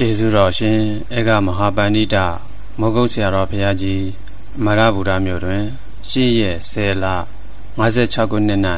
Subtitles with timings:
[0.00, 0.80] ကျေးဇူးတော်ရှင်
[1.16, 2.16] ဧကမဟာပန္နိတ
[2.78, 4.04] မောဂုတ်ဆရာတော်ဘုရားကြီး
[4.64, 5.64] မရဗုဒ္ဓမြို့တွင်
[6.08, 7.06] ရှိရဲ့ဆယ်လ
[7.78, 8.60] 56ခုနှစ်၌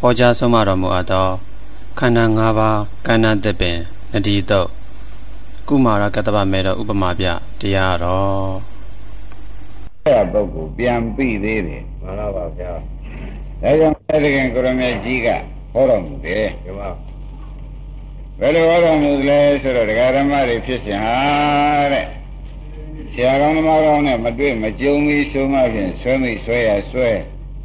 [0.00, 1.28] ဟောကြားဆုံးမတော်မူအပ်သော
[1.98, 3.78] ခန္ဓာ၅ပါးကဏ္ဍသစ်ပင်
[4.12, 4.68] နတိတုတ်
[5.68, 7.26] ကုမာရကတ္တဗမေတော်ဥပမာပြ
[7.60, 8.52] တရားတော်
[10.06, 12.72] အဲ့ပုဂ္ဂိုလ်ပြန်ပြီးသေးတယ်မှန်ပါပါဗျာ
[13.62, 15.28] ဒါကြောင့်အဲ့ဒီကကိုရမေကြီးက
[15.72, 16.88] ဟောတော်မူတယ်ဒီမှာ
[18.40, 21.18] ဘယ်လိုဟောတော်မူလဲဆိုတော့ဒကာဓမ္မတွေဖြစ်စဉ်ဟာ
[21.92, 22.06] တဲ့
[23.12, 27.10] ဆရာကောင်းသမားကောင်းနဲ့မတွေ့မကြုံမီဆိုမှဖြင့်ဆွဲမိဆွဲရဆွဲ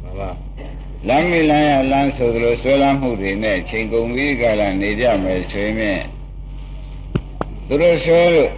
[0.02, 0.30] မှန်ပါ
[1.08, 6.00] လမ်းမိလမ်းရလမ်းဆိုသလိုဆွဲလမ်းမှုတွေနဲ့ချိန်ကုန်ပြီးကြလာနေကြမယ်ဆိုရင်
[7.68, 8.50] သူတို့ဆွဲလို့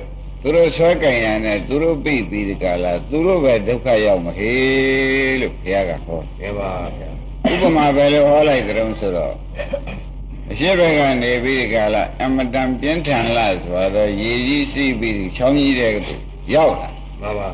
[0.42, 4.52] သူတို့ဆွဲကြင်ရတဲ့သူတို့ပြိပြီးဒီကလာသူတို့ပဲဒုက္ခရောက်မဟေ
[5.40, 7.10] လို့ဘုရားကဟောတယ်ပါဗျာ
[7.52, 9.34] ဥပမာပဲလို့ဟောလိုက်ကြုံဆိုတော့
[10.50, 15.96] အရှိဘက်ကနေပြီးဒီကလာအမတန်ပြင်းထန်လာဆိုတော့ရေကြီးစီးပြီးချောင်းကြီးတဲ့က
[16.54, 16.88] ရောက်လာ
[17.20, 17.48] မှန်ပါ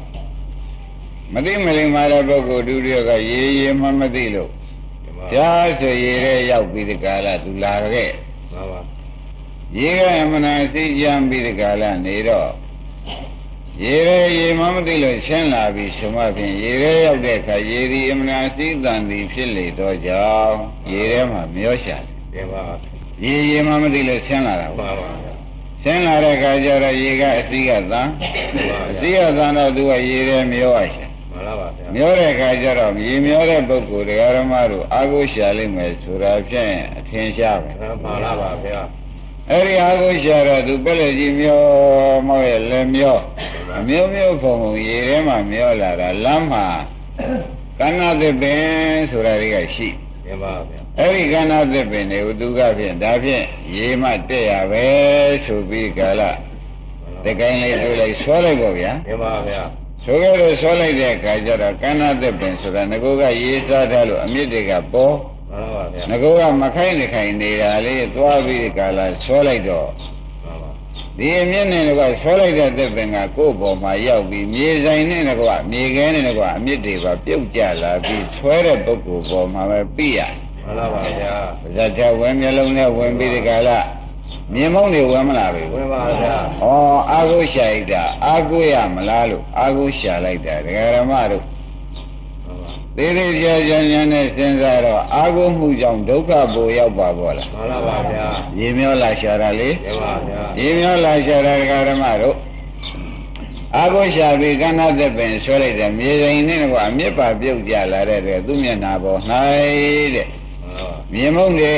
[1.33, 4.51] မသိမလိမ္မာတဲ့ပုဂ္ဂိုလ်ဒုတိယကရေရေမှမသိလို့
[5.33, 8.11] ကြားဆိုရေထဲရောက်ပြီးဒီကလာသူလာခဲ့
[8.53, 8.81] မှန်ပါ
[9.79, 12.51] ရေကအမနာသိကြံပြီးဒီကလာနေတော့
[13.83, 20.59] ရေရဲရေမမသိလို့ရှင်းလာပြီဆိုမှဖြင့်ရေရဲရောက်တဲ့အခါရေဒီအမနာသိတန်သည်ဖြစ်လေတော့ကြောင့်
[20.93, 22.14] ရေထဲမှာမျောရှာတယ်
[22.53, 22.63] ပါ
[23.23, 25.09] ရေရေမမသိလို့ရှင်းလာတာပါပါ
[25.83, 28.03] ရှင်းလာတဲ့အခါကျတော့ရေကအစီကသံ
[28.91, 38.81] အစီကသံတော့သူကရေထဲမျောရရှာမှန်ပါပါမျောတဲ့အခါကျတော့ရေမျောတဲ့ပုဂ္ဂိုလ်တရားဓမ္မတို့အာဟုရှာလိမ့်မယ်ဆိုတာဖြင့်အထင်ရှားပဲမှန်ပါပါဗျာ
[39.51, 41.61] အဲ့ဒီအားကိုရှာတော့သူပက်လက်ကြီးမျော
[42.29, 43.19] မောရဲ့လည်းမျော
[43.79, 46.67] အမျိုးမျိုးဖုံဖုံရေထဲမှာမျောလာတာလမ်းမှာ
[47.81, 48.63] ကဏ္ဍသစ်ပင်
[49.11, 49.99] ဆိုတာတွေကရှိပြ
[50.43, 53.45] ပါဗျာအဲ့ဒီကဏ္ဍသစ်ပင်တွေကိုသူကဖြင့်ဒါဖြင့်
[53.77, 54.87] ရေမှတက်ရပဲ
[55.45, 56.23] ဆိုပြီးကာလ
[57.25, 59.63] တကိုင်းလေးတွေ့လိုက်ဆွဲလိုက်ပေါ့ဗျာပြပါဗျာ
[60.05, 65.15] ဆိုကြလို့ဆွဲလိုက်တဲ့အခါကျတော့ကဏ္ဍသစ်ပင်ဆိုတာငကောကရေစားထားလို့အမြင့်တွေကပေါ်
[65.51, 69.89] မှန်ပါဗျာငကောကမခိုင်းနေခိုင်းနေတာလေးသွားပြီးကာလဆွဲလိုက်တော့
[71.19, 80.19] ဒီအမြင့်နဲ့ကဆွဲလိုက်တဲ့သက်ပင်ကကိုယ့်ဘော်မှာရောက်ပြီးမြေဆိုင်နဲ့ကမြေခဲနဲ့ကအမြင့်တွေပါပြုတ်ကျလာပြီးဆွဲတဲ့ပုဂ္ဂိုလ်ဘော်မှာပဲပြရ
[80.65, 81.35] မှန်ပါပါဗျာ
[81.77, 83.71] ဇတ်ချဝင်မျိုးလုံးနဲ့ဝင်ပြီးဒီကာလ
[84.53, 86.67] မြင်မောင်းတွေဝင်မလာပြီဝင်ပါဗျာဩ
[87.13, 91.43] အာဟုရှာလိုက်တာအာဟုရမလားလို့အာဟုရှာလိုက်တာဒကာရမတို့
[92.97, 98.27] သေးသေးချာချာညာနဲ့စဉ်းစားတော့အာဟုမှုကြောင့်ဒုက္ခပိုရောက်ပါဘောလားမှန်ပါပါဗျာ
[98.59, 102.37] ရေမျောလာရှာတာလေမှန်ပါဗျာရေမျောလာရှာတာဒကာရမတို့
[103.77, 109.21] အာဟုရှာပြီးကဏ္ဍသက်ပင်ဆွဲလိုက်တယ်မြေစိန်နဲ့ကအမြစ်ပါပြုတ်ကြလာတဲ့သူ့မျက်နာပေါ်၌
[110.15, 110.27] တဲ့
[111.13, 111.73] မြင်မုံတွေ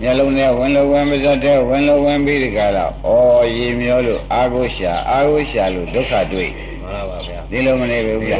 [0.00, 3.08] မျက်လုံးနဲ့ဝင်လို့ဝင်ပါစတဲ့ဝင်လို့ဝင်ပြီးဒီကလာဩ
[3.56, 6.50] ရေမျောလို့အာဟုရှာအာဟုရှာလို့ဒုက္ခတွေ့
[6.84, 8.38] မှန်ပါဗျာဒီလိုမနေဘူးဗျာ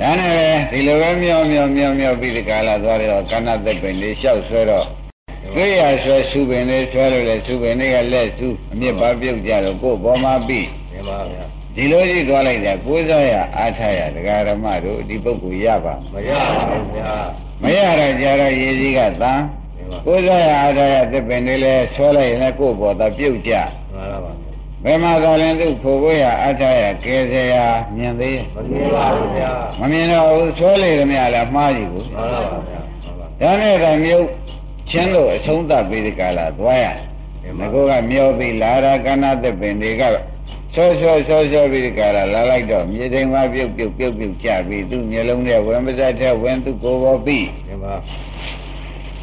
[0.00, 4.86] ဒါနဲ့ပဲဒီလိုပဲမျောမျောမျောမျောပြီးဒီကလာသွားတော့ကဏ္ဍသက်ပင်လေးလျှောက်ဆွဲတော့
[5.54, 11.44] တွေ့ရဆွဲစုပင်လေးဆွဲလို့လေစုပင်လေးကလက်စုအမြစ်ပါပြုတ်ကြတော့ကိုယ်ဘောမှာပြီးမှန်ပါဗျာ
[11.74, 17.12] ဒီလိုကြီးသွားလိုက်တာကိုးစားရအားထားရဒကာရမတို့ဒီပုဂ္ဂိုလ်ရပါမရပါဘူးဗျာ
[17.62, 19.32] မရတော့ကြတော့ရေစီးကသံ
[20.06, 23.52] ကိုယ်စားရအားထားရသစ်ပင်လေးလဲဆွဲလိုက်ရင်ကိုယ်ပေါ်သာပြုတ်ကြ
[23.94, 24.32] မှန်ပါပါ
[24.84, 27.64] ဘယ်မှာသာလဲသူဖို့ကိုရအားထားရကဲစရာ
[27.96, 29.50] မြင်သေးမမြင်ပါဘူးဗျာ
[29.80, 32.80] မမြင်တော့ဘူးဆွဲလေသမျှလည်းမှားကြည့်ဘူးမှန်ပါပါဗျာ
[33.40, 34.26] ဒါနဲ့ကမြုပ်
[34.90, 36.86] ချင်းလို့အဆုံးသတ်ပြီးဒီကလာသွားရ
[37.58, 40.02] ငကောကမျောပြီးလာရာကဏ္ဍသစ်ပင်တွေက
[40.74, 47.94] ဆောဆောဆောဆောပြီးဒီကလာလာလိုက်တော့မြေတိမ်မပြုတ်ပြုတ်ပြုတ်ပြုတ်ကြပြီးသူ့မျက်လုံးထဲဝင်ပါစတဲ့ဝင်သူကိုယ်ပေါ်ပြီးမှန်ပါ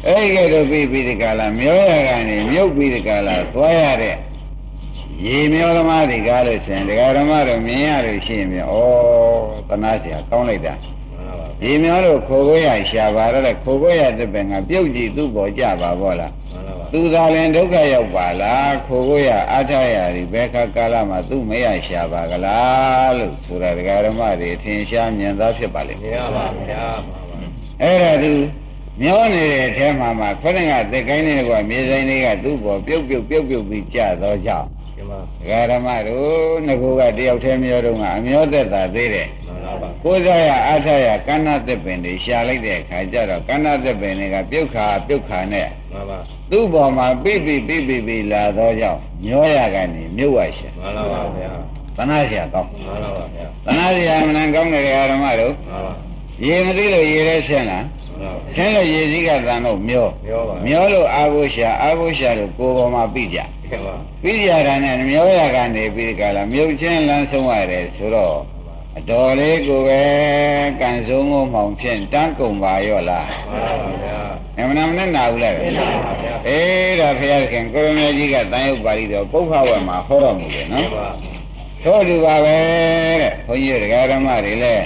[0.06, 4.16] အဲ့ဒီကဲတော့ပြီးပြီးဒီကလာမျောရကနေမြုပ်ပြီးဒီကလာသွားရတဲ့
[5.25, 8.75] ရေမျောသမားတွေကားလို့ရှင်ဒကာဓမ္မတို့မြင်ရလို့ရှိရင်ဩ
[9.69, 10.73] သနာเสียကောင်းလိုက်တာ
[11.63, 16.33] ရေမျောလို့ခိုကိုရရှာပါတော့ခိုကိုရတဲ့ပင်ကပြုတ်ကြည့်သူ့ပေါ်ကြပါဘောလား
[16.91, 26.85] သူသာလင်ဒုက္ခရောက်ပါလားခိုကိုရအထရရီဘယ်ခါကာလမှာသူ့မရရှာပါကလားလို့ဆိုတာဒကာဓမ္မတွေထင်ရှားမြင်သားဖြစ်ပါလိမ့်မယ်။မှန်ပါဗျာ။
[27.81, 28.33] အဲ့ဒါသူ
[29.01, 34.67] မျောနေတဲ့အထဲမှာမှခொနဲ့ကသက်ကိုင်းတွေကမြေဆိုင်တွေကသူ့ပေါ်ပြုတ်ပြုတ်ပြုတ်ပြုတ်ပြီးကြတော့ကြောင့်
[35.46, 39.28] ဂရမတို့ငကူကတယောက်တည်းမျောတော့ကအမျောသက်သာသေးတယ်
[40.02, 45.68] ကိုးစားရအားထားရကဏ္ဍသက်ပင်တွေရှာလိုက်တဲ့အခါကျတော့ကဏ္ဍသက်ပင်တွေကပြုတ်ခါပြုတ်ခါနဲ့
[46.50, 51.50] သူ့ပေါ်မှာပြိပိပြိပိပိလာတော့ကြောင့်မျောရကနေမြုပ်ဝရှာမှန်ပါဗျာ
[51.96, 55.54] သနာရှာကောင်းမှန်ပါဗျာသနာရှာမနန်ကောင်းတဲ့ဓမ္မတို့
[56.44, 57.84] ရေမသိလို့ရေရဲဆင်းလား
[58.54, 68.37] ဆင်းလို့ရေစည်းကတန်တော့မျောမျောပါမျောလို့အာဟုရှာအာဟုရှာလို့ကိုယ်ပေါ်မှာပြကြ ပြ ကဲပါ ပြီးကြတာနဲ့မျောရကနေပြီးဒီကလာမြုပ်ချင်းလမ်းဆုံးရတယ်ဆိုတော့
[68.97, 70.01] အတော်လေးကိုပဲ
[70.79, 74.19] ကန်ဆုံးမို့မှောင်ဖြင့်တန်းကုန်ပါရော့လား မှန်ပါဗျာ
[74.57, 75.85] အမှန်မှန်နာဘူးလား မှန်ပါ
[76.21, 81.07] ဗျာ အေးဒါဖရာခင်ကိုရမေကြီးကတန်ရုပ်ပါဠိတော်ပုပ္ပဝတ်မှာဟောတော်မူတယ် မှ နော် န်ပါ
[81.83, 82.57] ထို့တူပါပဲ
[83.21, 84.85] တဲ့ဘုန်းကြီးတရားဓမ္မတွေလည်း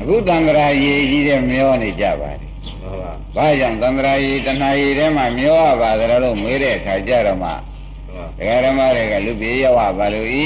[0.00, 2.50] အခုတန်ត្រာရည်ကြီးတဲ့မျောနေကြပါတယ်
[2.82, 7.50] မှန်ပါ ။ဘာကြောင့်တန်ត្រာရည်တဏှာရည်ထဲမှာမျောရပါသလားလို့မေးတဲ့အခါကျတော့မှ
[8.13, 10.45] မှန်ပါတရားဓမ္မတွေကလူပြေရောက်ပါလို့ဤ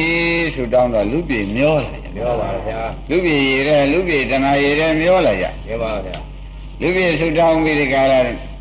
[0.56, 2.80] ဆူတောင်းတော့လူပြေမျောလာကြပြောပါဗျာ။
[3.10, 6.18] လူပြေရည်တဲ့လူပြေတဏှာရည်တဲ့မျောလာကြပြောပါဗျာ။
[6.82, 8.14] လူပြေဆူတောင်းပြီးဒီကရ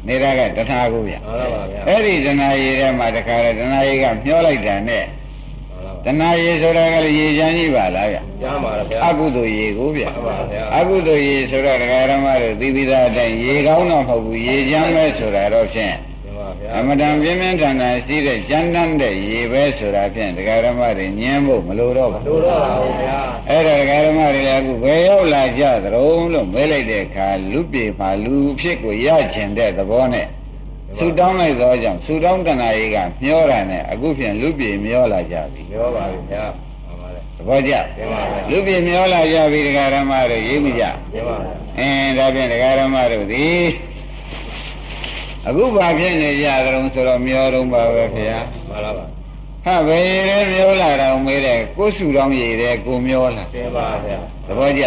[0.08, 5.04] နေတာကတဏှာကိုဗျမှန်ပါဗျာ။အဲ့ဒီတဏှာရည်ထဲမှာတခါရတဏှာရည်ကမျောလိုက်တာနဲ့
[6.04, 16.11] မှန်ပါတဏှာရည်ဆိုတာကလည်းရည်ချမ်းကြီးပါလားဗျ။ကြားပါဗျာအကုသိုလ်ရေကိုဗျမှန်ပါဗျာအကုသိုလ်ရေဆိုတော့ဒကာရမတို့သိပြီးသားအတိုင်းရေကောင်းတော့မဟုတ်ဘူးရေချမ်းပဲဆိုတာတော့ဖြင့်ပြောပါဗျာ
[16.76, 23.18] အမတန်ပြင်းပြင်းထန်ထန်ရှိတဲ့ကြမ်းတမ်းတဲ့ရေပဲဆိုတာဖြင့်ဒကာရမတွေညင်းဖို့မလိုတော့ဘူးတို့တော့ပါဗျာ
[23.48, 30.26] အဲ့ဒါဒကာရမတွေလည်းအခုဘယ်ရောက်လာကြသတုံးလို့မဲလိုက်တဲ့အခါလူပြေမှာလူဖြစ်ကိုရကျင်တဲ့သဘောနဲ့
[30.98, 36.44] ဆူတောင်းလိုက်သောကြောင့်ဆူတောင်းတဏှာကြီးကမျောတာနဲ့အခုဖြင့်လူပြေမျောလာကြပြီပြောပါဗျာ
[36.86, 43.62] မှန်ပါလေသဘောကျပြောပါဗျာလူပြေမျောလာကြပြီဒကာရမတွေရေးမကြပြောပါဗျာအင်းဒါဖြင့်ဒကာရမတို့သည်
[45.46, 49.04] အခုဘာဖြစ်နေကြသလုံးဆိုတော့မျောတော့ပါပဲခင်ဗျာမှန်ပါပါ
[49.64, 54.84] ဟာဘယ်ရဲမျောလာတော့မေးတဲ့ကိုယ်စုတော်ရည်တဲ့ကိုမျောလာပြောပါဗျာသဘောကျ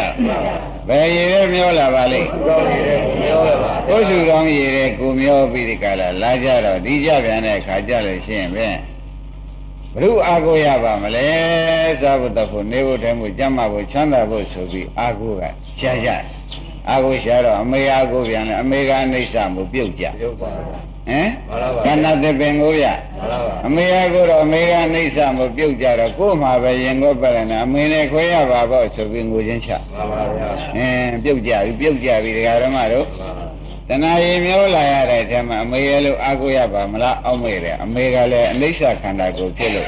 [0.87, 8.77] ဘယ်ရည်ရဲမျောလာပါလိမ့်တော့နေတယ်ပြောရပါကိုယ်စုတော်ရည်တဲ့ကိုမျောပြီးဒီကလာလာကြတော့ဒီကြပြန်တဲ့ခါကြလို့ရှိရင်ဖြင့်
[9.93, 11.27] ဘုရုအာကိုရပါမလဲ
[12.01, 15.43] သာဘုတ္တဖို့နေဖို့တဲမှုကြမ်းမဖို့ချမ်းသာဖို့ဆိုပြီးအာကိုက
[15.79, 16.09] ရှားကြ
[16.89, 21.29] အာကိုရှားတော့အမေအာကိုပြန်တယ်အမေကအိဋ္ဌမှုပြုတ်ကြပြောပါဗျာဟမ်
[21.83, 33.45] မှန်ပါပါကဏ္ဍသပင်ကိုရမှန်ပါပါအမေကကိုတော့အမေကအိဋ္ဌမှုပြုတ်ကြတော့ကို့မှာပဲရင်ကိုပဲနဲ့အမေနဲ့ခွဲရပါပေါ့ဆိုပြီးငိုချင်းချမှန်ပါဗျာအင်းပြုတ်ကြပြီပြုတ်ကြပြီဒကာဓမ္မတို့မှန်ပါ
[33.89, 39.87] တဏှာရည်မျိုးလာရတဲ့အချိန်မှာအမေရဲ့လို့အာကိုရပါမလားအောက်မေ့တယ်အမေကလည်းအိဋ္ဌခန္ဓာကိုဖြစ်လို့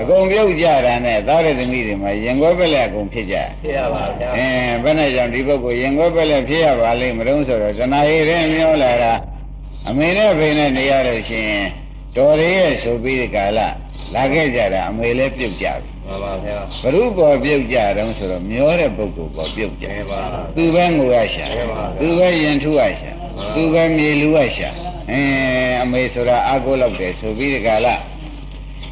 [0.00, 9.12] အကုန်ပြုတ်ကြတာနဲ့သားရသမီးတွေမှာရင်ကိုပဲလည်းအကုန်ဖြစ်ကြဖြစ်ရပါဗျာအင်းဘယ်နဲ့ကြောင့်ဒီပုဂ္ဂိုလ်ရင်ကိုပဲလည်းဖြစ်ရပါလိမ့်မလို့ဆိုတော့တဏှာရည်ရဲ့မျိုးလာတာ
[9.88, 11.66] အမေနဲ့ဖေနဲ့နေရလို့ရှိရင်
[12.16, 13.60] တော်ရည်ရဲ့ဆိုပြီးဒီကာလ
[14.14, 20.20] လာခဲ့ကြတာအမေလည်းပြုတ်ကြပြီမှန်ပါဗျာဘုရုပေါ်ပြုတ်ကြတော့ဆိုတော့မျောတဲ့ပုဂ္ဂိုလ်ပေါ်ပြုတ်ကြပြောပါ
[20.56, 23.10] သူပဲငိုရရှာမှန်ပါဗျာသူပဲရင်ထုရရှာ
[23.54, 24.68] သူပဲမြေလူရရှာ
[25.10, 27.88] အင်းအမေဆိုတာအာကိုလောက်တယ်ဆိုပြီးဒီကာလ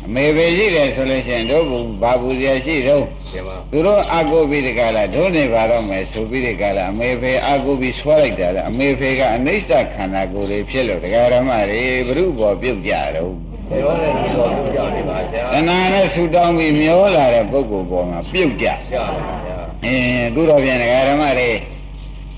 [0.06, 13.32] အမေပဲရှိတယ်ဆိုလို့ရှိရင်တို့ဘုဘာဘူးရရှိတော့ပြောပါသူတို့အာကိုပြီးဒီကာလတို့နေပါတော့မယ်ဆိုပြီးဒီကာလအမေဖေအာကိုပြီးဆွဲလိုက်တာလေအမေဖေကအနိစ္စခန္ဓာကိုယ်လေးဖြစ်လို့ဒကာရမတွေဘုရုပေါ်ပြုတ်ကြတော့
[13.70, 21.50] ပြောတယ်ဒီလိုပြောနေပါဗျာတဏှာနဲ့ဆူတောင်းပြီးမျောလာတဲ့ပုဂ္ဂိုလ်ပေါ်မှာပြုတ်ကြကြားပါဗျာအင်းအခုတော့ပြန်ဒကာရမတွေ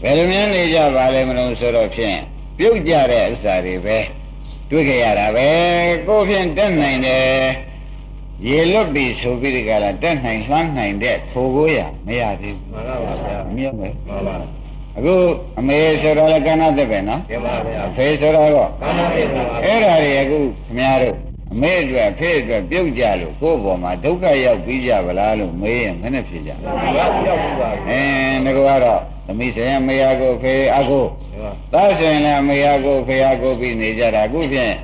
[0.02, 2.16] ဘယ်လိုများနေကြပါလဲမလို့ဆိုတော့ဖြင့်
[2.58, 3.98] ပြုတ်ကြတဲ့ဥစ္စာတွေပဲ
[4.70, 5.48] တွေ့ကြရတာပဲ
[6.06, 7.24] ကိုယ်ဖြင့်တက်နိုင်တယ်
[8.48, 14.34] ရေလွတ်ပြီဆိုပြီးဒီကလာတက်နိုင်လှမ်းနိုင်တဲ့ဖိုကိုရမရသေးဘူးမှန်ပါဗျာမြတ်မယ်မှန်ပါ
[14.96, 15.14] အခု
[15.58, 21.16] အမေဆိုတော့လည်းကဏ္ဍသက်ပဲနော်ပြောပါဗျာအဖေဆိုတော့တော့ကာမတေပါအဲ့ဒါတွေအခုခင်ဗျားတို့
[21.52, 31.23] အမေအတွက်အဖေအတွက်ပြုတ်ကြလို့ကိုယ့်ဘောမှာဒုက္ခရောက်ပြီးကြဗလားလို့မေးရင်မနဲ့ဖြစ်ကြဘူးဘာပြောက်ဘူးပါအင်းငါကတော့သမီးဆိုင်မေယာကိုဖေအကိုပြောပါ
[31.72, 34.74] သားဆိုင်လည်းမေယာကိုဖေအကိုပြီးနေကြတာအခုဖြင့်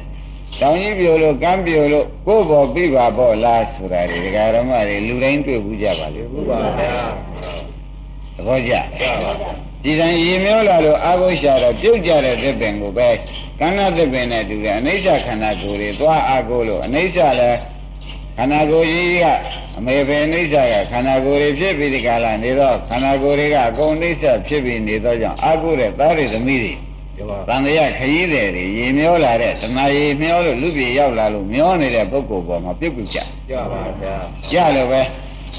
[0.60, 6.92] တောင်ကြီးပြိုလို့ကမ်းပြိုလို့ကိုယ့်ဘောပြပါပေါ့လားဆိုတာတွေဒကာရမတွေလူတိုင်းတွေ့ဘူးကြပါလေဘူးပါဗျာ
[8.36, 9.32] သဘောကျကြားပါ
[9.84, 13.08] ဒီတိုင်းရေမျောလာလို့အာကိုရှာတော့ပြုတ်ကြတဲ့သစ်ပင်ကိုပဲ
[13.60, 17.58] ကန္နာသစ်ပင်နဲ့တူတယ်အနိစ္စခန္ဓာကိုယ်တွေသွားအာကိုလို့အနိစ္စလည်း
[18.36, 19.24] ခန္ဓာကိုယ်ကြီးက
[19.78, 26.72] အမေပဲအနိစ္စကခန္ဓာကိုယ်တွေဖြစ်ပြီးဒီကလာနေတော့ခန္ဓာကိုယ်တွေကအကုန်အနိစ္စဖြစ်ပြီးနေတော့ကြောင့်အာကိုတဲ့သားတွေသမီးတွေ
[27.16, 33.18] ပြောပါတန်တရားခရီးတယ်တွေရေမျောလာတဲ့သမာရေမျောလို့လူပြေရောက်လာလို့မျောနေတဲ့ပုဂ္ဂိုလ်ပေါ်မှာပြုတ်ပြုတ်ကြ
[33.50, 34.14] ကြားပါဗျာ
[34.52, 35.00] ကြလို့ပဲ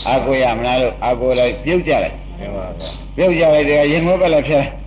[0.07, 4.80] အာကိုရမလားလို့အာကိုလိုက်ပြုတ်ကြလိုက်ပြောပါဗျာပြုတ်ကြလိုက်တယ်ရင်မိုးပဲလည်းဖြဲမှန်ပါဗျာ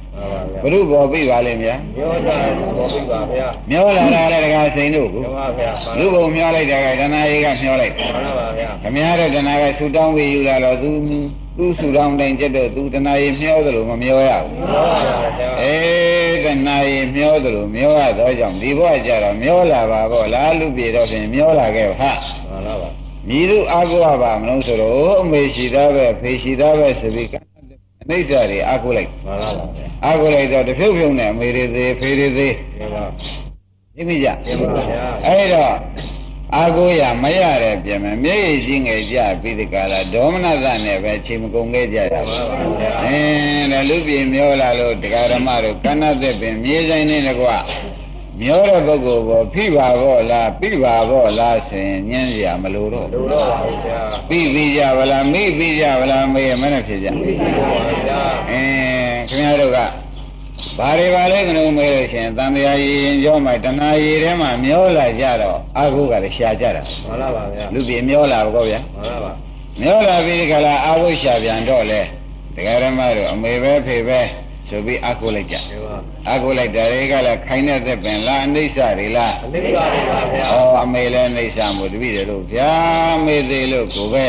[0.62, 10.90] ဘုရုဘောပြပါလိမ့်ဗျာပြောကြတယ်ဘောပြီပါဗျာမျောလာတာလည်းတကားစိန်တို့ကိုပြောပါဗျာလူဘုံမျောလိုက်တာကဒနာရီကမျောလိုက်မှန်ပါဗျာခမည်းတော်ဒနာကဆူတောင်းပြီးယူလာတော့သူ
[11.56, 14.98] သူဆူတောင်းတိုင်းကျတော့သူဒနာရီမျောသလိုမမျောရဘူးပြောပါ
[15.38, 22.10] ဗျာအေးဒနာရီမျောသလိုမျောရတော့ကြောင့်ဒီဘဝကျတော့မျောလာပါပေါ့လားလူပြေတော့ပြင်မျောလာခဲ့ဟာ
[22.50, 22.88] မှန်ပါပါ
[23.28, 27.53] မြည်သူအာကိုရပါမလို့ဆိုတော့အမေရှိသားပဲဖေရှိသားပဲဆိုပြီး
[28.06, 33.04] အနိစ္စတွေအာကိုလိုက်မှန်ပါပါဗျာအာကိုလိုက်တော့တဖြုတ်ဖြုတ်နဲ့အမေတွေသေးဖေတွေသေးပြောပါ
[33.94, 35.74] သိမိကြပြောပါဗျာအဲ့တော့
[36.56, 42.20] အာကိုရမရတဲ့ပြင်မဲ့မျက်ရည်ကြီးငယ်ကြပြီးဒီကလာဒေါမနသနဲ့ပဲချိန်မကုန်ခဲ့ကြတာ
[43.04, 47.48] အင်းဒါလူပြည်မျောလာလို့တရားဓမ္မတို့ကဏ္ဍသက်ပင်မြေဆိုင်နေတကွ
[48.40, 57.14] မျောတဲ့ပုဂ္ဂိုလ်ဘောဖိပါဘောလားပြပါဘောလားဆိုရင်ညင်းရမလို့တော့လူတော့ပါဗျာပြပြီးကြဗလားမိပြီးကြဗလားမေးမနဲ့ဖြစ်ကြပါ
[58.06, 59.78] ဗျာအင်းခင်ဗျားတို့က
[60.78, 69.32] ဘာတွေပါလဲမလို့မေးလို့ရှိရင်တန်တရားရည်ရင်ကြောမှတဏှာရည်ထဲမှာမျောလာကြတော့အာဟုကလည်းရှာကြတာမှန်လားပါဗျာလူပြည်မျောလာဘောဗျာမှန်လားပါ
[69.80, 72.00] မျောလာပြီးဒီကလာအာဟုရှာပြန်တော့လေ
[72.54, 74.20] တရားဓမ္မတို့အမေပဲဖေပဲ
[74.68, 75.96] ဆိုပြီးအာဟုလိုက်ကြဒီပါ
[76.28, 79.84] အာဟုလိုက်တယ်တွေကလည်းခိုင်းတဲ့သက်ပင်လားအနိစ္စတွေလားအနိစ္စပါ
[80.34, 82.72] ဗျာဩအမေလည်းအိဋ္ဌာမို့တပည့်တယ်လို့ဗျာ
[83.24, 84.26] မေသေးလို့ကိုပဲ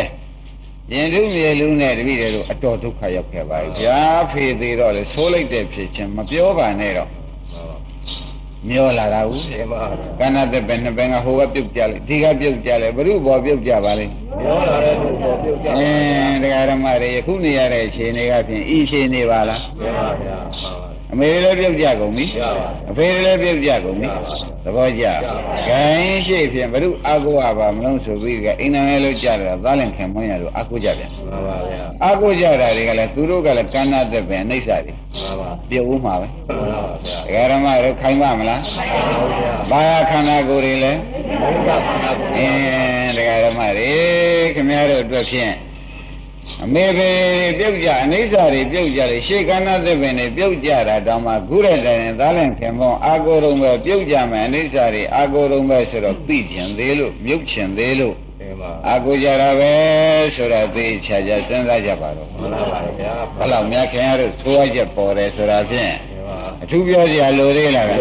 [0.92, 4.00] ရင်ထုမြေလူနဲ့တပည့်တယ်လို့အတော်ဒုက္ခရောက်ခဲ့ပါပြီဗျာ
[4.32, 7.10] ဖေသေးတော့လေဆိုးလိုက်တဲ့ဖြစ်ချင်းမပြောပါနဲ့တော့
[8.70, 9.84] မျောလာတာဦးဒီပါ
[10.20, 24.08] ကဏ္ဍသက်ပဲနှစ်ဘင်ကဟိုကပြုတ်ကြလိုက်ဒီကပြုတ်ကြလိုက်ဘုရုဘောပြုတ်ကြပါလိမ့်ပြောလာတဲ့လူပေါ်ပြုတ်ကြအင်းတရားဓမ္မတွေယခုနေရတဲ့အခြေအနေကဖြင့်ဤအခြေအနေပါလားဒီပါဗျာမှန်ပါ အမေလည်းပြုတ်ကြကုန်ပြီရပါအဖေလည်းပြုတ်ကြကုန်ပြီ
[24.64, 25.06] သဘောကျ
[25.68, 41.00] ခိုင်းရှိဖြင့်ဘုရုအာကိုရပါမလို့ဆိုပြီးကအိမ်နာမဲလို့ကြတာသားလင်ခင်မွန်းရလို့အာကိုကြပြန်မှန်ပါဗျာအာကိုကြတာတွေကလည်းသူတို့ကလည်းကဏ္ဍသက်ပဲအိဋ္ဌာတွေမှန်ပါပြုတ်ဦးမှာပဲမှန်ပါဗျာတရားဓမ္မတို့ခိုင်းပါမလားပါဗျာဘာယာခန္ဓာကိုယ်တွေလည်း
[41.42, 43.92] ဘုရားခန္ဓာကိုအင်းတရားဓမ္မတွေ
[44.56, 45.54] ခင်ဗျားတို့အတွက်ဖြင့်
[46.64, 47.12] အမေဖေ
[47.60, 59.72] ပြုတ်ကြအနိစ္စတွေပြုတ်ကြလေရှေကဏသစ်ပင်တွေပြုတ်ကြတာတောင်မှခုတဲ့တိုင်ရင်သားလင်ခင်မောအာကိုယ်တော်ပဲပြုတ်ကြမယ်အနိစ္စတွေအာကိုယ်တော်ပဲဆိုတော့သိကျင်သေးလို့မြုပ်ချင်သေးလို့ဒီပါအာကိုကြတာပဲ
[60.36, 66.15] ဆိုတော့သိချာချာစဉ်းစားကြပါတော့မှန်ပါဗျာဘယ်လောက်များခင်ဗျားတို့သိုးရချက်ပေါ်တယ်ဆိုတာဖြင့်ဒီပါ
[66.62, 67.98] အထူးပြောစရာလိုသေးလားဗျာ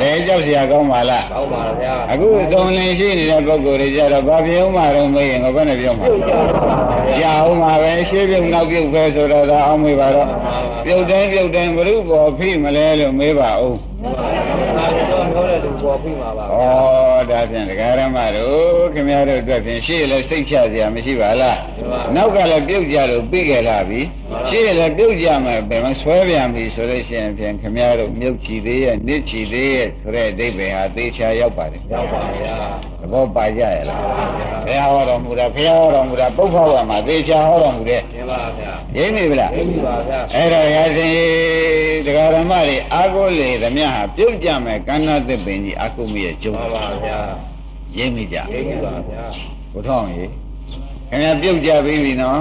[0.00, 6.42] တဲကြောက်စရာကောင်းပါလားကောင်းပါဗျာအခုသုံးလင်းရှိနေတဲ့ပုဂ္ဂိုလ်တွေကြတော့ဘာပြောမှတော့မေးရင်ငါဘယ်နဲ့ပြောမှာပြုတ်ကြပါ
[7.06, 10.28] ဗျာကြာအောင်ပါပဲရှေးပြုတ်နောက်ပြုတ်ပဲဆိုတော့ဒါအောင်မေးပါတော့
[10.84, 16.48] ပြုတ်တိုင်းပြုတ်တိုင်းဘုရုဘောဖိမလဲလို့မေးပါဦးဒါတော့ ပြောတဲ့လူပေါ်ပြီးမှာပါဩ
[17.30, 21.58] ဒါဖြင့်ဒကာရမတို့ခင်ဗျားတို့အတွက်ဖြင့်ရှေးလည်းစိတ်ချစရာမရှိပါလား
[22.14, 24.00] နောက်ကလည်းပြုတ်ကြလို့ပြီးခဲ့လာပြီ
[24.48, 32.56] ရှေးလည်းပြုတ်ကြမယ်ဘယ်မှာဆွဲပြန်ပြီဆိုလို့ရှိရင်ဖြင့်ခင်ဗျားတို့မြုပ်ချီသေးရဲ့နစ်ချီသေးရဲ့ဆိုတဲ့အဓိပ္ပာယ်ဟာသေချာရောက်ပါတယ်ရောက်ပါဗျာ
[33.00, 34.00] သဘောပါကြရဲ့လား
[34.66, 41.10] ဘုရားဟောတော်မူတာဘုရားဟောတော်မူတာပုပ္ပဝါမှာသေချာဟောတော်မူတဲ့ဒီပါဗျာရင်းမိဗလားသိပြီပါဗျာအဲ့တော့ရစဉ်
[42.06, 47.18] တရားဓမ္မတွေအာကိုလေသမျှဟာပြုတ်ကြမယ်ကဏ္ဍသစ်ပင်ကြီးအာကိုမရဲ့ကျုံမှန်ပါဗျာ
[47.96, 49.22] ရင်းမိကြသိပြီပါဗျာ
[49.72, 50.26] ဘုထောင်းရေ
[51.10, 52.40] ခင်ဗျာပြုတ်ကြပြီးပြီနော်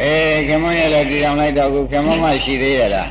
[0.00, 3.08] အေးခင်မရလည်းကြည်အောင်လိုက်တော့ခုခင်မမရှိသေးရလား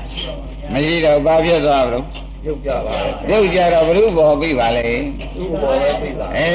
[0.72, 2.04] မရှိတော့ဘာဖြစ်သွားဘူး
[2.44, 4.88] ပြုတ်ကြပါဗျာပြုတ်ကြတော့ဘုရုဘောပြီပါလေ
[5.36, 6.48] သူ့ပေါ်ပဲသိပါအဲ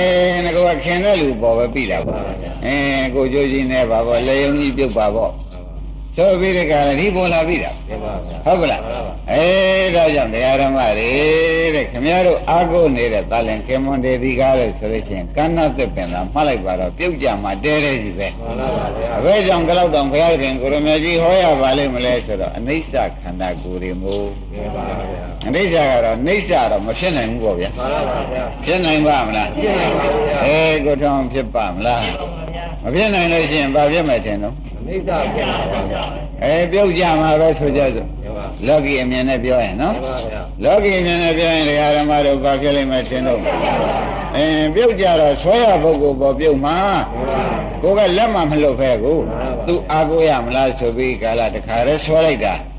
[0.45, 2.23] ငါကခင်တဲ့လူပေါ်ပဲပြီတာပေါ့
[2.65, 2.75] အဲ
[3.15, 5.33] ကိုကျိုးကြီးနဲ့ပါပေါ့လေယုံကြီးပြုတ်ပါပေါ့
[6.17, 8.81] ဆိုပြီးတဲ့ကလည်းဒီပေါ်လာပြီတာဒီပါဗျာဟုတ်ကလား
[9.33, 9.45] အဲ
[9.95, 11.11] ဒါကြောင့်တရားဓမ္မတွေ
[11.75, 32.03] တဲ့ခင်ဗျားတို့အာကိုနေတဲ့တာလင်ကေမွန်ဒေဒီကားလို့ဆိုလို့ချင်းကဏ္ဍသစ်ပင်လာမှတ်လိုက်ပါတော့ပြုတ်ကြမှာတဲတဲကြီးပဲမှန်ပါဗျာအဘဲကြောင့်ကြောက်တောင်ဘုရားရှင်ကိုရမေကြီးဟောရပါလိမ့်မလဲဆိုတော့အနိစ္စခန္ဓာကိုယ်တွေမို့ဒီပါဗျာအနိစ္စကတော့နိစ္စတော့မဖြစ်နိုင်ဘူးပေါ့ဗျာမှန်ပါဗျာဖြစ်နိုင်ပါမလားဖြစ်နိုင်ပါဗျာအေးကိုထောင်ဖြစ်ပါမလား
[32.83, 36.03] မဖြစ်နိုင်လို့ရှိရင်ဘာဖြစ်မယ်ထင်တော့အနိစ္စဖြစ်ပါဗျာ
[36.43, 43.41] အဲပြုတ်ကြမှာပဲဆိုကြစို့ဒီပါလောကီအမြင်နဲ့ပြောရင်နော်ဒီပါဗျာလောကီအမြင်နဲ့ပြောရင်တရားဓမ္မတို့ဘာဖြစ်လိမ့်မယ်ထင်တော့
[44.37, 46.77] အင်းပြုတ်ကြတော့ဆွဲရပုဂ္ဂိုလ်ပေါ်ပြုတ်မှာ
[47.83, 49.19] ကိုကလက်မှမလှုပ်ဖဲကို
[49.67, 52.72] သူအာကိုရမလားဆိုပြီးကာလတခါတည်းဆွဲလိုက်တာဒီပါ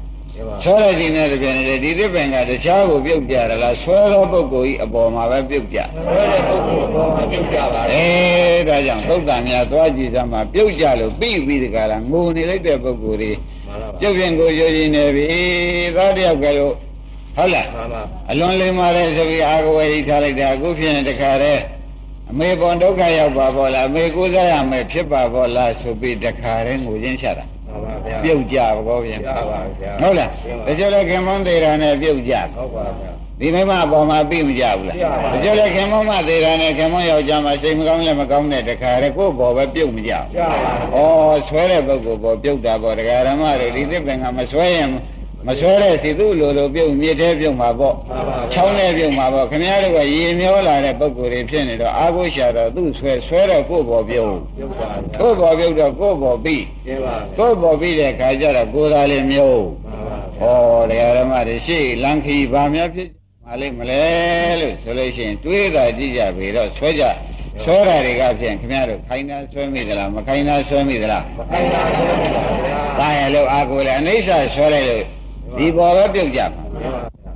[0.61, 8.05] ဆွဲလိုက်ခြင်းနဲ့တပြိုင်နက်တည်းဒီသစ်ပင်ကတခြားကိုပြုတ်ကြတယ်လားဆွဲသောပုဂ္ဂိုလ်ဤအပေါ်မှာပဲပြုတ်ကြဘယ်တဲ့ပုဂ္ဂိုလ်ပေါ်မှာပြုတ်ကြပါအဲ
[8.67, 13.31] ဒါကြောင့်သုတ်တန်များသွားကြည့်စမ်းမှာပြုတ်ကြလို့ပြီးပြီးတကလားငိုနေလိုက်တဲ့ပုဂ္ဂိုလ်တွေ
[13.67, 15.27] မှန်ပါပြုတ်ပြင်ကိုရိုးရင်းနေပြီ
[15.95, 16.73] သားတယောက်ကလို့
[17.37, 21.61] ဟုတ်လားမှန်ပါအလွန်လေးမာတဲ့ဆိုပြီးအာကဝေဟိထားလိုက်တာအခုဖြစ်နေတခါတည်း
[22.31, 27.52] အမေပေါ်ဒုက္ခရောက်ပါဘောလားအမေကိုးစားရမယ်ဖြစ်ပါဘောလားဆိုပြီးတခါတည်းငိုရင်းချတာမှန်
[28.03, 28.57] ပါဗျာပြုတ်ကြ
[28.87, 30.29] ဘောဗျာကြပါဗျာဟုတ်လား
[30.67, 40.39] တချို့လည်းခင်မွန်းသေးတာနဲ့ပြုတ်ကြဟုတ်ပါဗျာဒီမိမအပေါ်မှာပြီးမကြဘူးလားပြပါဘူးတချို့လည်းခင်မွန်းမသေးတာနဲ့ခင်မွန်းယောက်ျားမှစိတ်မကောင်းလည်းမကောင်းတဲ့တခါတည်းကိုယ့်ဘောပဲပြုတ်မကြဘူးကြ
[40.93, 44.89] ပါဩဆွဲတဲ့ပုဂ္ဂိုလ်ပေါ်ပြုတ်တာပေါ့တရားဓမ္မတွေဒီသစ်ပင်ကမဆွဲရင်
[45.47, 60.03] မဆွဲတဲ့စီသူ့လိုလိုပြုတ်မြစ်သေးပြုတ်မှာပေါ့မှန်ပါချောင်းနဲ့ပြုတ်မှာပေါ့ခင်ဗျားတို့ကရေမျောလာတဲ့ပုဂ္ဂိုလ်တွေဖြစ်နေတော့အာကိုရှာတော့သူ့ဆွဲဆွဲတော့ကိုယ့်ဘောပြုတ်ပြုတ်ပါဗျာကိုယ့်ဘောပြုတ်တော့ကိုယ့်ဘောပြီးဒီပါကိုယ့်ဘောပြီးတဲ့ခါကျတော့ကိုယ်သာလေးမျိုးမှန်
[60.41, 63.09] ပါဩတရားဓမ္မတွေရှေ့လန်ခီဘာများဖြစ်
[63.45, 64.03] မလေးမလဲ
[64.59, 67.03] လို့ဆိုလို့ရှိရင်တွေးတာကြည့်ကြပြီတော့ဆွဲကြ
[67.63, 75.03] ဆွဲတာတွေကဖြင့်ခင်ဗျားတို့ခိုင်းတာဆွဲမိသလားမခိုင်းတာဆွဲမိသလားခိုင်းတာဆွဲမိပါဗျာတာရလို့အာကိုလည်းအနိစ္စဆွဲလိုက်လို့
[75.57, 76.63] ဒီပေါ်ပဲပြုတ်ကြမှာ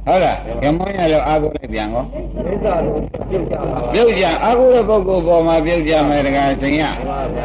[0.07, 6.83] ဟုတ်လားကမ္မရလို့အာကိုလိုက်ပြန်ကောမိစ္ဆာတို့ပြုတ်ကြပါပါပြုတ်ကြအာကိုတဲ့ပုဂ္ဂိုလ်ပေါ်မှာပြုတ်ကြမယ်တခါသင်ရ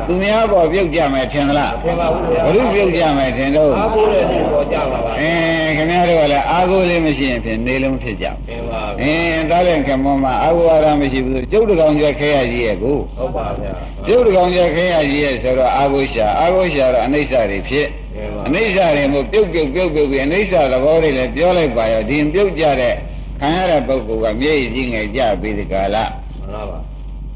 [0.07, 5.31] သူများပေါ်ပြုတ်ကြမယ်ထင်သလားသင်ပါဘူးဗျာဘုရုပြုတ်ကြမယ်ထင်တော့အားကိုးတဲ့ဒီပေါ်ကြပါပါအဲ
[5.77, 13.73] ခင်ဗျားတို့ကလည်းအာကိုလေးမရှိရင်ဖြင့်နေလုံးဖြစ်ကြမယ်သင်ပါအင်းဒါလည်းကမ္မမှာအာကိုရမရှိဘူးကျုပ်တကောင်ကြခဲရကြီးရဲ့ကိုဟုတ်ပါဗျာ
[14.07, 18.02] ကျုပ်တကောင်ကြခဲရကြီးရဲ့ဆိုတော့အာကိုရှာအာကိုရှာတော့အနိစ္စတွေဖြစ်သင်ပါ
[18.47, 22.95] အနိစ္စတွေမို့ပြုတ်ပြုတ်ပြုတ်ပြုတ်ပြီးအနိစ္စသဘောတွေလည်းပြောလိုက်ပါရောဒီပြုတ်ကြတဲ့
[23.41, 26.05] ခံရတဲ့ပုဂ္ဂိုလ်ကမျက်ရည်ကြီးငယ်ကြပြီးဒီကလာ
[26.39, 26.79] မှန်ပါပါ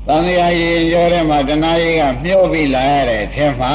[0.07, 3.75] သံဃာရင်ရောထဲမှာတဏှာကြီးကမျောပြီးလာရတဲ့အထက်မှာ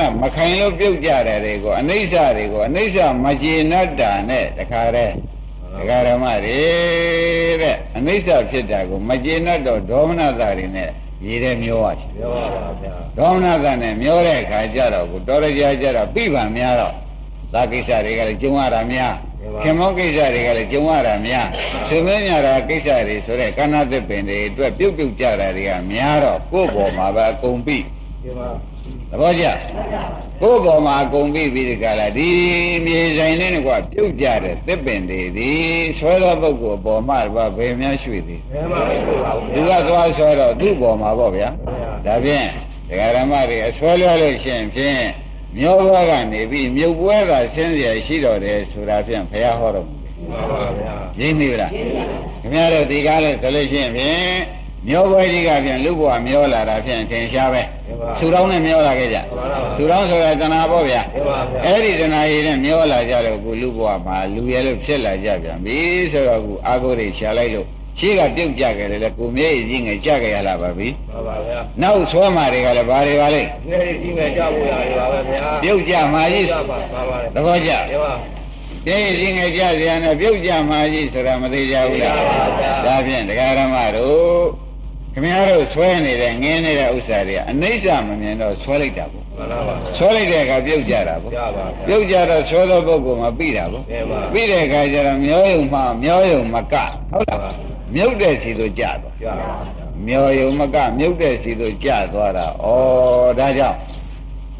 [0.00, 5.14] တဲ့မခိုင်လို့ပြုတ်ကြတဲ့တွေကိုအနိစ္စတွေကိုအနိစ္စမကျေနပ်တာနဲ့တခါတည်း
[5.74, 6.60] ဒကာရမတွေ
[7.62, 10.90] တဲ့အနိစ္စဖြစ်တာကိုမကျေနပ်တော့ဒေါမနတာတွေနဲ့
[11.26, 16.94] ရေထဲမျောရတယ်ပြောပါပါဗျာဒေါမနတာနဲ့မျောတဲ့အခါကျတော့ကိုတော်ရကြကြတော့ပြိပံများတော့
[17.52, 19.14] သာကိစ္စတွေကလည်းကျုံရတာများ
[19.62, 21.46] ခင်မောကိစ္စတွေကလည်းကျုံရတာများ
[21.88, 27.78] သေမင်းညာတာကိစ္စတွေဆိုတဲ့ကဏ္ဍသစ်ပင်တွေအတွက်ပြုတ်ပြုတ်ကြတာတွေကများတော့ကိုယ့်ဘော်မှာပဲအကုန်ပြီ
[28.22, 28.48] သင်ပါ
[29.10, 29.44] သဘောကျ
[30.43, 32.29] ကိုယ့်ဘော်မှာအကုန်ပြီပြီးဒီကလာဒီ
[32.85, 35.51] မြေဆိုင်လေးကွာပြုတ်ကြတဲ့သစ်ပင်တွေဒီ
[35.99, 41.49] ဆွဲသောပုဂ္ဂိုလ်ပေါ်မှာဘာဘယ်များရွှေ့သည် သင်ပါဘူးပါ သူကသွားဆွဲတော့သူ့ပေါ်မှာပေါ့ဗျာ
[42.05, 42.47] ဒါဖြင့်
[42.89, 45.01] ဒကာရမတွေအဆွဲလွှဲလို့ရှိရင်ဖြင့်
[45.57, 54.37] မျောဘွားကနေပြီးမြုပ်ပွဲသာဆင်းเสียရှိတော်တယ်ဆိုတာဖြင့်ဘုရားဟောတော်မူတယ် မှန်ပါဗျာ ရင်းနေလားခင်ဗျားတို့ဒီကားလဲဆိုလို့ရှိရင်ဖြင့်
[54.88, 57.62] မျောပွဲကြီးကဖြင့်လူဘဝမျောလာတာဖြင့်ထင်ရှားပဲ
[58.18, 59.18] ဆူတောင်းနဲ့မျောလာခဲ့ကြ
[59.76, 65.76] ဆူတောင်းဆိုတာတဏှာပေါ့ဗျာသင်ပါဗျာအဲ့ဒီတဏှာရည်နဲ့မျောလာကြတော့ခုလူဘဝမှာလူရဲလို့ဖြစ်လာကြပြန်ပြီ
[66.12, 67.66] ဆိုတော့ခုအာကိုတွေရှာလိုက်လို့
[67.98, 78.14] ရှိကပြုတ်ကြခဲ့တယ်လေကိုမျက်ရည်ကြီးငယ်ကြခဲ့ရလာပါပြီမှန်ပါဗျာနောက်ဆွဲမာတွေကလည်းဘာတွေပါလဲငယ်ကြီးငယ်ကြဖို့ရတယ်ပါပဲဗျာပြုတ်ကြမှာကြီးကြပါပါပါသဘောကျသင်ပါ
[78.86, 84.64] မျက်ရည်ကြီးငယ်ကြစရာနဲ့ပြုတ်ကြမှာကြီးဆိုတာမသေးကြဘူးလားသိပါပါဒါဖြင့်တရားဓမ္မတို့
[85.14, 96.74] ခင်ဗျားတို့ဆွဲနေတဲ့ငင်းနေတဲ့ဥစ္စာတွေကအနိစ္စမမြင်တော့ဆွဲလိုက်တာပေါ့မှန်ပါပါဆွဲလိုက်တဲ့အခါပြုတ်ကြတာပေါ့ကြပါပြုတ်ကြတော့ဆွဲသောပုဂ္ဂိုလ်မှာပြီးတာပေါ့သင်ပါပြီးတဲ့အခါကျတော့မျောယုံမှမျောယုံမက
[97.12, 97.54] ဟုတ်လား
[97.94, 99.56] မြုပ်တဲ့စီသို့ကြသွားကြပါ
[100.06, 102.66] မျောယုံမကမြုပ်တဲ့စီသို့ကြသွားတာဩ
[103.38, 103.78] ဒါကြောင့်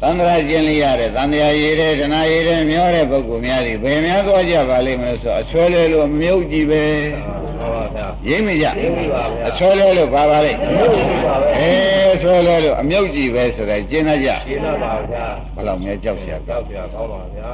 [0.01, 6.83] သန္တရာကျင်လိရတဲ့သန္တရာရည်တဲ့ဒနာရည်တဲ့မျောတဲ့ပုဂ္ဂိုလ်များတွေဘယ်များသွားကြပါလိမ့်မလို့ဆိုအဆွဲလဲလို့မြုပ်ကြည့်ပဲ
[7.27, 7.34] မှန်
[7.75, 11.71] ပါဗျာရိမ့်မကြရိပ်ပြီပါဗျာအဆွဲလဲလို့ပါပါလိမ့်မြုပ်ပြီပါပဲအဲ
[12.21, 17.51] ဆွဲလဲလို့အမြုပ်ကြည့်ပဲဆိုတော့ကျင်းတတ်ကြရှင်းတော့ပါဗျာဘယ်လောက်များကြောက်ရကြောက်ပြကောင်းပါဗျာ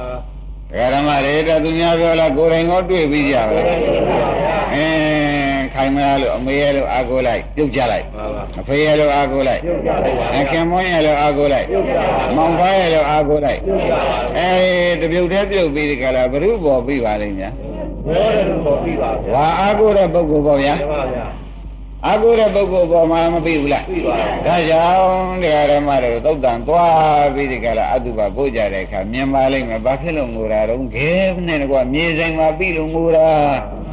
[0.70, 3.66] ဒကာဓမ္မတွေတော့သူများပြောလားကိုယ်တိုင်ရောတွေ့ပြီးကြပဲဟုတ်
[4.08, 12.06] ပါဗျာအင်းခိုင်မလားလို့အမေရဲ့လို့အာကိုလိုက်ပြုတ်ကြလိုက်မှန်ပါအဖေရဲ့လို့အာကိုလိုက်ပြုတ်ကြလိုက်ပါအခင်မွန်းရဲ့လို့အာကိုလိုက်ပြုတ်ကြပါ
[12.36, 14.00] မောင်ဖားရဲ့လို့အာကိုလိုက်ပြုတ်ကြပါ
[14.36, 14.50] အဲ
[15.00, 17.54] တပြုတ်တည်းပြုတ်ပြီးဒီကလာဘ ᱹ ဘောပြီးပါလိမ့်များ
[18.06, 21.24] ဘောတယ်လို့ပေါ်ပြီပါဗျာဝါအာကိုတဲ့ပုဂ္ဂိုလ်ပေါ့ဗျာမှန်ပါဗျာ
[22.06, 31.10] အာကိုတဲ့ပုဂ္ဂိုလ်ပေါ်မှာမပြီးဘူးလားပြီးပါဗျာဒါကြောင့်တရားဓမ္မတွေသုတ်တန်သွားပြီးဒီကလာအတုပပို့ကြတဲ့အခါမြင်ပါလိမ့်မယ်ဘာဖြစ်လို့ငိုတာတော့ခဲ
[31.46, 33.28] နဲ့ကွာမြေဆိုင်မှာပြီးလို့ငိုတာ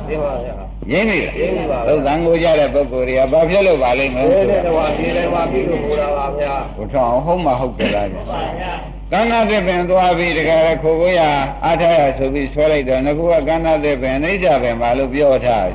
[0.08, 0.56] သိပါဗျာ
[0.92, 8.74] ရင်းပြီလားရင်းပြီပါသုတ်တန်ကိုကြတဲ့ပုဂ္ဂိုလ်တွေကဘာဖြစ်လို့ပါလိမ့်မယ်ဘယ်နဲ့တော့ဒီလည်းပါပြီလို့ပြောတာပါဗျာဘုထောင်ဟုတ်မှဟုတ်ကြလားပါဗျာ
[9.14, 11.22] ကန္နာသစ်ပင်သွားပြီးတခါရခိုကိုရ
[11.64, 15.74] အားထားရဆိုပြီးဆွဲလိုက်တော့ငကူကကန္နာသစ်ပင်အိဋ္ဌပင်ပါလို့ပြောထားတယ်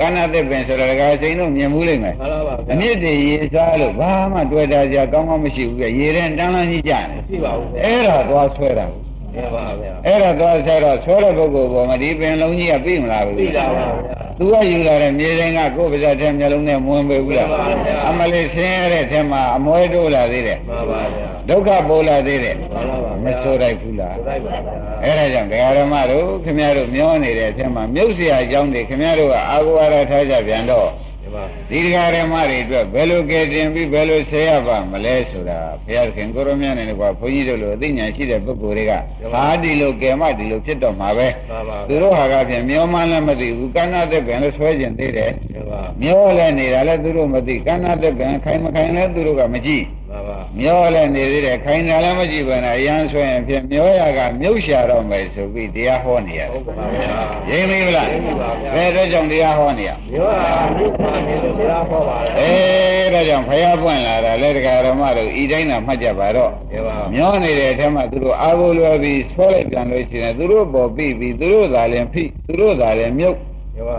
[0.00, 8.86] ကန္နာသစ်ပင်ဆိုတော့တခါစိန်တို့မြင်မှုလိမ့်မယ်မှန်ပါပါအမြင့်တည်းရေစားလို့ဘာမှတွေ့တာကြကောင်းကောင်းမရှိဘူးပြရေတဲ့တန်းလန်းကြီးကြတယ်ရှိပါဘူးဗျာအဲ့ဒါသွားဆွဲတာ
[9.33, 30.87] သိပါဗျာ အဲ့ဒါသွားဆွဲတော့ဆွဲတဲ့ပုဂ္ဂိုလ်ပေါ်မှာဒီပင်လုံးကြီးကပြီးမလားဘူး သိတာပါဗျာ သူကယူလာတဲ့မြေတိုင်းကကိုယ်ပါးစပ်ထဲမျိုးလုံးနဲ့မဝင်ပေဘူးလား မှန်ပါဗျာ အမလေးဆင်းရတဲ့ထဲမှာအမွဲတိုးလာသေးတယ် မှန်ပါဗျာ ဒုက္ခပေါ်လာသေးတယ် မှန်ပါပါ မဆိုးလိုက်ဘူးလား ဆိုလိုက်ပါဗျာ အဲ့ဒါကြောင့်ဒကာရမတို့ခင်ဗျားတို့မျောနေတဲ့အထက်မှာမြုပ်เสียအကြောင်းတွေခင်ဗျားတို့ကအာဂဝါဒထားကြပြန်တော့
[31.26, 38.92] ဒီပါဒီဒကာရမတွေအတွက်ဘယ်လိုကဲတင်ပြီးဘယ်လိုဆဲရပါမလဲဆိုတာဘုရားခင်ကိုရမနဲ့ကွာဘုန်းကြီးတို့လိုအသိဉာဏ်ရှိတဲ့ပုဂ္ဂိုလ်တွေက
[39.32, 73.36] ဟာဒီလိုကဲမဒီလိုဖြစ်တော့မှာပဲမှန်ပါသူတို့ဟာကဖြင့်မျောမှန်းလည်းမသိဘူးကဏ္ဍသက်ပင်လည်းဆွဲကျင်သေးတယ်ဒီပါမျောလည်းနေတာလည်းသူတို့မသိကဏ္ဍသက်ပင်ခိုင်မခိုင်လည်းသူတို့ကမကြည့်မှန်ပါမျောလည်းနေသေးတယ်ခိုင်တာလည်းမကြည့်ပါနဲ့အရန်ဆွဲရင်ဖြင့်မျောရကမြုပ်ရှာတော့မယ်ဆိုပြီးတရားဟောနေရတယ်ဟုတ်ပါဗျာရင်းမိမလားရင်းမိပါဗျာဘယ်တော့ကြောင့်တရားဟောနေရရောတာဘုရားနေလို့ဘုရားဟောပါလေအဲဒါကြောင့်ဖယားပွင့်လာတာလက်တကာတော်မတို့ဤတိုင်းသာမှတ်ကြပါတော့ဒီပါမျောနေတဲ့အထက်မှာသူတို့အာဟုလွယ်ပြီးဆွဲလိုက်ပြန်လို့ရှိရင်သူတို့ပေါ်ပြီးပြီးသူတို့သာလည်းဖိသူတို့သာလည်းမြုပ်
[73.74, 73.98] ဒီပါ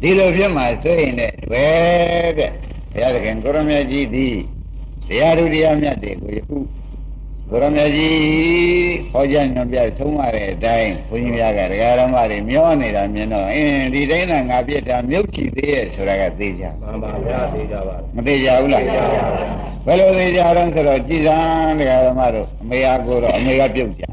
[0.00, 2.52] ဒီလိုဖြစ်မှဆိုရင်လည်းဘယ်တဲ့ခ
[2.92, 4.36] ဘုရားသခင်ကိုရမကြီးသည်
[5.08, 6.56] တရားသူတရားမြတ်တွေကိုယခု
[7.50, 8.16] ကိုရမကြီး
[9.12, 18.82] ဟောကြားညွှန်ပြဆုံးမတဲ့အတိုင်းဘုန်းကြီးများကတရားဓမ္မတွေမျောနေတာမြင်တော့အင်းဒီတိုင်းကငါပြစ်တာမြုပ်ချီသေးရဲ့ဆိုတာကသိကြမှန်ပါဗျာသိကြပါမသိကြဘူးလား
[19.86, 21.38] ဘယ်လိုသိကြတော့ဆိုတော့ကြည်စံ
[21.78, 24.04] တရားဓမ္မတို့အမေအားကိုတော့အမေကပြုတ်ကြ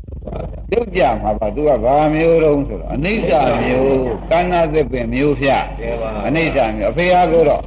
[0.70, 3.32] ပြုတ်ကြမှာပါသူကဘာမျိုးတုံးဆိုတော့အနိစ္စ
[3.64, 7.64] မျိုးကန္နာသစ်ပင်မျိုးဖြတ်ကဲပါအနိစ္စမျိုးအဖေအားကိုတော့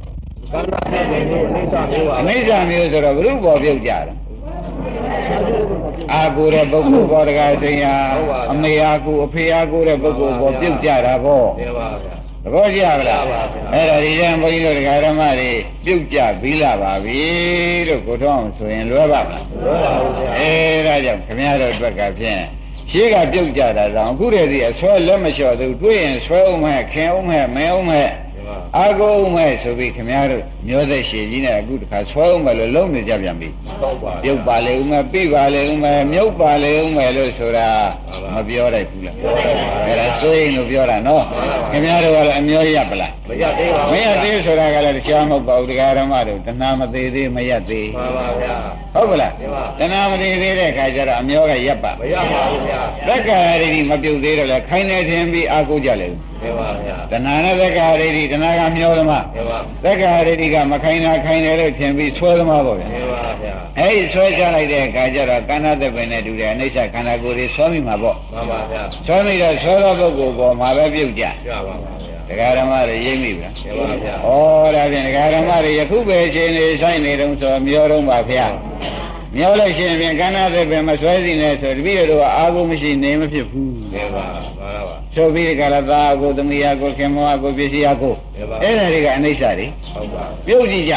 [0.51, 4.15] ကန္နာနဲ့နေလို့အိဋ္ဌမျိုးပါအနိစ္စမျိုးဆိုတော့ဘုရုပေါ်ပြုတ်ကြတယ်
[6.13, 7.93] အာကိုတဲ့ပုဂ္ဂိုလ်ပေါ်တကားစိညာ
[8.51, 15.51] အမေအားကိုအဖေအားကိုတဲ့ပုဂ္ဂိုလ်ပေါ်ပြုတ်ကြတာပေါ့ကဲပါဗျာသဘောကျပါလားပါပါအဲ့ဒါဒီတန်းဘုန်းကြီးတို့တရားဓမ္မတွေ
[15.85, 17.19] ပြုတ်ကြပြီးလာပါပြီ
[17.87, 20.51] လို့ကိုထောင်းဆိုရင်လွယ်ပါမလားလွယ်ပါဘူးဗျာအဲ
[20.87, 22.41] ဒါကြောင့်ခမရတို့အတွက်ကဖြင့်
[22.91, 28.26] ရှေးကပြုတ်ကြတာတောင်အခုတည်းစီအဆွဲလက်မလျှော်သူတွေးရင်ဆွဲအောင်မဲ့ခင်အောင်မဲ့မင်းအောင်မဲ့ကဲပါ
[28.77, 33.49] အာကိုအောင်မဲ့ဆိုပြီးခမရတို့မျိုးသက်ရှည်ကြီးနဲ့အခုတခါဆွဲအောင်မဲ့လို့လုံးနေကြပြန်ပြီ
[33.83, 37.67] တော့ပါပြုတ်ပါလေဦးမဲ့ပြိပါလေဦးမဲ့မြုပ်ပါလေဦးမဲ့လို့ဆိုတာ
[38.35, 39.15] မပြောတတ်ဘူးလား
[39.85, 41.23] အဲ့ဒါစိုးရင်လို့ပြောတာနော်
[41.71, 48.55] ခင်ဗျားတို့ကလည်းအမျိုးရပလားမရသေးပါဘူးမရသေးဆိုတာကလည်းတရားမဟုတ်ပါဘူးတရားဓမ္မတို့တဏှာမသေးသေးမရသေးမှန်ပါဗျာ
[48.93, 74.29] ဟုတ်ကလားမှန်ပါတဏှာမသေးသေးတဲ့ခါကျတော့အမျိုးကရပ်ပါမရပါဘူးဗျာသက္ကာရိတိမပြုတ်သေးတော့လေခိုင်းနေခြင်းပြီးအာကိုကြလေဦးကဲပါဗျာတဏှာနဲ့သက္ကာရိတိတဏှာကမျောသမားကဲပါသက္ကာရိတိကမခိုင်းတာခိုင်းတယ်လို့ထင်ပြီးဆွဲသမားပေါ့ဗျာကဲပါဗျာအဲ့ဒီဆွဲချလိုက်တဲ့အခါကျတော့ကန္နာသက်ပင်နဲ့တူတယ်အိဋ္ဌခန္ဓာကိုယ်တွေဆွဲမိမှာပေါ့မှန်ပါဗျာဆွဲမိတော့ဆွဲသောပုဂ္ဂိုလ်ပေါ်မှာပဲပြုတ်ကြကြပါပါဗျာတရားဓမ္မတွေရိပ်မိဗျာကဲပါဗျာဩ
[74.75, 78.47] ဒါဖြင့်တရားဓမ္မတွေယခုပဲရှင်နေဆိုင်နေတုံးဆိုမျောတော့ပါဗျာ
[79.35, 90.95] မျောလို့ရှိရင်ဖြင့်ကန္နာသက်ပင်မဆွဲစီနဲ့ဆိုတပည့်တော်ကအာဟုမရှိနေမဖြစ်ဘူးကဲပါမှန်ပါပါဆိုပြီးကလည်းသာကိုသမီးယာကိုခင်မောကိုပစ္စည်းယာကိုကဲပါအဲ့ဒါတွေကအိဋ္ဌတွေဟုတ်ပါပြုတ်ကြည့်ကြ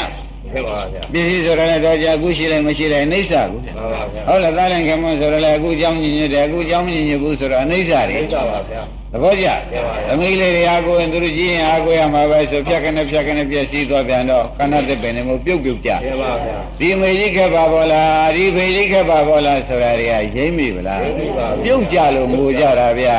[0.53, 8.83] ကဲပါဗျာပစ္စည်းဆိုရလည်းတော့ကြာအခုရှိလိုက်မရှိလိုက်အိဋ္ဌကိုမှန်ပါဗျာဟုတ်လားသားလည်းခင်မောဆိုရလည်းအခုကြောင်းညင်ညွတ်တယ်အခုကြောင်းညင်ညွတ်ဘူးဆိုတော့အိဋ္ဌတွေသိကြပါဗျာ
[9.13, 23.19] သဘောကျကဲပါသမီးလေးတွေအားကိုရင်သူတို့ကြည့်ရင်အားကိုရမှာပဲဆိုဖြတ်ခနဲ့ဖြတ်ခနဲ့ပြည့်စည်သွားပြန်တော့ခဏတစ်ပင်နဲ့မို့ပြုတ်ပြုတ်ကြကဲပါဗျာဒီမေကြီးခက်ပါဘောလားဒီဖေကြီးခက်ပါဘောလားဆိုတာတွေကရိမ့်မိဗလားရိမ့်မိပါဘူးပြုတ်ကြလို့ငိုကြတာဗျာ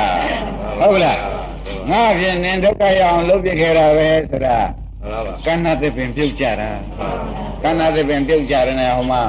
[0.80, 1.20] ဟုတ်လား
[1.89, 4.58] ငါဖြင့်နင်ဒုက္ခရအောင်လုပ်ပြခဲ့တာပဲဆိုတာ
[5.01, 6.69] မှန်ပါပါကဏ္ဍတစ်ပင်ပြုတ်ကြတာ
[7.63, 9.21] ကဏ္ဍတစ်ပင်ပြုတ်ကြတယ်နဲ့ဟိုမှာ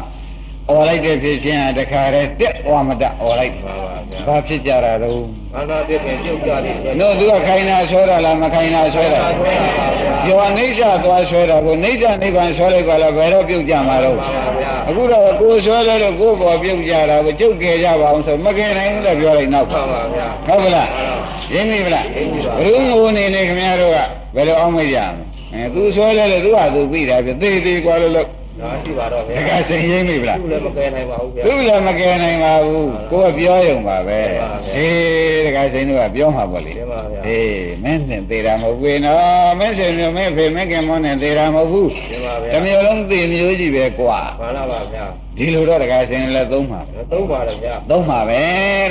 [0.71, 3.77] អော်လိုက်တဲ့ဖြစ်ချင်းဟာတခါတည်းတက်ဝါမတអော်လိုက်မှန်ပါ
[4.11, 5.21] ဗျာဘာဖြစ်ကြတာတော့
[5.55, 21.17] ခန္ဓာတစ်ပင်ပြုတ်ကြလိမ့်မယ်တို့သူကခိုင်းတာဆွဲတာလားမခိုင်းတာဆွဲတာဆွဲတာပါဗျာကျော်အိဋ္ဌသွားဆွဲတာကိုအိဋ္ဌနိဗ္ဗာန်ဆွဲလိုက်ပါလားဘယ်တော့ပြုတ်ကြမှာတော့မှန်ပါဗျာအခုတော့ကိုယ်ဆွဲလဲလို့ကိုယ်ပေါ်ပြုတ်ကြတာကိုကျုပ်ကြကြပါအောင်ဆိုမကယ်နိုင်ဘူးလို့ပြောလိုက်နောက်မှန်ပါဗျာဟုတ်ကလားမှန်ပါ
[21.55, 23.99] ရင်းမိဗလားရင်းမိပါဘုရုံငိုနေနေခင်ဗျားတို့က
[24.35, 28.29] ဘယ်လိုအောင်မကြမလဲ အဲသူဆွဲလဲလို့သူ့ဟာသူပြီးတာပြသေးသေးကွာလို့လို့
[28.61, 45.05] ဒါရှိပါတော့ဗျာတကယ်စိတ်ရင်းမိဗလားသူ့လည်းမကယ်နိုင်ပါဘူးဗျာသူလည်းမကယ်နိုင်ပါဘူးကိုယ်ကပြောရုံပါပဲမှန်ပါဗျာအေးတကယ်စိတ်တို့ကပြောမှာပေါ့လေမှန်ပါဗျာအေးမင်းနဲ့သေးတာမဟုတ်ဘူးနော်မင်းစင်မျိုးမင်းဖေမင်းကင်မောနဲ့သေးတာမဟုတ်ဘူးရှင်းပါဗျာတစ်မျိုးလုံးသေမျိုးကြီးပဲကွာမှန်ပါပါဗျာ
[45.37, 48.41] ဒီလိုတော့တကယ်စိတ်လည်းသုံးပါပဲသုံးပါတယ်ဗျာသုံးပါပဲ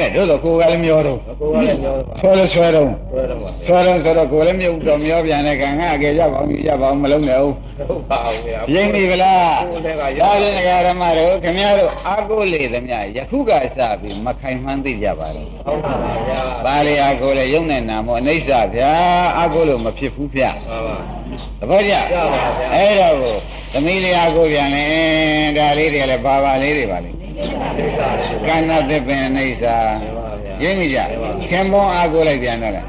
[0.02, 7.54] တဲ့တို့တော့ကိုယ်ကလည်းမျောတော့အကိုကလည်းပြောပါဆွဲလို့ဆွဲတော့ဆွဲတော့ပါဆွဲတော့ဆိုတော့ကိုယ်လည်းမြုပ်တော့မျောပြန်တဲ့ခံငါအကယ်ကြပါအောင်ကြပါအောင်မလုံးနဲ့ဦး
[7.90, 18.92] ဟုတ်ပါဘူးဗျာရင်းပြီဗလားကိုယ်လည်းကရဒါဖြင့်ဒကာရမတို့ခင်ဗျားတို့အာကိုလေသမျှယခုကစပြီးမခိုင်မှန်းသိကြပါတော့ဟုတ်ပါပါဗျာပါလေအာကိုလေယုံနဲ့နာမောအနိစ္စဗျာ
[19.38, 21.21] အာကိုလို့မဖြစ်ဘူးဗျမှန်ပါ
[21.60, 22.24] သဘောကျရပါ
[22.58, 23.36] ဗျာအဲ့တော့ကို
[23.74, 24.84] သမီးလေးအာကိုပြန်လဲ
[25.58, 31.00] ဒါလေးတွေလည်းပါပါလေးတွေပါလေသိတာရှိကန္နသစ်ပင်အနိစ္စပါဗျာရင်းမိကြ
[31.50, 32.86] ခင်မောအာကိုလိုက်ပြန်တော့လား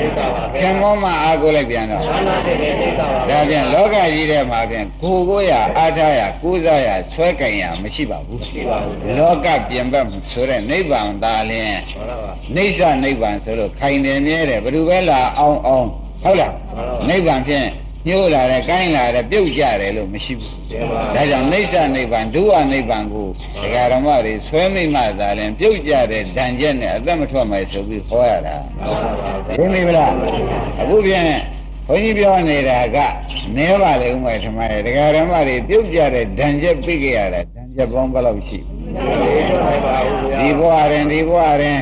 [0.00, 9.94] သိတာပါဗျာခင်မောမှအာကိုလိုက်ပြန်တော့ခန္ဓာတစ်ပင်သိတာပါဒါပြန်လောကကြီးထဲမှာပြန်ကိုကိုရအားထားရကိုးစားရဆွဲကင်ရမရှိပါဘူးရှိပါဘူးလောကပြင်ပ
[10.32, 15.88] ဆိုတဲ့နိဗ္ဗာန်သာလျင်မှန်ပါပါနိစ္စနိဗ္ဗာန်ဆိုလို့ခိုင်တယ်မြဲတယ်ဘယ်သူပဲလာအောင်အောင်
[16.22, 17.66] ဟုတ်လားမှန်ပါပါနိဗ္ဗာန်ဖြင့်
[18.06, 23.28] ညှိုးလာတယ်ကိုင်းလာတယ်ပြုတ်ကြတယ်လို့မရှိဘူးရှင်းပါဒါကြောင့်နိစ္စနိဗ္ဗာန်ဒုဝနိဗ္ဗာန်ကို
[23.62, 30.12] ဒကာဓမ္မတွေဆွဲမိမှသာလျင်ပြုတ်ကြတဲ့ဓာန်ချက်နဲ့အသက်မထွက်မှဆိုပြီးဟောရတာမှန်ပါပါသိပြီမလား
[30.80, 31.24] အခုပြန်
[31.88, 32.98] ဘုန်းကြီးပြောနေတာက
[33.56, 38.71] နဲပါလေဥမဲ့ထမရဲ့ဒကာဓမ္မတွေပြုတ်ကြတဲ့ဓာန်ချက်ပြိခဲ့ရတာဓာန်ချက်ပေါင်းဘယ်လောက်ရှိဟုတ်ပါဘူးဗျာ
[40.40, 41.78] ဒီဘဝရင်ဒီဘဝရင်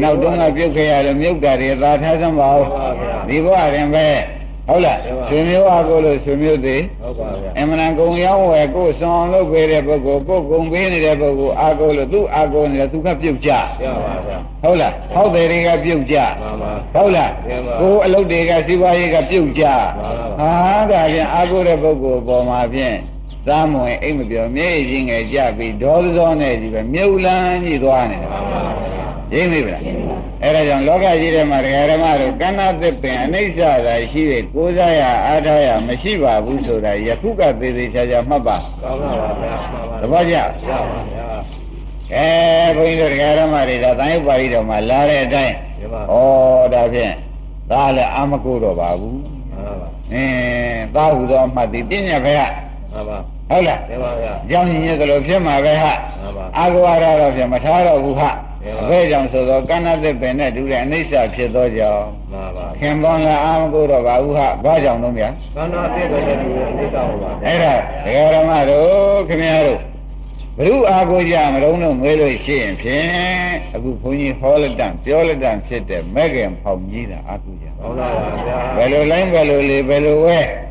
[0.00, 2.64] နောက်တုန်းကပြုတ်ခဲ့ရလို့မြုပ်တာတွေသာထားစမ်းပါဦး
[3.28, 4.06] ဒီဘဝရင်ပဲ
[4.68, 13.54] ဟုတ်လားမှန်ပါဆွေမျိုးအားကိုလို့ဆွေမျိုးသေးဟုတ်ပါဗျာအမှန်တန်ကုံရောက်ဝယ်ကိုယ်ဆောင်အောင်လုပ်ပေးတဲ့ပုဂ္ဂိုလ်ကိုယ်ကုံပေးနေတဲ့ပုဂ္ဂိုလ်အားကိုလို့သူ့အားကိုနေတဲ့သူကပြုတ်ကြရ
[14.04, 22.96] ပါဗျာဟုတ်လားဟောက်တယ်တွေကပြုတ်ကြမှန်ပါဟုတ်လားမှန်ပါကိုယ်အလုပ်တွေကစီးပွားရေးကပြုတ်ကြမှန်ပါဟာဒါဖြင့်အားကိုတဲ့ပုဂ္ဂိုလ်ပေါ်မှာဖြင့်
[23.50, 29.82] သားမဝင်အိမ်မပြောမျက်ရည်ချင်းငယ်ကြပြီးဒေါသစောနဲ့ကြီးပဲမြုပ်လန်းကြီးသွားနေတာမှန်ပါဗျာရင်းမိဗလား
[30.42, 40.40] အဲဒါကြောင့်လောကကြီးထဲမှာတရားဓမ္မတို့ကဏ္ဍသစ်ပင်အနိစ္စသာရှိတဲ့ကိုးစားရအားထားရမရှိပါဘူးဆိုတာယခုကသေးသေးချာချာမှတ်ပါကောင်းပါပါဗျာမှန်ပါသဘောကျရ
[40.90, 41.28] ပါဗျာ
[42.14, 42.28] အဲ
[42.76, 46.14] ဘုန်းကြီးတို့တရားဓမ္မတွေဒါတန်ရုပ်ပါဠိတော်မှာလာတဲ့အတိုင်းဒီမှာဩ
[46.74, 47.12] ဒါဖြင့်
[47.70, 52.42] ဒါလည်းအာမကိုတော့ပါဘူးမှန်ပါအင်းသာဟုသောအမှတ်ဒီပညာပဲဟ
[52.92, 53.18] မှန်ပါ
[53.50, 58.34] ဟုတ်လားဒီပါဗျာအကြောင်းရင်းရသလိုဖြစ်မှာပဲဟမှန်ပါအာဂဝါရတော့ဖြင့်မထားတော့ဘူးဟမှန်
[58.76, 69.80] ပါအဘဲကြောင့်ဆိုသောကဏ္ဍသစ်ပင်နဲ့တူတဲ့အနိစ္စဖြစ်သောကြောင့်မှန်ပါခင်ပေါင်းလည်းအာမကိုတော့ပါဘူးဟဘာကြောင့်တော့ဗျာခန္ဓာပြည့်တဲ့လူရဲ့အိဋ္ဌာဟောပါဗျာအဲ့ဒါဒကာရမတို့ခင်ဗျားတို့
[70.58, 73.06] ဘုရုအာကိုကြမလုံးတော့ငွေလို့ရှိရင်ဖြင့်
[73.74, 80.67] အခုဘုန်းကြီးဟောလက်တန်ပြောလက်တန်ဖြစ်တဲ့မဲ့ခင်ဖောင်ကြီးတာအာကိုကြကောင်းပါပါဗျာဘယ်လိုလိုင်းဘယ်လိုလေဘယ်လိုဝဲမှန်ပါ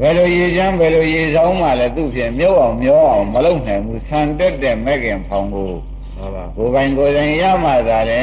[0.00, 5.72] ဘယ်လိုရေချမ်းဘယ်လိုရေဆောင်မှလည်းသူ့ဖြင့်မြုပ်အောင်မျောအောင်မလုပ်နိုင်ဘူးဆန်တက်တဲ့မဲ့ခင်ဖောင်ကို
[6.18, 8.22] မှန်ပါကိုယ်ပိုင်ကိုယ်တိုင်ရမှသာလေ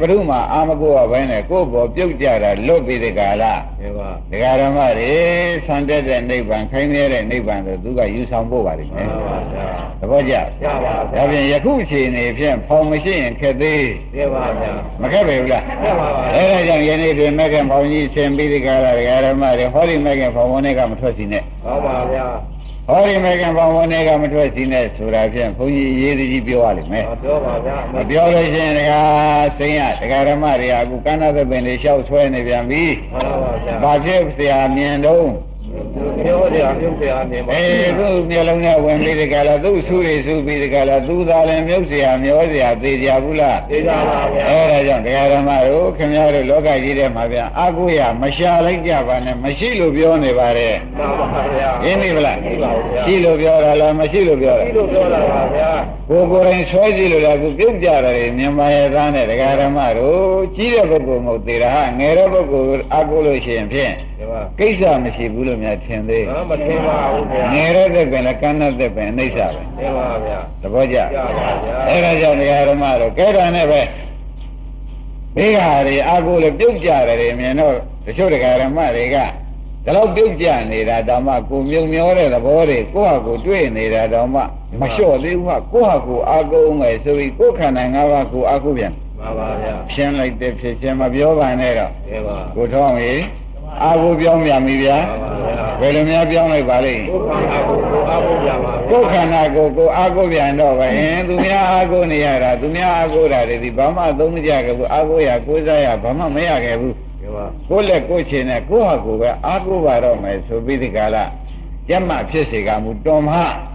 [0.00, 3.44] ဘုရုမှာအာမကိုကဘဲနဲ့ကိုယ့်ဘောပြုတ်ကြတာလွတ်ပြီးတဲ့ကာလ
[3.80, 5.12] ဒီပါဒကာရမတွေ
[5.66, 9.68] ဆန်တက်တဲ့နိဗ္ဗာန်ခိုင်းနေတဲ့နိဗ္ဗာန်ဆိုသူကယူဆောင်ဖို့ပါလိမ့်မှမယ်န်ပါဗျာ
[10.00, 10.34] သဘောကျ
[10.64, 13.84] ရပါဒါဗျာဖြင့်ယခုအချိန်နေဖြင့်ဖောင်မရှိရင်ခက်သေး
[14.14, 22.26] ဒီပါဗျာမခက်ပဲဘူးလားခက်ပါပါအဲဒါကြောင့်ယနေ့တွင်မက္ကဖောင်ကြီးဆင်ပြီးဒီကာလဒကာရမတွေဟောဒီမက္ကဖောင်ဝန်တွေကမထွက်စီနဲ့ကောင်းပါဗျာ
[22.87, 29.01] ဟောဒီမက္ကဖောင်ဝန်တွေကမထွက်စီနဲ့ဆိုတာဖြင့်ဘုန်းကြီးရေးသည်ကြီးပြောရလိမ့်မယ် ပြောပါဗျာ မပြောလို့ရှိရင်ဒကာ
[29.57, 35.25] စိန်ရဒကာရမတွေကအခုကန္နာသပင်တွေလျှောက်ဆွဲနေပြန်ပြီ မှန်ပါဗျာ ဘာဖြစ်เสียမြင်တော့
[36.24, 37.66] ပြောတယ်အမြုပ်ဆရာမြင်ပါအဲ
[37.98, 55.70] သူ့မျိုးလုံးနဲ့ဝင်ပြီးဒီကလာသူ့ဆူရီဆူပြီးဒီကလာသူသာလည်းမြုပ်ဆရာမျောဆရာသိကြဘူးလားသိကြပါဗျာအဲဒါကြောင့်တရားဓမ္မတို့ခင်ဗျားတို့လောကကြီးထဲမှာဗျာအကုရမရှာလိုက်ကြပါနဲ့မရှိလို့ပြောနေပါတယ်မှန်ပါဗျာရင်းနေမလားရှိပါဗျာရှိလို့ပြောတာလားမရှိလို့ပြောတာရှိလို့ပြောတာပါဗျာ
[56.08, 63.94] ကိုယ်ကိုယ်တိုင်ဆွဲကြည့်လို့လားသူပြုတ်ကြတယ်မြန်မာရဲ့သားနဲ့တရားဓမ္မတို့ကြီးတဲ့ပုဂ္ဂိုလ်မဟုတ်သေးတာငယ်တဲ့ပုဂ္ဂိုလ်အကုလို့ရှိရင်ဖြင့်
[64.60, 69.46] ကိစ္စမရှိဘူးလို့များထင်သေးဟာမထင်ပါဘူးဗျာငယ်တဲ့သက်ပင်လည်းကန်းတဲ့သက်ပင်အိဋ္ဌပဲ
[69.78, 73.80] ဒီပါဗျာသဘောကျကြပါဗျာအဲဒါကြောင့်တရားဓမ္မတို့ကဲတာနဲ့ပဲ
[75.36, 77.74] မိဂါတွေအာကိုလည်းပြုတ်ကြတယ်မြင်တော့
[78.06, 79.26] တချို့တရားဓမ္မတွေကဒါ
[79.96, 84.40] တော့ပြုတ်ကြနေတာတောင်မှကိုမြုံမျောတဲ့သဘောတွေကိုယ့်ဟာကိုယ်တွေ့နေတာတောင်မှ
[84.80, 93.22] မလျှော့သေးဘူးကကိုယ့်ဟာကိုယ်အာကိုယ်မယ်ဆိုပြီးကိုယ်ခန္ဓာ၅ပါးကိုအာကိုပြန်မှန်ပါဗျာရှင်းလိုက်တဲ့ဖြစ်ချင်းမပြောပါနဲ့တော့ဒီပါကိုထောင်းကြီး
[93.82, 111.24] အာကိုပြောင်းပြန်ပြီဗျာမှန်ပါဗျာဘယ်လိုများပြောင်းလိုက်ပါလိမ့်ကိုယ်ခန္ဓာကိုယ်ကိုအားကိုးကြပါဗျာကိုယ်ခန္ဓာကိုယ်ကိုအာကိုပြန်တော့ပဲအင်းသူများအာကိုနေရတာသူများအာကိုတာတွေဒီဘာမှသုံးမကြခဲ့ဘူးအာကိုရကိုးစားရဘာမှမရခဲ့ဘူးဒီပါကိုယ်လက်ကိုယ်ချင်နဲ့ကိုယ့်ဟာကိုယ်ပဲအာကိုပါတော့မယ်ဆိုပြီးဒီကလာ
[111.88, 113.73] ကျက်မှဖြစ်စေကမူတော်မမှန်ပါပါ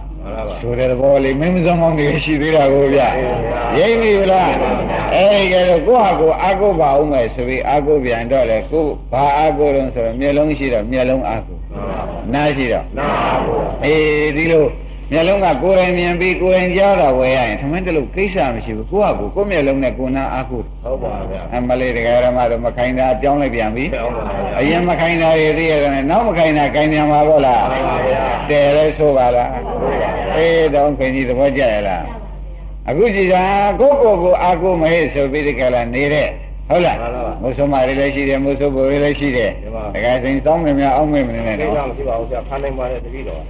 [0.60, 3.00] ဆိုတဲ့သဘောလေးမင်းမစောင်းကောင်းတွေရှိသေးတာကိုဗျ
[3.78, 4.52] ရိမ့်ပြီလား
[5.14, 14.64] အဲဒီကဲတော့ကိုယ့်ဟာကိုယ်အာကိုပါအောင်မယ်ဆိုပြီးအာကိုပြန်တော့လေကိုယ်ဘာအာကိုတော့ဆိုတော့မျက်လုံးရှိတော့မျက်လုံးအာကိုမှန်ပါပါနားရှိတော့နာအားကိုးအေးဒီလို
[15.12, 29.50] မျက်လုံးကကိုယ်တိုင်မြင်ပြီးကိုယ်တိုင်ကြားတာဝယ်ရရင်ထမင်းတလို့ကိစ္စမရှိဘူးကိုယ့်ဟာကိုယ်ကိုယ်မျက်လုံးနဲ့ကိုယ်နာအားကိုဟုတ်ပါဗျာအမလေးတရားဓမ္မတော့မခိုင်းတာပြောင်းလိုက်ပြန်ပြီဟုတ်ပါဗျာအရင်မခိုင်းတာတွေသိရတယ်နဲ့နောက်မခိုင်းတာခိုင်းပြန်ပါတော့လားမှန်ပါဗျာတယ်လဲဆိုပါလား
[30.36, 32.04] အေးတော့ခင်ကြီးသဘောကျရလား
[32.88, 33.44] အခုကြည်သာ
[33.80, 36.28] ကိုယ့်ကိုယ်ကိုအားကိုမဟဲ့ဆိုပြီးဒီကလာနေတဲ့
[36.70, 36.96] ဟုတ်လား
[37.42, 39.50] မုဆုမတွေလည်းရှိတယ်မုဆုဘတွေလည်းရှိတယ်
[39.94, 43.40] တခါစိန်စောင်းမြများအောင်းမြမနေနဲ့ကိစ္စတော့မရှိပါဘူးဗျာဖမ်းနိုင်ပါတယ်တပည့်တော်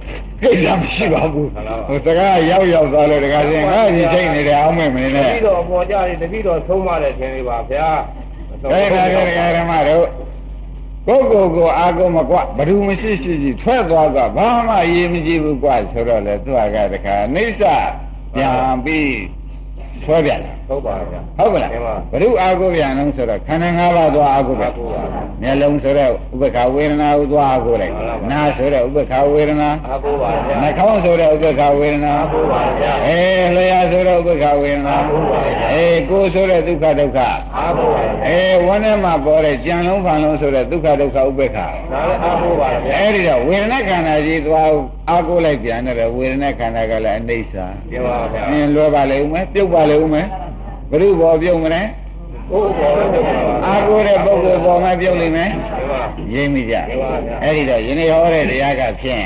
[0.41, 1.47] ကိစ္စမရှိပါဘူး
[1.87, 7.89] ဟိုစကားရောက်ရောက်သွားလို့တခါစိန်ငါကြီးချိန်နေတယ်အောင်းမြမနေတနဲ့ပည့်တော်အပေါ်ကြတယ်တပည့်တော်ဆုံးမတဲ့ခြင်းလေးပါဗျာ
[8.61, 10.05] ဒါဒါဓမ္မတို့
[11.07, 16.59] ကိုယ့်ကိုယ်ကိုအာကိုမကွဘယ်သူမရှိရှိရှိထွက်သွားကဘာမှရေးမကြည့်ဘူးကွဆိုတော့လေသူက
[16.93, 17.63] တခါအိဋ္ဌ
[18.35, 19.11] ပြန်ပြီး
[20.03, 21.69] ဆွဲပြန်တယ် ဟုတ်ပါဗျာဟုတ်ကလား
[22.11, 24.73] ဘုရုအာကိုပြန်လုံးဆိုတော့ခန္ဓာ၅ပါးသွားအာကိုပြန်
[25.41, 27.93] မျက်လုံးဆိုတော့ဥပ္ပခဝေဒနာကိုသွားအာကိုလိုက်
[28.31, 33.19] နားဆိုတော့ဥပ္ပခဝေဒနာအားကိုးပါဗျာနှာခေါင်းဆိုတော့ဥပ္ပခဝေဒနာအားကိုးပါဗျာအဲ
[33.55, 34.97] လျှာဆိုတော့ဥပ္ပခဝေဒနာ
[35.71, 37.17] အဲကိုယ်ဆိုတော့ဒုက္ခဒုက္ခ
[37.57, 44.67] အားကိုးပါဗျာအဲဝန်းထဲမှာပေါ်တဲ့ကြံလုံးဖန်လုံးဆိုတဲ့ဒုက္ခဒုက္ခဥပ္ပခဒါလည်းအားကိုးပါဗျာအဲဒီတော့ဝေဒနာခန္ဓာကြီးသွား
[45.09, 47.53] အာကိုလိုက်ပြန်တယ်ဝေဒနာခန္ဓာကလည်းအနိစ္စ
[47.89, 50.27] ပြောပါဗျာအင်းလွယ်ပါလေဦးမယ်ပြုတ်ပါလေဦးမယ်
[50.91, 51.81] ဘုရုဘောပြုတ်မလဲ
[52.51, 56.01] ကိုယ်ပေါ်တော့ပါပါအာကိုတဲ့ပုဂ္ဂိုလ်ပေါ်မှာပြုတ်လိမ့်မယ်ဒီပါ
[56.33, 59.25] ရိပ်မိကြမှန်ပါဗျာအဲ့ဒီတော့ယနေ့ဟောတဲ့တရားကဖြင့်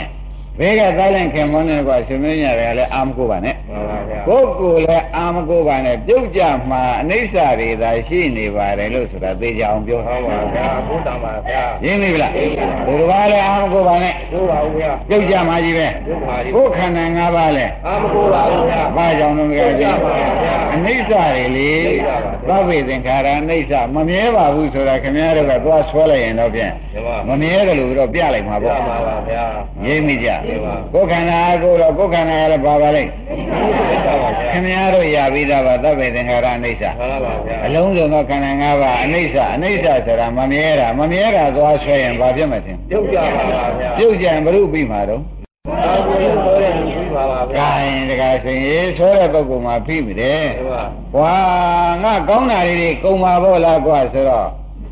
[0.59, 12.31] ဘေးကသားလင်ခင်မွန်းနေကွာရှင်မင်းညာတွေကလည်းအာမကိုပါနဲ့မှန်ပါဗျာကိုယ်ကိုယ်လည်းအာမကိုပါနဲ့ပြုတ်ကြမှာအနိစ္စတွေသာရှိနေပါတယ်လို့ဆိုတာသိကြအောင်ပြောဟုတ်ပါဗျာဘုဒ္ဓမှာဗျာရင်းပြီလား
[12.87, 19.45] ဘုရားလည်းအာမကိုပါနဲ့သိုးပါဦးဗျာပြုတ်ကြမှာကြီးပဲပြုတ်ပါကြီးကိုယ်ခန္ဓာ၅ပါးလဲအာမကိုပါဦးဗျာဘာကြောင့်လဲ
[19.79, 19.97] ကြည့်
[20.73, 21.71] အနိစ္စတွေလေ
[22.47, 29.43] သဗ္ဗေသင်္ခါရအနိစ္စမမြဲပါဘူးဆိုတာခင်ဗျားတို့ကသွားဆွဲလိုက်ရင်တော့ဖြင့်ဒီပါမမြဲတယ်လို့တော့ပြလိုက်မှာပြပေါ့ပါပါဗျာ
[29.85, 30.44] ရင်းမိကြရင်းပါ
[30.93, 45.21] ကိုယ်ခန္ဓာအကိုတော့ကိုယ်ခန္ဓာကလည်းပါပါလိမ့်သိပါပါဗျာခင်ဗျားတို့ရပြီးသားပါသဗ္ဗေသင်္ခါရအနိစ္စမှန်ပါဗျာအလုံးစုံသောခန္ဓာ၅ပါးအနိစ္စအနိစ္စဆိုတာမမြဲတာမမြဲတာသွားဆွဲရင်ဘာဖြစ်မှာသင်ပြုတ်ကြပါပါဗျာပြုတ်ကြရင်ဘုရုပြီးမှာတော့
[45.85, 50.83] အာကိုရတော့တယ်ပြီးပါပါဗျာဂိုင်းတကားစင်ရေးဆိုတဲ့ပုဂ္ဂိုလ်မှာဖိမိတယ်ဒီပါ။
[51.17, 51.35] ဝါ
[52.03, 54.49] ငါကောင်းတာလေးတွေကုံပါဘောလားကွာဆိုတော့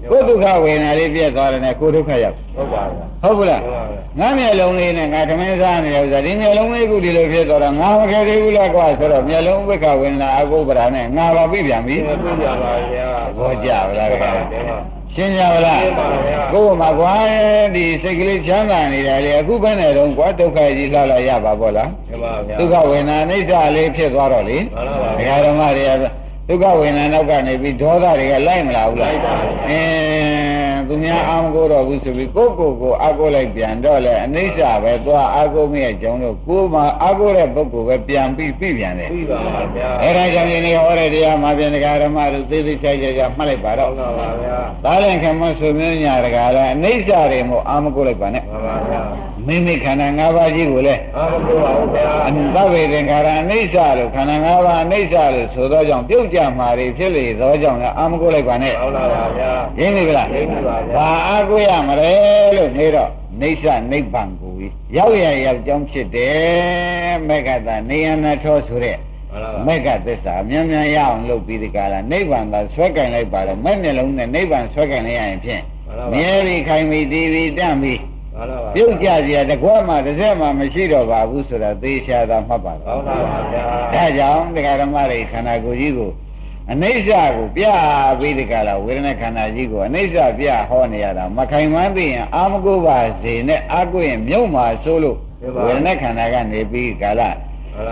[0.09, 14.77] ကိုယ်ဒုက္ခဝေဒနာလေးပြည့်သွားတယ်နဲ့ကိုယ်ဒုက္ခရောက်ဟုတ်ပါဗျာဟုတ်ဘူးလားဟုတ်ပါဗျာငါမျက်လုံးလေးနဲ့ငါသမင်းစားနေရဥစ္စာဒီမျက်လုံးလေးခုဒီလိုဖြစ်သွားတော့ငါမခဲသေးဘူးလားကွာဆိုတော့မျက်လုံးဥပ္ပခဝေဒနာအကုပ္ပရာနဲ့ငါပါပြပြန်ပြီဒီမှာပြကြပါဗျာဘောကြပါလားဒီကွာပါဒီပါ
[15.15, 17.13] ရှင်းကြပါလားရှင်းပါဗျာကိုယ်မှာကွာ
[17.75, 49.01] ဒီစိတ်ကလေးချမ်းသာနေတာလေအခုပဲနဲ့တော့ကွာဒုက္ခကြီးလှလာရပါပေါ့လားဒီပါဗျာဒုက္ခဝေဒနာအိဋ္ဌလေးဖြစ်သွားတော့လေမှန်ပါပါဒကာဓမ္မတွေက ဒုက္ခဝေဒနာနောက်ကနေပြီးဒေါသတွေကလိုက်မလာဘူးလားလိုက်ပါဘူးအင်းသူများအာမကိုတော့ဘူးဆိုပြီးကိုယ့်ကိုယ်ကိုအာကိုလိုက်ပြန်တော့လေအနိစ္စပဲသွားအာကိုမရဲ့ကြောင့်လို့ကိုယ်မှာအာကိုတဲ့ပုဂ္ဂိုလ်ပဲပြန်ပြီးပြပြန်တယ်ပြီးပါပါဗျာအဲဒါကြောင့်ဒီနေ့ဟောတဲ့တရားမှာပြန်ဒကာဓမ္မတို့သိသိချာချာချာမှတ်လိုက်ပါဟုတော့တ်ပါပါဗျာဒါလည်းခင်မဆိုမြညာဒကာလည်းအနိစ္စတွေမို့အာမကိုလိုက်ပါနဲ့မှန်ပါဗျာ
[49.47, 62.12] မိမိခန္ဓာ၅ပါးကြီးကိုလည်းအာမကိုပါဦးဗျာအနတဝေသင်္ခါရအနိစ္စလို့ခန္ဓာ၅ပါးအနိစ္စလို့ဆိုသောကြောင့်ပြုတ်ကြမှာတွေဖြစ်လေသောကြောင့်လည်းအာမကိုလိုက်ပါနဲ့ဟုတ်လားပါဗျာရင်းပြီလားရင်းပြီပါဗျာဘာအာကိုရမလဲ
[62.58, 63.10] လို့နေတော့
[63.41, 68.97] နေဆနိဗ္ဗာန်ကိုကြီးရောက်ရရောက်ကြောင်းဖြစ်တယ်မေဃတာနေယနာထောဆိုတဲ့
[69.32, 75.63] ဟုတ်လားပါမေဃသစ္စာအများများရအောင်လုပ်ပြီးဒီကလာနိဗ္ဗာန်သာဆွဲကင်လိုက်ပါတော့မဲ့မျက်လုံးနဲ့နိဗ္ဗာန်ဆွဲကင်လိုက်ရရင်ဖြင့်
[76.13, 78.43] မြဲပြီးခိုင်ပြီးတည်ပြီးတန့်ပြီးဟုတ်လား ပါ
[78.75, 86.11] ပြုတ်ကြစရာတကွာမှတစ်စက်မှမရှိတော့ပါဘူးဆိုတာသေချာသာမှတ်ပါတော့ဟုတ်လားပါဗျာဒါကြောင့်တရားဓမ္မတွေခန္ဓာကိုယ်ကြီးကို
[86.71, 87.63] အနိစ္စကိုပြ
[88.19, 95.17] ပြီးဒီကလာဝေဒနာခန္ဓာကြီးကိုအနိစ္စပြဟောနေရတာမခိုင်မှန်းသိရင်အာမကိုပါစေနဲ့အာကိုရင်မြုပ်မှာဆိုလို့
[95.65, 97.35] ဝေဒနာခန္ဓာကနေပြီးကာလဟုတ်လား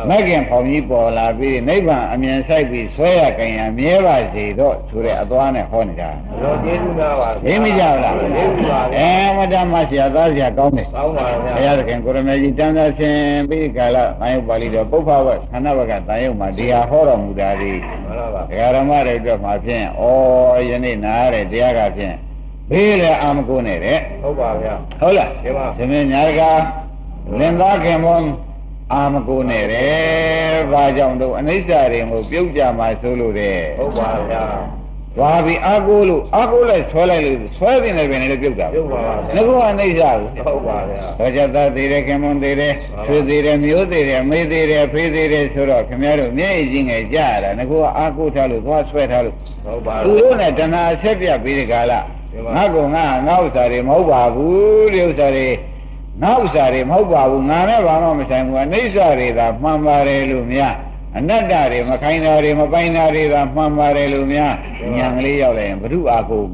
[0.09, 6.09] မဂ်ခင်ဖောင်ကြီးပေါ်လာပြီးနိဗ္ဗာန်အမြင်ဆိုင်ပြီးဆွဲရကြင်ရမြဲပါစေတော့ဆိုတဲ့အသွားနဲ့ဟောနေတာ
[6.41, 13.17] တော့ကျေးဇူးများပါသိမကြဘူးလားကျေးဇူးပါဗျာအဲမတ္တမဆရာသားဆရာကောင်းတယ်ကောင်းပါဗျာဘုရားသခင်ကိုရမေကြီးတန်သာရှင်
[13.49, 17.73] ပြီးကာလသံယုတ်ပါဠိတော်ပုပ္ပဝတ်ခန္ဓာဘကသံယုတ်မှာတရားဟောတော်မူတာဒီ
[18.05, 20.03] ဟုတ်လားပါဒကာရမတွေအတွက်မှာဖြင့်ဩ
[20.69, 22.15] ယနေ့နားရတဲ့တရားကဖြင့်
[22.69, 26.41] ဘေးလည်းအာမကုန်းနေတဲ့ဟုတ်ပါဗျာဟုတ်လားဒီပါသမင်းညာက
[27.39, 28.17] လင်သားခင်မော
[28.93, 34.45] အာမကုန်းနေတယ်ဘာကြောင့်တော့အနိစ္စတွေကိုပြုတ်ကြမှာဆိုလို့တဲ့ဟုတ်ပါဗျာ
[35.17, 42.73] သွားပြီးအာကိုလို့အာကိုလိုက်ဆွဲလိုက်လို့ဆွဲတင်တယ်ပဲလည်းပြုတ်တာပြုတ်ပါပါငဗျာကောအနိစ္စကိုဟုတ်ပါဗျာသောကြသားသေးတယ်ခင်မွန်သေးတယ်
[43.05, 51.99] ဆွေသေးတယ်မျိုးသေးတယ်မေးသေးတယ်ဖေးသေးတယ်ဆိုတော့ခင်ဗျားတို့မျက်ရည်ကြီးငယ်ကြရတာငကောအာကိုထားလို့သွားဆွဲထားလို့ဟုတ်ပါသူတို့နဲ့တဏှာဆက်ပြပြီးဒီကလာ
[52.55, 55.47] ငါကငါငါဥစ္စာတွေမဟုတ်ပါဘူးဒီဥစ္စာတွေ
[56.22, 60.74] ငါဥစ္စာတွေမဟုတ်ပါဘူးငါနဲ့ဘာမှမဆိုင်ဘူးအနိစ္စတွေသာမှန်ပါတယ်လို့များ
[61.18, 64.52] အနတ္တတွေမခိုင်းတာတွေမပိုင်တာတွေသာမှန်ပါတယ်လို့များ
[64.96, 66.44] ညာကလေးရောက်လာရင်ဘု து အာကို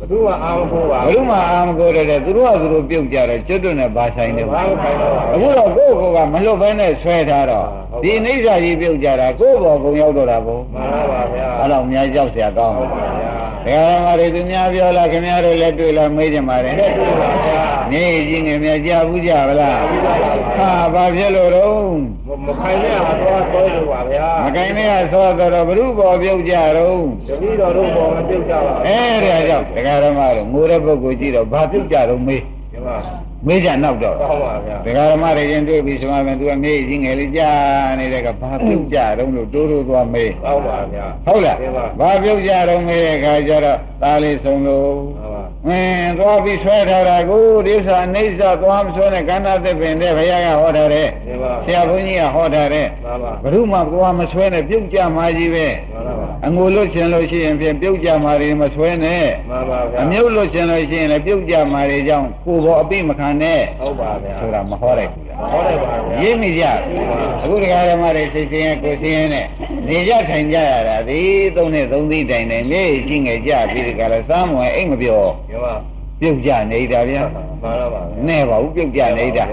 [0.00, 13.32] ဘသူကအာမကိုပါ ဘု து မအာမကိုတဲ့သူတို့ကသူတို့ပြုတ်ကြတယ်ကျွတ်တွနဲ့ဘာဆိုင်တယ် ဘာမခိုင်းတော့ပါ အခုတော့ကိုယ့်ကိုယ်ကမလွတ်ဘဲနဲ့ဆွဲထားတော့ ဟုတ်ပါ ဒီအိဋ္ဌာကြီးပြုတ်ကြတာကိုယ့်ဘောကုံရောက်တော့တာဘုံ မှန်ပါပါဗျာ အဲ့တော့အများကြောက်เสียကောင်း ဟု တယ် တ်ပါဗျာ
[13.67, 19.79] ဒကာရမတွေသူများပြောလားခင်ဗျားတို့လက်တွေ့လားမေးကြပါလေလက်တွေ့ပါဗျာနေကြီးငယ်များကြားဘူးကြပါလား
[20.57, 21.75] ဟာဘာဖြစ်လို့တော့
[22.45, 66.63] မခိုင်နဲ့ကတော့ဆွဲလို့ပါဗျာမကိုင်းနဲ့ကသောတော်ဘုရုဘောပြုတ်ကြတော့တတိတော်တို့ပေါ်မပြုတ်ကြပါဘူးအဲဒါကြောင့်ဒကာရမတို့ငိုတဲ့ပုဂ္ဂိုလ်ကြည့်တော့ဘာပြုတ်ကြတော့မေးဒီ မှာမေးကြနောက်တော့ဟုတ်ပါဗျာဒကာရမတွေရင်တွေ့ပြီဆိုမှသူကမေးကြီးငယ်လေးကြားနေတဲ့ကဘာပြုတ်ကြတော့လို့တိုးတိုးသွားမေးဟုတ်ပါဗျာဟုတ်လားဒီမှာဘာပြုတ်ကြတော့မေးတဲ့ခါကျတော့သားလေးဆုံးလို့ဟုတ်ပါအင်းသွားပြီးဆွဲထားတာကိုဒီဥစ္စာအိဋ္ဌသွားမဆွဲနဲ့ကန္နာသစ်ပင်တဲ့ဘုရားကဟောထားတဲ့ဒီမှာဆရာဘုန်းကြီးကဟောထားတဲ့မှန်ပါဘုရုမသွားမဆွဲနဲ့ပြုတ်ကြမှာကြီးပဲမှန်ပါ အငိုလွတ်ချင်လို့ရှိရင်ဖြင့်ပြုတ်ကြမှာတွေမဆွဲနဲ့မှန်ပါဗျာအမြုပ်လွတ်ချင်လို့ရှိရင်လည်းပြုတ်ကြမှာတွေကြောင့်ကိုယ်ပေါ်အပိမခံနဲ့ဟုတ်ပါဗျာဆိုတာမဟောလိုက်ဘူးလားဟောတယ်ပါဗျာရင်းမိကြ
[67.41, 69.45] အခုတရားဓမ္မတွေသိချင်းရဲ့ကိုယ်သိရင်နဲ့
[69.87, 71.21] နေကြထိုင်ကြရတာဒီ
[71.55, 75.73] သုံးနဲ့သုံးသီးတိုင်တိုင်လေးရှိငယ်ကြပြီးဒီကရစားမွယ်အိတ်မပြောပြောပါ
[76.19, 79.45] ပြုတ်ကြနေတာဗျာမှန်တော့ပါဗျာနဲ့ပါဘူးပြုတ်ကြနေတာ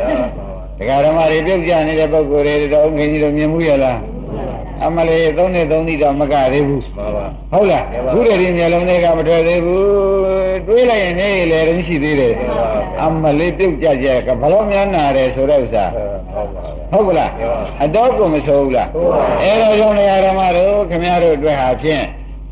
[0.78, 3.98] တရားဓမ္မတွေပြုတ်ကြနေတဲ့ပုဂ္ဂိုလ်တွေတော့ငင်းကြီးတို့မြင်မှုရလား
[4.86, 9.84] အမလေးသုံးနဲ့သုံးသီးတော့မကသေးဘူးမှန်ပါဟုတ်လားခုတည်းဒီမျိုးလုံးတွေကမထွက်သေးဘူး
[10.66, 12.34] တွေးလိုက်ရင်နေလေတော့ရှိသေးတယ်
[13.02, 17.30] အမလေးပြုတ်ကြကြကဘလို့များနာတယ်ဆိုတဲ့ဥစ္စာဟုတ်ပါဗျာဟုတ်ကလား
[17.84, 18.88] အတော့ကိုမဆိုးဘူးလား
[19.42, 22.04] အဲဒါကြောင့်နေရာဓမ္မတို့ခင်ဗျားတို့အတွက်ဟာဖြင့်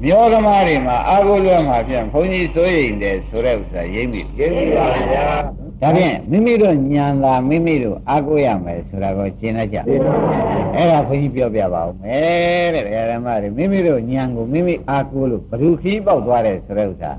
[0.04, 9.76] မျိုးသမားတွေမှာအာဟုလွဲမှာဖြင့်ဘုန်းကြီးစိုးရိမ်တယ်ဆိုတဲ့ဥစ္စာရိပ်မိကျေးဇူးပါဗျာ ဒါဖြင့်မိမိတို့ညံသာမိမိတို့အာကိုရမယ်ဆိုတာကိုရှင်းတတ်ကြ
[10.76, 17.12] အဲ့ဒါခွန်ကြီးပြောပြပါဦးမယ်တဲ့ဓမ္မတွေမိမိတို့ညံကိုမိမိအာကိုလို့ဘ ᱹ ခီးပေါက်သွားတယ်ဆိုတဲ့ဥစ္စာ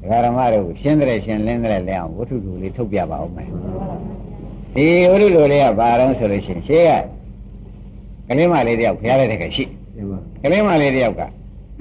[0.00, 3.48] ဒကာဓမ္မတို့ရှင်းတယ်ရှင်းလင်းတယ်လဲအောင်ဝတ္ထုတူလေးထုတ်ပြပါဦးမယ်
[4.74, 6.92] ဒီဝတ္ထုတူလေးကဘာတော့ဆိုလို့ရှိရင်ရှေးက
[8.28, 9.64] ကလေးမလေးတယောက်ဖျားလိုက်တဲ့ကရှိ
[10.42, 11.22] ကလေးမလေးတယောက်က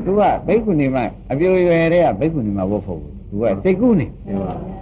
[0.06, 0.98] သူကဘိက္ခုနီမ
[1.32, 4.08] အပြိုရွယ်တဲ့ကဘိက္ခုနီမဝတ်ဖို့ သူကစိတ်ကူးနေ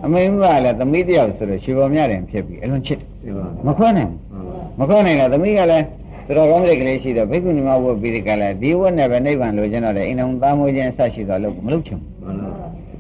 [0.04, 3.34] အမေကလည်းသမီးတယောက်ဆိုတော့ရှင်ပေါ်မြတယ်ဖြစ်ပြီးအလွန်ချစ်တယ်
[3.66, 4.20] မခွန်းနိုင်ဘူး
[4.80, 5.86] မခွန်းနိုင်တော့သမီးကလည်း
[6.26, 12.12] သူတော်ကောင်းတဲ့ကလေးရှိတော့ဘိက္ခုနီမဝတ်ပြီးဒီကလည်းဒီဝတ်နဲ့ပဲနိဗ္ဗာန်လိုချင်တော့တယ်အိမ်တော်သားမိုးခြင်းဆက်ရှိတော့လို့မလုပ်ချင်ဘူး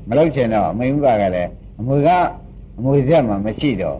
[0.09, 2.09] မလုပ်ချင်တော့အမေကလည်းအမွေက
[2.77, 3.97] အမွေဆက်မှမရှိတော့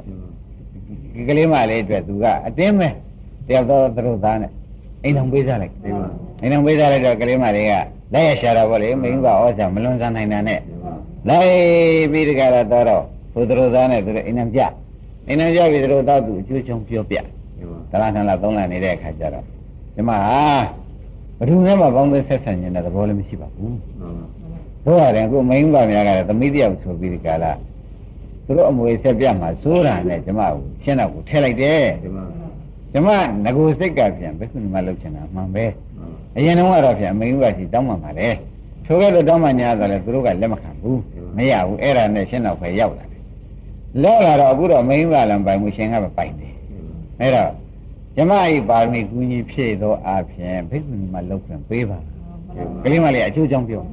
[1.13, 2.87] ဒီကလေးမလေးအတွက်သူကအတင်းပဲ
[3.47, 4.51] တယောက်တော့သူတို့သားနဲ့
[5.03, 5.73] အိမ်တော်ပေးစားလိုက်
[6.41, 7.71] အိမ်တော်ပေးစားလိုက်တော့ကလေးမလေးက
[8.13, 10.59] လက်ရရှာတာပေါ့လေမိန်းကဩဇာမလွန်ဆန်းနိုင်တာနဲ့
[11.29, 13.03] လိုက်ပြီးတကယ်တော့တော့
[13.33, 14.59] ဘုဒ္ဓရောသားနဲ့သူတို့အိမ်နံပြ
[15.27, 17.17] အိမ်နံပြပြီးသူတို့တော့သူအကျိုးချောင်းပြောပြ
[17.91, 19.43] တလားထန်လားသုံးလားနေတဲ့အခါကျတော့
[19.95, 20.41] ဒီမှာဟာ
[21.37, 23.77] ဘယ်သူမှမပေါင်းသက်ဆက်ဆံနေတဲ့သဘောလည်းမရှိပါဘူး
[24.85, 27.51] တို့ရတယ်အခုမိန်းမများကလည်းသမီးတယောက်ဆိုပြီးဒီကလာ
[28.45, 31.85] သူတို့အမွေဆက်ပြမှာစိုးတာနဲ့ကျမကိုရှင်းတော့ကိုထဲလိုက်တယ်
[32.93, 33.09] ကျမ
[33.45, 35.65] ငကိုစိတ်ကပြန်ဘယ်သူမှလုပ်ချင်တာမှန်ပဲ
[36.35, 38.29] အရင်တော့ကတော့ပြန်မိန်းမရှိတောင်းမှမှာလေ
[38.85, 40.99] ထိုကဲ့သို့တောင်းမှညာတော့လေသူတို့ကလက်မခံဘူး
[41.37, 43.21] မရဘူးအဲ့ဒါနဲ့ရှင်းတော့ပဲရောက်လာတယ်
[44.03, 46.53] လောက်လာတော့အခုတော့မိန်းမလည်းပိုင်မှုရှင်ကပဲပိုင်တယ်
[47.21, 47.51] အဲ့တော့
[48.15, 51.97] ကျမဤပါရမီကူညီဖြည့်သောအဖြစ်ဘိက္ခုနီမလောက်ခွင့်ပေးပါ
[52.83, 53.83] ကလေးမလေးအကျိုးကြောင့်ပြော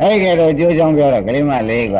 [0.00, 1.96] အဲ့ဒီကဲတော့အကျိုးကြောင့်ပြောတော့ကလေးမလေးက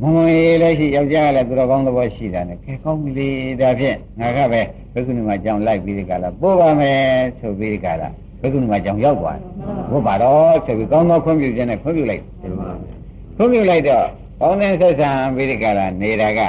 [0.00, 3.28] မမွေလည်းရှိယောက်ျားကလည်းသူတော်ကောင်းသဘောရှိတာနဲ့ကဲကောင်းပြီလေ
[3.60, 4.60] ဒါဖြင့်ငါကပဲ
[4.92, 7.00] ဘိက္ခုနီမကြောင့်လိုက်ပြီးဒီကလာပို့ပါမယ်
[7.38, 8.08] ဆိုပြီးဒီကလာ
[8.40, 9.44] ဘိက္ခုနီမကြောင့်ရောက်သွားတယ်
[9.90, 12.22] ဘုရားတော့ဆိုပြီးကောင်းသောခွင့်ပြုခြင်းနဲ့ခွင့်ပြုလိုက်
[13.38, 14.04] ခွင့်ပြုလိုက်တော့
[14.40, 16.40] ကောင်းတဲ့ဆက်ဆံပြီးဒီကလာနေတာက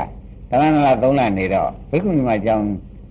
[0.49, 2.65] တလားနလားသုံးလနေတော့ဘိက္ခုနီမကြောင့်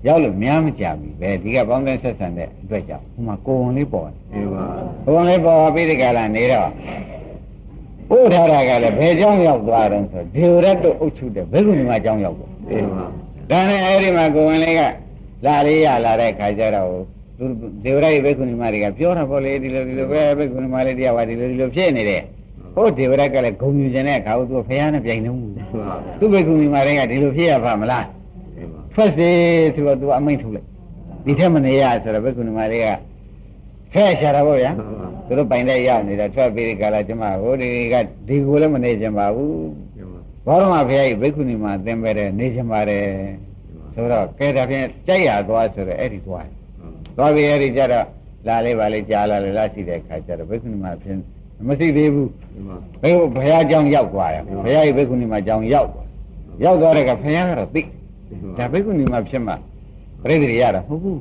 [0.06, 6.68] ရောက်လို့များမကြပြီပဲဒီကပေါင်းတဲ့ဆက်ဆံတဲ့အတွက်ကြောင့်ဟိုမှာကိုယ်ဝင်လေးပေါ်တယ်ကိုယ်ဝင်လေးပေါ်ပြီးဒီကလာနေတော့
[8.16, 12.52] ဥထာရကလည်းဘယ်ကြောင့်ရောက်သွားတော့ဆိုဒေဝရတ်တို့အုပ်ချုပ်တဲ့ဘိက္ခုနီမကြောင့်ရောက်သွား
[13.50, 14.80] ဒါနဲ့အဲ့ဒီမှာကိုယ်ဝင်လေးက
[15.46, 16.88] လာလေးရလာတဲ့ခါကျတော့
[17.38, 17.44] သူ
[17.84, 22.22] ဒေဝရတ်ဘိက္ခုနီမတွေကပြောတာပေါ့လေဒီလိုဒီလိုပဲဘိက္ခုနီမလေးတရားဝါဒီလိုဒီလိုဖြစ်နေတယ်
[22.78, 25.46] ဟိုဒေဝရတ်ကလည်းဂုံယူခြင်းတဲ့အခါသူဖះနဲ့ပြိုင်နေမှု
[26.18, 28.06] သူဘိက္ခုနီမတွေကဒီလိုဖြစ်ရပါမလား
[28.94, 29.28] ထွက်စေ
[29.74, 30.66] ဆိုတော့သူအမိန့်ထုတ်လိုက်
[31.24, 32.86] ဒီထက်မနေရဆိုတော့ဘိက္ခုနီမတွေက
[33.92, 34.70] ဖဲရှာတာပေါ့ဗျာ
[35.26, 37.94] သူတို့ပိုင်တဲ့ရောက်နေတာထွက်ပြီးဒီကလာကျမဟိုဒီက
[38.28, 39.68] ဒီကိုလည်းမနေကြပါဘူး
[40.46, 43.04] ဘောရမဖះကြီးဘိက္ခုနီမသင်ပဲတဲ့နေကြပါတယ်
[43.94, 46.48] ဆိုတော့ကဲဒါဖြင့်ကြိုက်ရသွားဆိုတော့အဲ့ဒီသွား
[47.16, 48.06] သွားပြီးအဲ့ဒီကြတော့
[48.46, 51.20] လာလေးပါလေးကြားလာလေလာရှိတဲ့ခါကျတော့ဘိက္ခုနီမဖြင့်
[51.66, 52.30] မရှိသေးဘူး
[53.02, 56.06] ဘယ်လိုဘုရားကြောင်းရောက်သွားရဘုရားရဲ့ဘိက္ခုနီမှာကြောင်းရောက်သွား
[56.64, 57.82] ရောက်သွားတဲ့ကဘုရားကတော့သိ
[58.58, 59.56] ဒါဘိက္ခုနီမှာဖြစ်မှာ
[60.22, 61.18] ပြိတ္တိရတာမဟုတ်ဘူး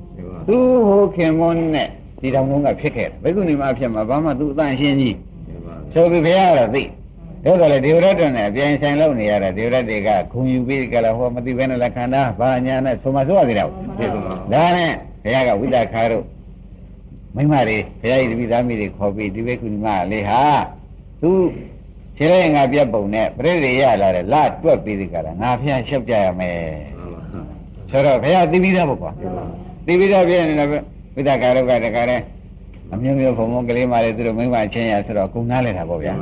[0.47, 0.57] သူ
[0.88, 1.88] ဟိုခင်မွန်းနဲ့
[2.21, 5.15] ဒီတောင်လုံးကဖြစ်ခဲ့တာဘိက္ခုနီမှာဖြစ်မှာဘာမှသူအတန်ရှင်းကြီး
[5.93, 6.83] ဆိုပြီးဘုရားကတော့သိ
[7.43, 13.75] ဒါဆိုလေဒေဝရတ္တနဲ့အပြန်ဆိုင်လုပ်နေရတာဒေဝရတ္တကခုံယူပြီးကြလားဟောမသိဘဲနဲ့လက္ခဏာဘာညာနဲ့ဆိုမှဆိုရသေးတာဟုတ်
[14.53, 14.91] ဒါနဲ့
[15.23, 16.23] ဘုရားကဝိသခါတို့
[17.38, 20.41] မိမတွေဘုရားကြီးတပည့်သားမိတွေခေါ်ပြီးဒီဘိက္ခုနီမလေးဟာ
[21.21, 21.31] သူ
[22.17, 26.57] ခြေရဲငါပြတ်ပုံနဲ့ပြိတ္တိရလာတယ်လတွက်ပြီးဒီကလာငါဖျားလျှောက်ကြရမယ်
[27.89, 29.11] ဆိုတော့ဘုရားသိပြီးသားပေါ့ကွာ
[29.85, 30.69] သိပြီးသားပြည့်နေတယ်
[31.15, 32.23] ဝိသခါတို့ကတခါတည်း
[32.93, 36.13] အမျိုးမျိုးဘုံဘုံကလေးမလေးသူတို့မိမချင်းရဆိုတော့ကုံနားလဲတာပေါ့ဗျာ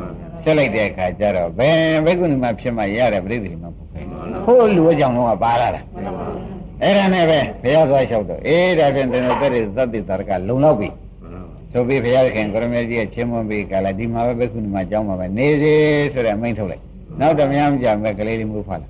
[0.44, 4.02] ဆက်လိုက်တဲ့အခါကျတော့ဘယ်ဘိက္ခုနီမဖြစ်မှရတဲ့ပြိတ္တိမှာပုခဲ
[4.46, 5.82] ဟိုလူအကြောင်းတော့ပါလာတာ
[6.82, 10.88] အဲ့ဒါနဲ့ပဲဘုရားသွားလျှောက်တော့အေးဒါဖြင့်တင်တဲ့တဲ့သတ္တိတာရကလုံလောက်ပြီ
[11.78, 15.74] ဆိုပြီးဘုရားခင်ကရမေကြီးရဲ့ချင်းမွန်ပြီးကလာဒီမှာပဲဘိက္ခုနီမအကြောင်းမှာပဲနေစေ
[16.14, 16.84] ဆိုတဲ့အမိန့်ထုတ်လိုက်
[17.20, 18.88] နောက်တော့များမကြမဲ့ကလေးလေးမျိုးဖားလာ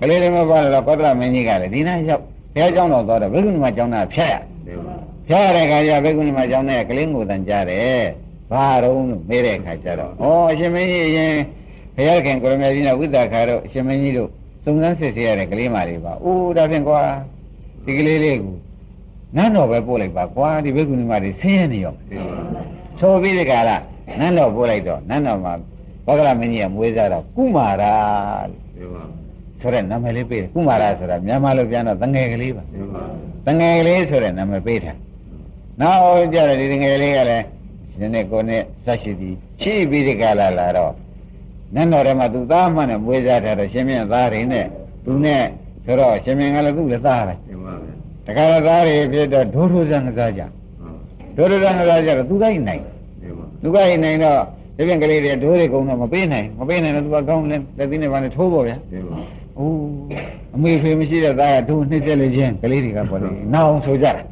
[0.00, 2.22] ကလေးလေးမျိုးဖားလာတော့ကောသလမင်းကြီးကလည်းဒီနာရောက်
[2.54, 4.34] ဘုရားကျောင်းတော်သွားတော့ဘိက္ခုနီမအကြောင်းသားဖျက်ရ
[5.28, 8.02] ဖျက်ရတဲ့ခါကျဘိက္ခုနီမအကြောင်းနဲ့ကလေးကိုတန်ကြတယ်
[8.52, 11.32] ဘာတော့လို့မေးတဲ့အခါကျတော့ဩအရှင်မင်းကြီးအရင်
[11.96, 14.28] ဘုရားခင်ကိုရမေကြီးနဲ့ဝိသခါတို့အရှင်မင်းကြီးတို့
[14.64, 17.00] စုံစမ်းစစ်ဆေးရတဲ့ကလေးမလေးပါ။အိုးဒါဖြင့်ကွာ
[17.84, 18.54] ဒီကလေးလေးကို
[19.36, 21.94] နန်းတော်ပဲပို့လိုက်ပါကွာဒီဘိက္ခုနီမတွေဆင်းရဲနေရော
[23.00, 23.76] ဆိုပြီးဒီကလာ
[24.20, 25.52] နန်းတော်ပို့လိုက်တော့နန်းတော်မှာ
[26.06, 27.94] ဘောဂရမင်းကြီးကမွေးစားတော့ကုမာရာ
[29.60, 32.62] ဆိုတဲ့နာမည်လေးပေးတယ်ကုမာရာဆိုတာမြန်မာလိုပြန်တော့တငယ်ကလေးပါ
[33.46, 34.98] တငယ်ကလေးဆိုတဲ့နာမည်ပေးထား
[35.80, 37.44] နောက်ကြတယ်ဒီတငယ်လေးကလည်း
[37.98, 40.92] ဒီနေ့ကိုနဲ့ဆက်ရှိသည်ရှိပြီးဒီကလာလာတော့
[41.74, 44.66] နန်းတော်ထဲမှာသူသားမှနဲ့မွေးစားထားတော့ရှင်မြတ်သားတွေနဲ့
[45.04, 45.42] သူနဲ့
[45.84, 47.38] ဆိုတော့ရှင်မြတ်ကလည်းသူ့လည်းသားတယ်
[48.26, 50.42] တခါတော့သားတွေဖြစ်တော့ဒိုးထိုးစံကစားကြ
[51.36, 52.82] ဒိုးထိုးစံကစားကြတော့သူကနိုင်
[53.62, 54.40] သူကနိုင်တော့
[54.76, 58.76] ဒီပြင်ကလေးတွေဒိုးတွေကုန်းတော့မပေးနိုင်မပေးနိုင်တော့သူကကောင်းလဲလက်သီးနဲ့ဘာနဲ့ထိုးပေါ့ဗျာ
[59.58, 59.76] အိုး
[60.54, 64.26] အမေဖေမရှိတဲ့သားကဒိုးနှိမ့်ဆက်လေချင်းကလေးတွေကပေါ့လေနောက်အောင်ဆိုကြတယ်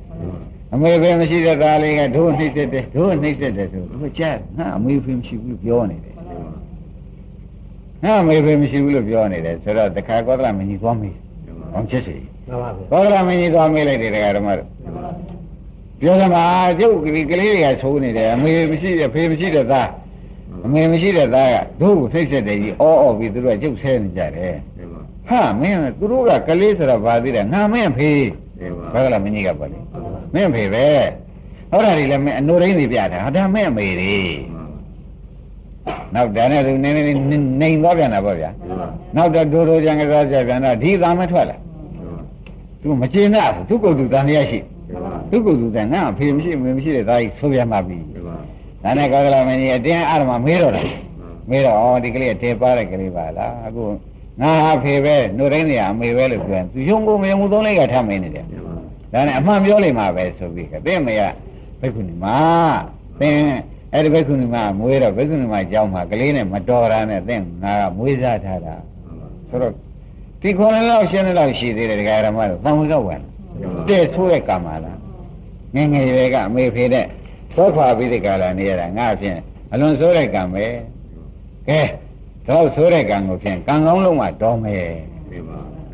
[0.72, 6.14] အမေဖေမရှိတဲ့သားလေးကဒိုးနှိမ့်ဆက်တယ်ဒိုးနှိမ့်ဆက်တယ်ဆိုသူကြားငါအမေဖေမရှိဘူးပြောနေတယ်
[8.04, 11.16] ငါအမေဖေမရှိဘူးလို့ပြောနေတယ်ဆိုတော့တခါကောသလမင်းကြီးသွားမေး
[11.74, 12.16] အောင်ချက်စီ
[12.50, 14.68] မှန်ပါဗျာကောသလမင်းကြီးသွားမေးလိုက်တယ်တရားဓမ္မတို့
[16.00, 16.44] ပြောစမှာ
[16.80, 19.88] ကျုပ်ဒီကလေးတွေကသိုးနေတယ်အမေမရှိတဲ့ဖေမရှိတဲ့သား
[20.64, 24.54] အမေမရှိတဲ့သားကတို့ကိုသိဆက်တယ်ကြီးအော်အော်ပြီးသူတို့ကကျုပ်ဆဲနေကြတယ်
[25.28, 28.10] ဟာမင်းသူတို့ကကလေးဆိုတော့ဗာသေးတယ်ငါမင်းဖေ
[28.92, 29.78] ဘာကလားမင်းကြီးကပါလေ
[30.34, 30.86] မင်းဖေပဲ
[31.70, 34.16] ဟောတာတွေလည်းမင်းအနိုရင်းတွေပြတာဟာဒါမင်းအမေတွေ
[36.14, 38.50] နောက်ဒါနဲ့သူနည်းနည်းနေသွားပြန်တာပေါ့ဗျာ
[39.16, 41.56] နောက်တော့ဒိုးဒိုးကြံကစားကြပြန်တော့ဒီသားမထွက်လာ
[42.82, 44.58] သူမကျေနပ်ဘူးသူကုတ်သူတန်ရရှိ
[45.30, 47.98] သူကုတ်သူတန်ငါအဖေမရှိမမရှိတဲ့သားကြီးဆိုပြန်ပါပြီ
[48.82, 50.82] ဒါနဲ့ကောကလမင်းကြီးအတင်းအရမမေးတော့တာ
[51.50, 53.84] မေးတော့ဩဒီကလေးတဲပါတဲ့ကလေးပါလားအခု
[54.40, 58.44] ငါအဖေပဲနှုတ်တိုင်းနေရအမေပဲလို့ပြောရင်သူယုံကိုမယုံဘူးသုံးလိုက်ကထမင်းနေတယ်
[59.12, 61.22] ဒါနဲ့အမှန်ပြောလိမ့်မှာပဲဆိုပြီးကတဲ့မေက
[61.80, 62.26] ဘိက္ခုနီမ
[63.20, 63.36] သင်
[63.92, 68.74] အဲ့ဒီဘိက္ခုနီမမွေးတော့ဘိက္ခုနီမကြောင်းမှာကလေးနဲ့မတော်တာနဲ့သင်ငါကမွေးစားထားတာ
[69.48, 69.74] ဆိုတော့
[70.42, 73.20] ဒီခေါ်နေတော့ရှင်းနေတော့ရှိသေးတယ်ဒကာရမတို့သံဝေကဝင်
[73.88, 74.98] တဲ့ဆိုးတဲ့ကာမလား
[75.74, 77.06] ငငယ်ရွယ်ကအမေဖေတဲ့
[77.56, 79.38] သောခွာပြီးဒီကလာနေရတာငါဖြင့်
[79.72, 80.64] အလွန်ဆိုးတဲ့ကံပဲ
[81.68, 81.80] ကဲ
[82.48, 84.84] တော့ဆိုးတဲ့ကံကိုဖြင့်ကံကောင်းလုံးမှတော်မယ်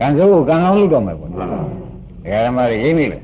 [0.01, 1.51] ကံဆိုးကိုကံကောင်းလုပ်တော့မယ်ပေါ့နော်
[2.25, 3.19] ဒကာရမတွေရိပ်မိလေ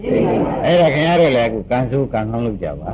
[0.64, 2.90] အဲ့ဒါခင်ဗျားတို့လည်းအခုကံဆိုးကံကောင်းလုပ်ကြပါ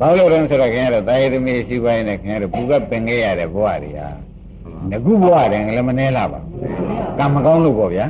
[0.00, 4.08] ဘာလို့လဲဆိုတော့ခင်ဗျားတို့တာယသမီးရှိပိုင်းနဲ့ခင်ဗျားတို့ပူကပင်ခဲ့ရတဲ့ဘဝတွေဟာ
[4.90, 6.40] ငကုဘဝတယ်လည်းမနှဲလာပါ
[7.18, 8.06] ကံမကောင်းလို့ပေါ့ဗျာ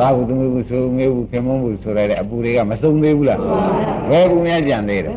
[0.00, 3.40] သာဟုသမီးဘူးဆိုမေဘူးခင်မုန်းဘူးဆိုရတဲ့အပူတွေကမစုံသေးဘူးလား
[4.10, 5.16] ဘယ်ဘူးများကြံသေးတယ်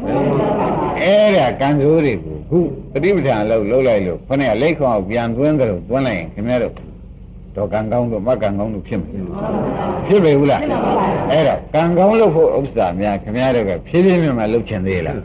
[1.02, 2.60] အဲ့ဒါကံဆိုးတွေကိုခု
[2.92, 6.74] ပฏิပဋ္ဌာန်လို့လှုပ်လိုက်လို့ခொနဲ့လက်ခေါအောင်ပြန်သွင်းကြလို့သွင်းလိုက်ရင်ခင်ဗျားတို့
[7.56, 9.12] တော့ကံကောင်းလို့မကံကောင်းလို့ဖြစ်မယ်
[10.08, 10.62] ဖြစ်ပြီဘူးလား
[11.32, 15.18] အဲ့တော့ကံကောင်းလို့ဖို့ဥစ္စာများခင်ဗျားတို့ကဖြည်းဖြည်းမြတ်မှလှုပ်ချင်သေးလား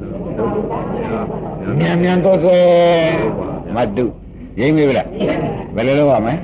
[1.79, 2.59] မြန်မြန်တော့သွဲ
[3.77, 4.07] မတု
[4.61, 5.09] ရိမ့်ပြီလား
[5.75, 6.35] ဘယ်လိုလုပ်ရမလဲ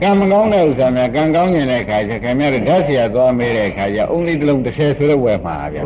[0.00, 5.82] ကံမကောင်းတဲ့ဥစ္စာများကံကောင်းနေတဲ့အခါကျခင်ဗျားတို့ဓာတ်ဆရာသွားမေးတဲ့အခါကျအုံးလေးတစ်လုံး30ဆိုတော့ဝယ်မှာဗျာ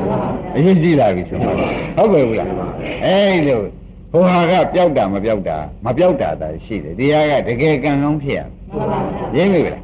[0.57, 1.55] အရင်ကြည့်လာပြီဆိုတော့
[1.97, 2.49] ဟုတ်ပြီဘူးလား
[3.05, 3.61] အဲ့လို
[4.13, 8.41] ဟိုဟာကပျောက်တာမပျောက်တာမပျောက်တာသာရှိတယ်ဒီဟာကတကယ်ကံကောင်းဖြစ်ရ
[9.37, 9.83] ရိမ့်ပြီလား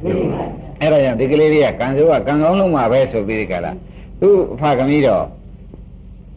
[0.79, 3.71] အဲ့ဒါကြောင့်ဒီကလေးလေးကကံစိုးကကံကောင်းလုံးမှာပဲဆိုပြီးဒီကလာ
[4.21, 5.23] သူ့အဖကမီးတော့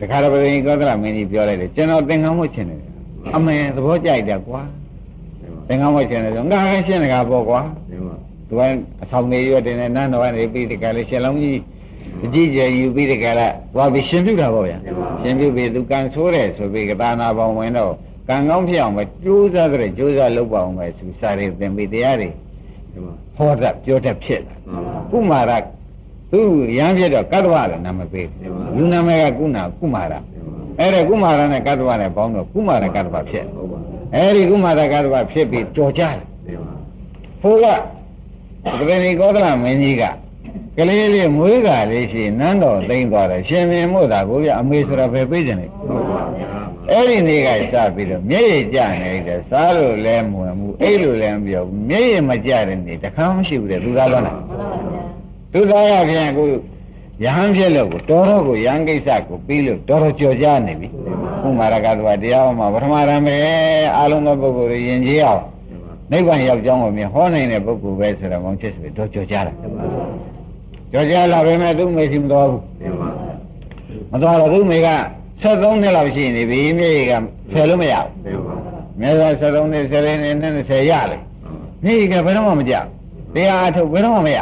[0.01, 2.81] တခါတော့ဘယ်ကောသလမင်းကြီးပြောလိုက်တယ်ကျွန်တော်သင်္ကန်းဝတ်ချင်တယ်
[3.35, 4.63] အမေသဘောကြိုက်တယ်ကွာ
[5.69, 7.61] သင်္ကန်းဝတ်ချင်တယ်ဆိုငါကရှင်းတကားပေါ့ကွာ
[8.49, 8.61] သူက
[9.03, 11.61] အဆောင်နေရွတင်နေနန်းတော်ကနေပြီးဒီကလေးရှင်းလုံးကြီး
[12.25, 14.79] အကြည့်ကျယူပြီးဒီကလာသွားပြီးရှင်ပြုတာပေါ့ဗျာ
[15.23, 17.93] ရှင်ပြုပြီးသူကံဆိုးတယ်ဆိုပြီးကသာနာပေါင်းဝင်တော့
[18.29, 22.29] ကံကောင်းဖြစ်အောင်ပဲကြိုးစားကြတယ်ကြိုးစားလုပ်ပါအောင်ပဲသူစာရည်သင်ပြီးတရားတွေ
[23.37, 24.55] ဟောတတ်ပြောတတ်ဖြစ်လာ
[25.11, 25.53] ကုမာရ
[26.31, 26.41] သူ
[26.79, 28.29] ရမ်းဖြစ်တော့ကတ္တဝလည်းနာမပေး
[28.77, 30.15] လူနာမည်ကကုနာကုမာရ
[30.81, 33.45] အဲ့ဒါကုမာရနဲ့ကတ္တဝနဲ့ပေါင်းတော့ကုမာရကတ္တဝဖြစ်
[34.15, 36.17] အဲ့ဒီကုမာရကတ္တဝဖြစ်ပြီးတော်ကြတယ်
[37.43, 37.67] ဟိုက
[38.79, 40.05] ပဂရိကောသလမင်းကြီးက
[40.77, 45.71] ကလေးလေးမွေးကလေးရှိနန်းတော်သိမ့်သွားတယ်ရှင်မင်းမို့တာကိုပြအမေဆိုတာပဲပြေးကြတယ်
[46.91, 54.39] အဲ့ဒီနေ့ကစပြီးတော့မျက်ရည်ကျနေတယ်စားလို့လည်းမဝင်ဘူးအိတ်လို့လည်းမပြောဘူးမျက်ရည်မကျတဲ့နေ့တခါမှမရှိဘူးတဲ့သူသားလုံးလား
[55.53, 56.45] သူသားရဖြင့်အခု
[57.25, 60.89] ယဟန်ဖြစ်လို့ကိုတော်တော်ကိုယဟန်ကိစ္စကိုပြီးလို့တော်တော်ကြော်ကြနေပြီ
[61.45, 65.43] ဥမာရကသဘာတရားမှာပထမရမယ်အာလုံးသောပုဂ္ဂိုလ်တွေယဉ်ကျေးအောင်
[66.11, 69.53] နိဗ္ဗာန်ရောက်ကြောင်းကိုမြင်ဟောနိုင်တဲ့ပုဂ္ဂိုလ်ပဲဆိုတော့မောင်ချစ်ဆိုတော့ကြော်ကြတာ
[70.93, 72.63] ကြော်ကြလာပဲမဲ့သူ့မေရှိမတော်ဘူး
[74.13, 74.89] မတော်တော့သူ့မေက
[75.43, 77.13] 73နှစ်လောက်ရှိနေပြီမြေက
[77.53, 77.95] ဆယ်လို့မရ
[78.25, 78.45] ဘူး
[79.01, 81.19] မြေက73နှစ်70နှစ်နဲ့20ရလေ
[81.85, 82.75] မြေကဘယ်တော့မှမကြ
[83.35, 84.39] တရားအထုတ်ဘယ်တော့မှမရ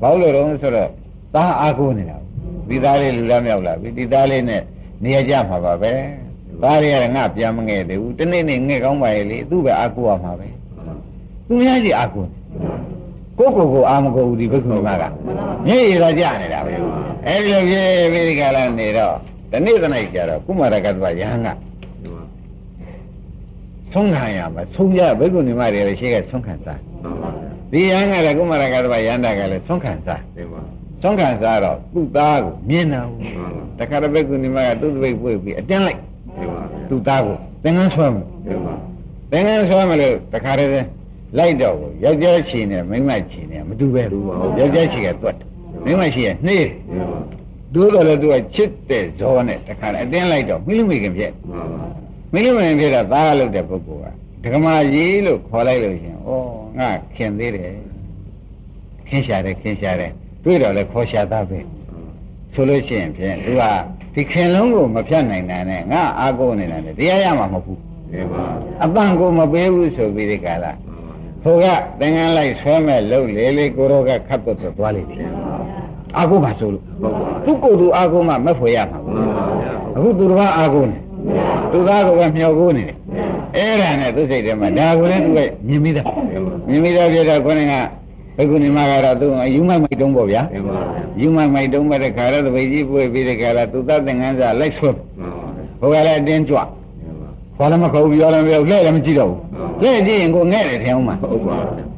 [0.00, 0.90] ဘာလို့လဲတော့ဆိုတော့
[1.34, 2.16] သားအားကိုးနေတာ
[2.68, 4.62] ဒီသားလေးလူလားမြောက်လာပြီဒီသားလေးနဲ့
[5.02, 5.92] နေရကြမှာပါပဲ
[6.62, 10.48] သားလေးကငါပြန်မငဲ့သေးဘူးတနေ့နေ့ငဲ့ကောင်းပါရဲ့လေသူ့ပဲအားကိုးရမှာပဲ
[11.46, 12.30] သူများကြီးအားကိုးဒ
[13.38, 15.04] ကိုယ့်ကိုယ်ကိုအာမကိုဘူးဒီဘိက္ခုနီမက
[15.66, 16.72] မြေရည်သာကြနေတာပဲ
[17.26, 19.14] အဲဒီလိုပြေပြီးဒီကလာနေတော့
[19.50, 21.48] ဒီနေ့တနေ့ကျတော့ကုမာရကတ္တဝယဟန်က
[23.92, 26.80] ဆုံးခံရမှာဆုံးရဘိက္ခုနီမတွေလည်းရှိကဆုံးခံစား
[27.72, 30.22] ဒီယဟန်ကလည်းကုမာရကတ္တဝယဟန်ကလည်းဆုံးခံစား
[31.02, 33.02] ဆုံးခံစားတော့သူ့သားကိုမြင်တာ
[33.78, 36.00] တခါတဘိက္ခုနီမကသူ့တပိတ်ပွေပြီးအတင်းလိုက်
[36.88, 38.22] သူ့သားကိုသင်္ကန်းဆွဲမှု
[39.30, 40.70] သင်္ကန်းဆွဲမလို့တခါတည်း
[41.38, 44.02] လိုက်တော့ကိုယောက်ျားချီနဲ့မိန်းမချီနဲ့မတူပဲ
[44.58, 45.36] ယောက်ျားချီကတွတ်
[45.84, 46.68] မိန်းမရှိရဲ့နှေး
[47.74, 51.32] တို့တော့လည်းသူကချစ်တဲ့ဇောနဲ့တခါအတင်းလိုက်တော့မိလူမိခင်ဖြစ်
[52.32, 56.28] မိလူမိခင်ဖြစ်တာသားလုပ်တဲ့ပုဂ္ဂိုလ်ကဒကမာကြီးလို့ခေါ်လိုက်လို့ရှင်ဩ
[56.78, 57.70] ငါခင်သေးတယ်
[59.08, 60.12] ခင်ရှာတယ်ခင်ရှာတယ်
[60.44, 61.58] တွေ့တော့လည်းခေါ်ရှာသားပဲ
[62.54, 63.62] ဆိုလို့ရှိရင်ဖြင့်သူက
[64.14, 67.80] ဒီခင်လုံးကိုမဖြတ်နိုင်တာနဲ့ငါအာကိုနေတာနဲ့တရားရမှာမဟုတ်ဘူး
[68.84, 70.72] အပန့်ကိုမပေးဘူးဆိုပြီးဒီကလာ
[71.42, 71.66] ဟိုက
[72.00, 75.30] သင်္ကန်းလိုက်ဆွဲမဲ့လှုပ်လေလေကိုရောကခတ်တော့သွားလိမ့်မယ်
[76.16, 76.84] အာကိုမှဆိုလို့
[77.44, 78.98] သူ့ကိုယ်သူအာကိုမှမဖွေရမှာ
[79.96, 80.98] အခုသူတော်ကအာကိုနေ
[81.72, 82.96] သူသားကပဲမျောကိုနေတယ်
[83.56, 86.02] အဲ့ဒါနဲ့သူစိတ်ထဲမှာဒါကိုလည်းသူကမြင်မိတာ
[86.68, 87.74] မြင်မိတော့ပြတော့ခေါင်းက
[88.36, 90.42] ဘယ်ကုဏီမကတော့သူယူမိုက်မိုက်တုံးပေါ့ဗျာ
[91.20, 94.90] ယူမိုက်မိုက်တုံးမဲ့တဲ့ခါတော့တပိတ်ကြီးပွေပြီးတဲ့ခါတော့သူသားသင်္ကန်းစာလိုက်ဆွဲ
[95.80, 96.58] ဟိုကလည်းအတင်းကြွ
[97.56, 99.40] ခေါ်လည်းမခေါ်ဘူးပြောလည်းမပြောလှဲ့လည်းမကြည့်တော့ဘူး
[99.82, 101.56] လှဲ့ကြည့်ရင်ကိုငဲ့တယ်ထင်အောင်မှာဟုတ်ပါ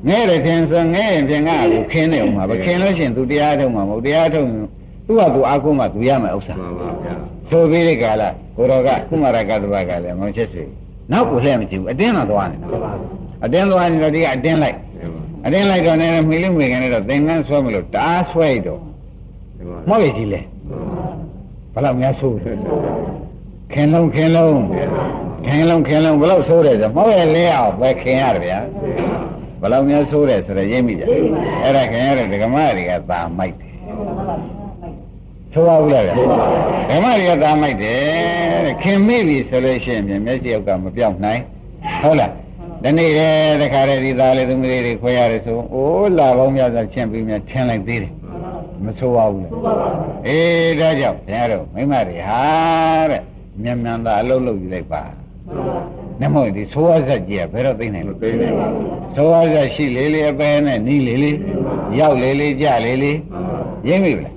[0.09, 4.67] ငဲ့တယ်ထင်ဆိုငဲ့ရင်ဖြင့်ငါ့ကိုခင်းနေအောင်မှာပဲခင်းလို့ရှိရင်သူတရားထုတ်မှာမဟုတ်တရားထုတ်ရင်
[5.07, 7.15] သူ့ဟာသူအာကုမှသူရမယ်ဥစ္စာမှန်ပါဗျာ
[7.51, 10.63] ဆိုပြီးဒီကလာကိုတော်ကကုမာရကတ္တဗကလည်းမောင်ချက်စီ
[11.13, 12.69] နောက်ကိုလှဲ့မကြည့်ဘူးအတင်းတော့သွားနေတာ
[13.45, 14.77] အတင်းသွားနေတော့ဒီကအတင်းလိုက်
[15.45, 18.81] အတင်းလိုက်တော့လည်းမိလိမိခင်လည်းတော့သင်္ကန်းဆွဲမလို့တားဆွဲတော့
[19.89, 20.41] မောက်ရကြီးလေ
[21.73, 22.37] ဘယ်လောက်များဆိုး
[23.73, 24.61] ခင်လုံးခင်လုံး
[25.47, 28.59] ခင်လုံးခင်လုံးဘယ်လောက်ဆိုးတယ်ဆိုမောက်ရလဲအောင်ပဲခင်ရတယ်ဗျာ
[29.61, 31.03] ဘယ်လောက်များဆိုးတယ်ဆိုတော့ရိပ်မိကြ
[31.63, 33.75] အဲ့ဒါခင်ရတဲ့ဒကမတွေကသာမိုက်တယ်
[35.53, 36.15] ဆိုပါဘူးလားဗျာ
[36.91, 38.03] ဓမ္မတွေကသာမိုက်တယ်
[38.67, 41.41] တဲ့ခင်မိပြီဆိုလို့ရှိရင်မျက်စိယောက်ကမပြောင်းနိုင်
[42.03, 42.33] ဟုတ်လား
[42.87, 48.13] ဒီနေ့တည်းတခါတည်းဒီသားလေးသမီးလေးတွေခွဲရတယ်ဆိုအိုးလာပေါင်းများစွာချင်းပြီးမြထင်းလိုက်သေးတယ်
[48.85, 49.49] မဆိုပါဘူးလေ
[50.27, 52.43] အေးဒါကြောင့်ဘုရားတို့မိမတွေဟာ
[53.11, 53.23] တဲ့
[53.63, 55.03] မြန်မြန်သာအလုပ်လုပ်ယူလိုက်ပါ
[56.21, 61.31] နမောဒီသောဝဇက်ကြီးကဘယ်တော့သိနိုင်လဲသိနိုင်ပါဘူးသောဝဇက်ရှိလေလေအပဲနဲ့နီးလေလေ
[61.99, 63.13] ရောက်လေလေကြလေလေ
[63.89, 64.33] ရင်းပြီလား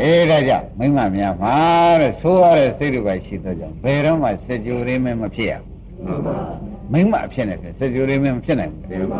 [0.00, 1.56] အေးဒါကြောင့်မိမများမှာ
[2.00, 9.10] တဲ့သိုးရတဲ့စိတ်တွေပါရှိသောကြောင့်ဘယ်တော့မှစကြိုရင်းမမဖြစ်ရဘူး မိမအဖြစ်နဲ့စကြိုရင်းမမဖြစ်နိုင်ဘူး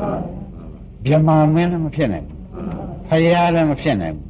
[1.07, 2.39] ဗြဟ္မာမင်းလည်းမဖြစ်နိုင်ဘူး
[3.09, 4.27] ဖယားလည်းမဖြစ်နိုင်ဘူး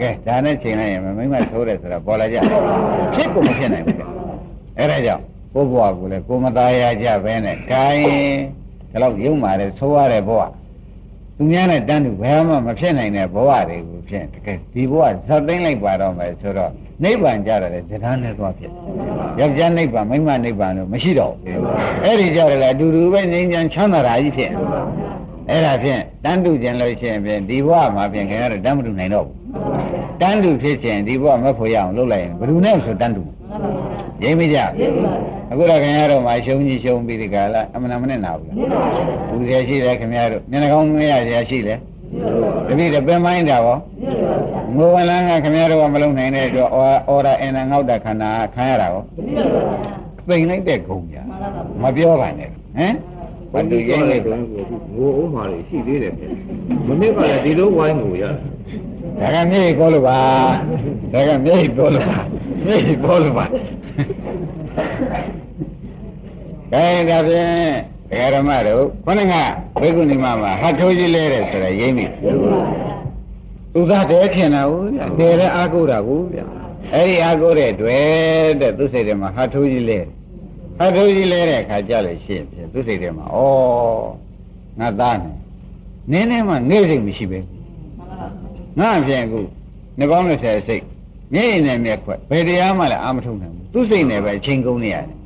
[0.00, 2.36] ကဲဒါနဲ့ချိန်လိုက်ရင်မိမသိုးတယ်ဆိုတာပေါ်လာကြ
[3.14, 3.96] ဖြစ်ကိုမဖြစ်နိုင်ဘူး
[4.78, 5.22] အဲ့ဒါကြောင့်
[5.54, 8.04] ကိုဘဝကိုလည်းကိုမသားရကြပဲနဲ့ဂိုင်း
[8.90, 10.42] ဒီလောက်ယုံမာတယ်သိုးရတဲ့ဘဝ
[11.36, 16.72] သူများနဲ့တန်းတူဘယ်မှမဖြစ်နိုင်တဲ့ဘဝတွေကိုဖြစ်တကယ်ဒီဘဝဇတ်သိမ့်လိုက်ပါတော့မယ်ဆိုတော့
[17.04, 18.72] နိဗ္ဗာန်ကြတယ်ဇဒန်းနဲ့သွားဖြစ်
[19.38, 21.62] ယောက်ျားနိဗ္ဗာန်မိန်းမနိဗ္ဗာန်လို့မရှိတော့ဘူး
[22.04, 24.50] အဲ့ဒီကြတယ်လေအတူတူပဲငြိမ်းချမ်းချမ်းသာတာကြီးဖြစ်
[25.48, 29.36] အဲ့ဒါဖြင့်တန်းတူကျင်လို့ရှိရင်ဖြင့်ဒီဘဝမှာဖြင့်ခင်ဗျားတို့တန်းမတူနိုင်တော့ဘူး
[30.20, 33.22] တန်းတူဖြစ်ခြင်းဒီဘဝမဖို့ရအောင်လုပ်လိုက်ရင်ဘယ်သူနဲ့ဆိုတန်းတူ
[34.22, 34.58] ရင်းမကြ
[35.50, 38.52] အခုတော့ခင်ဗျားတို့မှာရှုံးကြီးရှုံးပြီးဒီကလာအမှန်မနဲ့နာဘူး
[39.28, 41.78] ဘူးရရှိတယ်ခင်ဗျားတို့မျက်နှာကောင်းမရရရှိတယ်
[42.68, 43.76] တပည့်တပင်မိုင်းတာရော
[44.76, 46.68] ငိုဝင်လန်းကခင်ဗျားတို့ကမလုံနိုင်တဲ့အတွက်
[47.08, 49.02] အော်ဒါအင်နာငေါက်တာခန္ဓာခံရတာရော
[50.28, 51.16] သိမ့်လိုက်တဲ့ဂုံပြ
[51.82, 52.52] မပြောပါနဲ့ဟ
[52.84, 52.94] မ်
[53.52, 56.14] ဘာတူရင်းနေတော့ငိုအောင်ပါလေရှိသေးတယ်
[56.86, 58.24] မနစ်ကလည်းဒီလိုဝိုင်းငိုရ
[59.20, 60.18] ဒါကမြေကြီးပြောလို့ပါ
[61.12, 62.18] ဒါကမြေကြီးပြောလို့ပါ
[62.64, 63.44] မြေကြီးပြောလို့ပါ
[66.72, 69.34] ကဲဒါဖြင့် ဒကာဓမ္မတို့ခေါင်းက
[69.80, 72.06] ဘိက္ခုနီမမှာဟတ်ထိုးကြီးလဲတယ်ဆိုတော့ရင်းပြီ
[73.72, 76.40] သူသားတဲခင်တာဟုတ်ဗျတဲလဲအာကိုတာကိုဗျ
[76.94, 78.02] အဲ့ဒီအာကိုတဲ့တွေ့
[78.60, 79.98] တဲ့သူစိတ်ထဲမှာဟတ်ထိုးကြီးလဲ
[80.78, 83.38] ဟတ်ထိုးကြီးလဲတဲ့အခါကြလို့ရှိရင်သူစိတ်ထဲမှာဩ
[84.78, 85.30] ငါသားနေ
[86.12, 87.38] နင်းနေမှနေစိတ်မရှိပဲ
[88.78, 89.40] ငါဖြင့်အခု
[89.98, 90.84] နှကောင်း20စိတ်
[91.32, 95.16] မျက်ရည်နဲ့မျက်ခွက်ဘယ်တရားမှလည်းအာမထုတ်နိုင်ဘူးသူစိတ်နဲ့ပဲအချိန်ကုန်နေရတယ်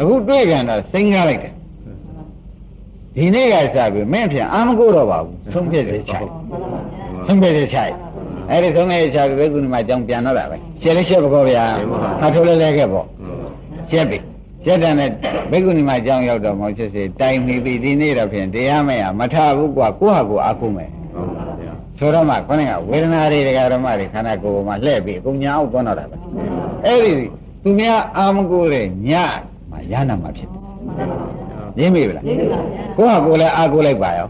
[0.00, 1.54] အခုတွေ့ကြတာစိတ်ကားလိုက်တယ်
[3.16, 6.28] ဒီနေ့ကစပြီမင်းဖြင့်အာမကိုတော့ပါဘူးသုံးပြည့်တဲ့ချိုက်
[7.26, 7.94] သုံးပြည့်တဲ့ချိုက်
[8.50, 11.64] အဲ့ဒီသုံးပြည့်တဲ့ချိုက်ဘယ်ကုဏမှာကြောင်ပြန်တော့တာပဲရှယ်လေးရှက်ပါကောဗျာ
[12.20, 13.06] ဟာထိုးလဲလဲခဲ့ပေါ့
[13.90, 14.18] ရှက်ပြီ
[14.64, 15.10] ရှက်တယ်နဲ့
[15.50, 26.16] ဘိက္ခုနီမအကြောင်းရောက်တော့မောချစ်စေတိုင်နေပြီဒီနေ့တော့ဖြင့်တရားမရမထဘူးကွာကိုယ့်ဟာကိုယ်အာကုမယ်ဟုတ်ပါဗျာဆိုတော့မှခေါင်းကဝေဒနာတွေတရားဓမ္မတွေခန္ဓာကိုယ်မှာလှည့်ပြီးအကုန်ညာအောင်သွားတော့တာပဲ
[26.86, 27.12] အဲ့ဒီ
[27.62, 29.10] သူများအာမကိုတဲ့ည
[29.70, 30.60] မှာရနာမှာဖြစ်တယ်
[31.80, 32.40] ရင်းမိဗလားကိုယ့်
[33.10, 34.28] ဟာကိုယ်လည်းအာကိုလိုက်ပါရော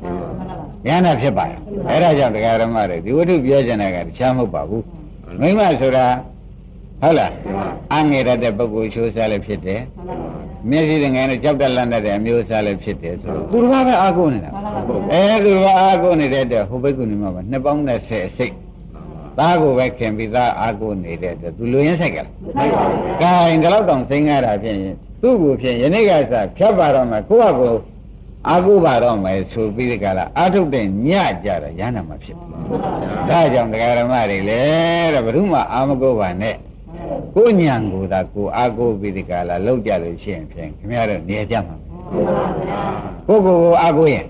[0.86, 4.84] ဉာဏ်ဖြစ်ပါတယ်အဲ့ဒါကြောင့်တရားဓမ္မတွေဒီဝတ္ထုပြောကြတဲ့ကတခြားမဟုတ်ပါဘူး
[5.40, 6.06] မိမဆိုတာ
[7.02, 7.32] ဟုတ်လား
[7.94, 9.80] အငယ်ရတဲ့ပုဂ္ဂိုလ်ချိုးစားလည်းဖြစ်တယ်
[10.70, 14.50] မျက်စိငယ်နဲ့ကြောက်တက်လန့်တဲ့အမျိုးအစားလည်းဖြစ်တယ်ဆိုတော့သူတစ်ပါးပဲအာကိုနေတာ
[15.12, 18.54] အဲသူတစ်ပါးအာကိုနေတဲ့အတွက်ဟိုဘိက္ခုနီမှာနှစ်ပေါင်း30အစိတ်
[19.38, 27.78] သားကိုပဲခင်ပြီးသားအာကိုနေတဲ့အတွက်သူလူရင်းဆိုင်ကြလားဆိုင်ပါဘူး။ဒါရင်ဒီလောက်တောင်စိမ့်ရတာဖြစ်ရင် သူ့ကိုဖြစ်ယနေ့ကစဖြတ်ပါတော့မှကိုယ့်ဟာကိုယ်
[28.48, 31.10] အာကိုပါတော့မယ်ဆိုပြီးဒီကလာအာထုတ်တဲ့ည
[31.44, 32.48] ကြတော့ရဟနာမှာဖြစ်ဘူး။
[33.28, 34.60] ဒါကြောင့်တရားဓမ္မတွေလေ
[35.12, 36.56] တဲ့ဘုရုမအာမကိုပါနဲ့
[37.34, 41.76] ကိုညံကိုသာကိုအာကိုပြီးဒီကလာလောက်ကြလို့ရှိရင်ဖြင့်ခင်ဗျားတို့နေကြမှာ
[43.26, 44.26] ကိုကိုကိုအာကိုရင်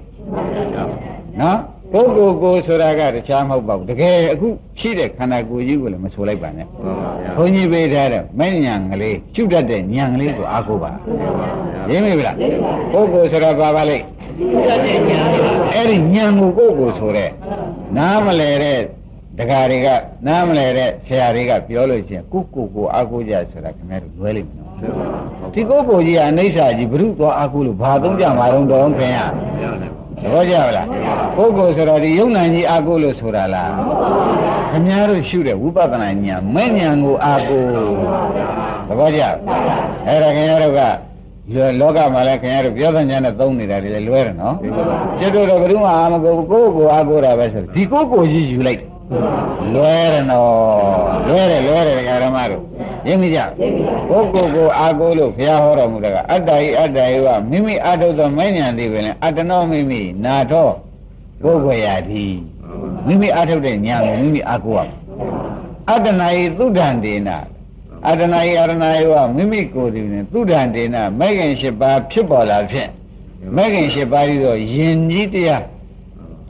[1.40, 1.58] နော်
[1.92, 6.66] ပုဂ္ဂိုလ်ကိုဆိုတာကတခြားမဟုတ်ပါဘူးတကယ်အခုရှိတဲ့ခန္ဓာကိုယ်ကြီးကိုလည်းမဆိုလိုက်ပါနဲ့
[7.36, 10.92] ဘုန်းကြီးပေးထားတဲ့မဲ့ညာကလေးကျွတ်တတ်တဲ့ညာကလေးကိုအားကိုးပါ
[11.90, 12.36] ရင်းမိဗလား
[12.92, 14.04] ပုဂ္ဂိုလ်ဆိုတာဘာပါလိမ့်
[15.74, 17.30] အဲ့ဒီညာကိုကိုယ့်ကိုဆိုတဲ့
[17.96, 18.78] နားမလဲတဲ့
[19.38, 19.88] ဒကာတွေက
[20.26, 24.72] နားမလဲတဲ့ဆရာတွေကပြောလို့ချင်းကိုကိုကိုအားကိုးကြဆိုတာခင်ဗျားတို့လွဲလိမ့်မယ်နော်
[25.54, 29.26] ဒီကိုကိုကြီးကအနိစ္စကြီးဘုရုသွားအားကိုးလို့ဘာသုံးကြမှာတော့တော်ခင်ဗျာ
[30.22, 30.86] သဘောကျလား
[31.36, 33.72] ပုဂ္ဂိုလ်ဆိုတော့ဒီယုံနာကြီးအာကိုလို့ဆိုတာလား
[34.70, 37.62] ခင်ဗျားတို့ရှုတဲ့ဝိပဿနာဉာဏ်မဲ့ဉာဏ်ကိုအာကို
[38.88, 39.22] သဘောကျ
[40.06, 40.80] အဲ့ဒါခင်ဗျားတို့က
[41.80, 44.56] လောကမှာလည်းခင်ဗျားတို့ပြောတဲ့ဉာဏ်နဲ့သုံးနေတာတွေလည်းလွဲတယ်နော်
[45.20, 48.82] ကျွတ်တော့ဘယ်သူမှအာမကိုကိုယ့်ကိုအာကိုတာပဲဆိုဒီကိုယ့်ကိုကြီးယူလိုက်
[49.74, 50.50] လွဲတယ်နော်
[51.28, 52.62] လွဲတယ်လွဲတယ်ဒကာဓမ္မတို့
[53.06, 53.40] ရင်းမိကြ
[54.10, 60.68] ကိုကိုကိုအာကိုလို့ဘုရားဟောတော်မူတာကအတ္တဤအတ္တဤကမိမိအထုသောမဉ္ဇဏ်သေးပဲလေအတ္တနောမိမိနာထော
[61.42, 62.26] ပုဂ္ဂိုလ်ရာတိ
[63.06, 64.88] မိမိအထုတဲ့ဉာဏ်ကိုမိမိအာကိုရ
[65.90, 67.38] အတ္တနာဤသုဒ္ဓံဒေနာ
[68.08, 72.90] အတ္တနာဤအရဏယဝမိမိကိုယ်တည်နေသုဒ္ဓံဒေနာမဲခင်၈ပါးဖြစ်ပေါ်လာဖြင့်
[73.56, 75.64] မဲခင်၈ပါးဤသောယင်ကြီးတရား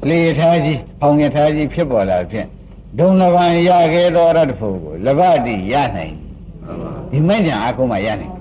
[0.09, 2.47] လေထားကြီးဖောင်ရထားကြီးဖြစ်ပေါ်လာဖြင့်
[2.99, 6.15] ဒုံလဘံရခဲ့သောရတ္တဖို့ကိုလဘတိရနိုင်
[7.13, 8.33] ဒီမဲ့ညာအကုမှရနိုင်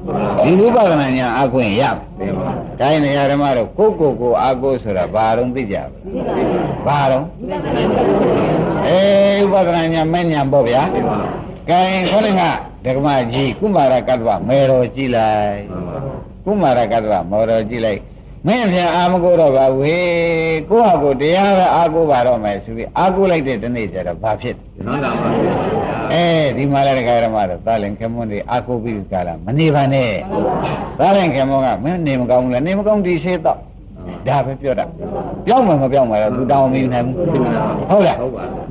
[0.60, 1.84] ဒီဥပဒနာညာအခွင့်ရ
[2.20, 2.34] မယ်
[2.80, 5.78] ဒါရင်နေရာဓမ္မတော့ကိုကိုကိုအာကိုဆိုတာဘာတော့သိကြ
[6.86, 7.26] ပါဘာတော့
[8.88, 10.82] အေးဥပဒနာညာမဲ့ညာပေါ့ဗျာ
[11.70, 12.44] ကဲခေါင်းက
[12.86, 15.60] ဒကမကြီးကုမာရကတ္တဝမေတော်ကြည့်လိုက်
[16.46, 18.00] ကုမာရကတ္တဝမေတော်ကြည့်လိုက်
[18.48, 19.98] မင်းပြန်အာမကိုတော့ပါဝေ
[20.70, 24.96] ကိုယ့်ဟာကိုတရားပဲအာကိုပါတော့မယ်ဆိုပြီးအာကိုလိုက်တဲ့တနေ့ကျတော့ဘာဖြစ်လဲ
[26.14, 26.24] အဲ
[26.58, 30.12] ဒီမှာလည်းဒကာရမတော့သာလင်ခမွန်းတွေအာကိုပြီးကြလားမနေပါနဲ့
[31.00, 33.60] သာလင်ခမွန်းကမင်းနေမကောင်းဘူးလားနေမကောင်းဒီရှိတော့
[34.30, 34.86] ဒါပဲပြောတာ
[35.46, 37.16] ပြောင်းမှမပြောင်းမှတော့သူတောင်းမနေနိုင်ဘူး
[37.90, 38.18] ဟုတ်လား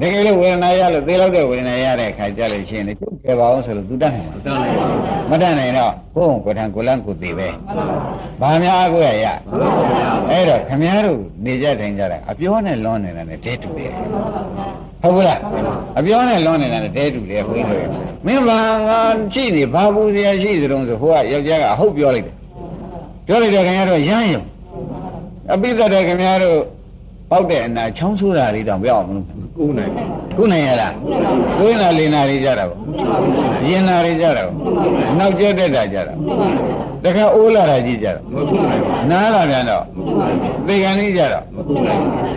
[0.01, 4.39] တကယ်လို့ဝေဒနာရလို့သေလောက်တဲ့ဝေဒနာရတဲ့ခါကြလို့ရှိရင်လေကျုပ်ကြပါအောင်ဆိုလို့သူတတ်နိုင်မှာ
[5.31, 7.49] မတတ်နိုင်တော့ကိုယ်ကိုယ်ထံကိုလန့်ကိုသေးပဲ
[8.41, 9.27] ဘာများကိုရရ
[10.31, 13.93] အဲ့တော့ခမည်းတော်နေကြတိုင်းကြတာအပြောနဲ့လွန်နေတာနဲ့တဲတူတယ်
[15.03, 15.41] ဟုတ်ကလား
[15.99, 17.83] အပြောနဲ့လွန်နေတာနဲ့တဲတူတယ်ဘုန်းကြီးတို့
[18.27, 19.01] မင်းဘာငါ
[19.35, 22.35] ရှိနေဘာဘူးစရာရှိသတုံးဆိုဟိုကယောက်ျားကဟုတ်ပြောလိုက်တယ်
[23.27, 24.43] ပြောလိုက်တယ်ခင်ဗျားတို့ရမ်းရုံ
[25.53, 26.59] အပိသက်တဲ့ခင်ဗျားတို့
[27.31, 29.27] ပေါက်တဲ့အနာချောင်းဆိုးတာလေးတောင်ပြောင်းမလို့
[29.59, 29.93] ကုနိုင်
[30.37, 30.95] ကုနိုင်ရလား
[31.59, 32.81] ကုနာလင်းနာလေးကြတာပေါ့
[33.69, 34.55] ရင်နာလေးကြတာပေါ့
[35.19, 36.15] နောက်ကျတက်တာကြတာ
[37.05, 38.21] တခါအိုးလာတာကြည့်ကြတာ
[39.11, 39.85] နားလာပြန်တော့
[40.67, 41.45] သေကန်လေးကြတော့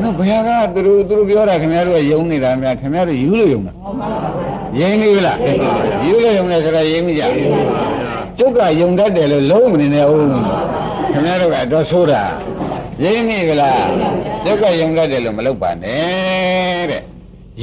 [0.01, 3.73] နော်ဘုရားကသူတို့သူတို့ပြောတာခင်ဗျားတို့ကယုံနေတာများခင်ဗျားတို့ယူလို့ယုံတာ
[4.79, 5.37] ယင်နေပြီလား
[6.05, 7.23] ယူလို့ယုံတယ်ဆိုတာယင်မိကြ
[8.37, 10.27] ကျုပ်ကယုံတတ်တယ်လို့လုံးမနေနဲ့ဦး
[11.11, 12.23] ခင်ဗျားတို့ကတော့ဆိုးတာ
[13.03, 13.85] ရင်းမိကလား
[14.45, 17.03] ဒုက္ခယုံတတ်တယ်လို့မလုပ်ပါနဲ့တဲ့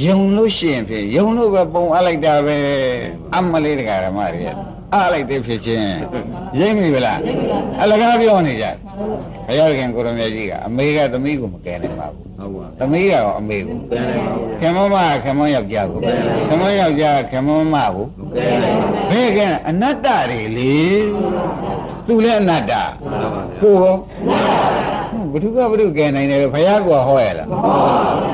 [0.05, 2.57] ယုံလို့ရှိရင်ဖြင့်ယုံလို့ပဲပုံအပ်လိုက်တာပဲ
[3.35, 4.41] အမလေးတကာဓမ္မတွေ
[4.93, 5.85] အားလိုက်တဲ့ဖြစ်ချင်း
[6.59, 7.19] ရင်းမိကလား
[7.81, 8.65] အလကားပြောနေကြ
[9.47, 15.99] ဘုရားခင်ကိုရမေကြီးကအမေကသမီးကိုမကယ်နိုင်ပါဘူးဟုတ်ပါသမီးကတော့အမေကိုကယ်နိုင်ပါဘူးခင်မမခင်မယောက်ျားကို
[16.49, 20.77] ခင်မယောက်ျားခင်မမကိုကယ်နိုင်ပါဘူးဘယ်ကအနတ္တတွေလေ
[22.07, 22.73] သူလည်းအနတ္တ
[23.61, 23.75] ကို
[25.31, 27.47] ဘုသူကဘုသူကယ်နိုင်တယ်ဘုရားကဟောရလား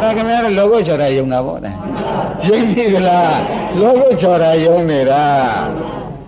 [0.01, 1.74] ဒါခင်ဗျားတို့လောကုချော်တာယုံတာပေါ့တဲ့
[2.47, 3.38] ရင်းပြီကလား
[3.82, 5.24] လောကုချော်တာယုံနေတာ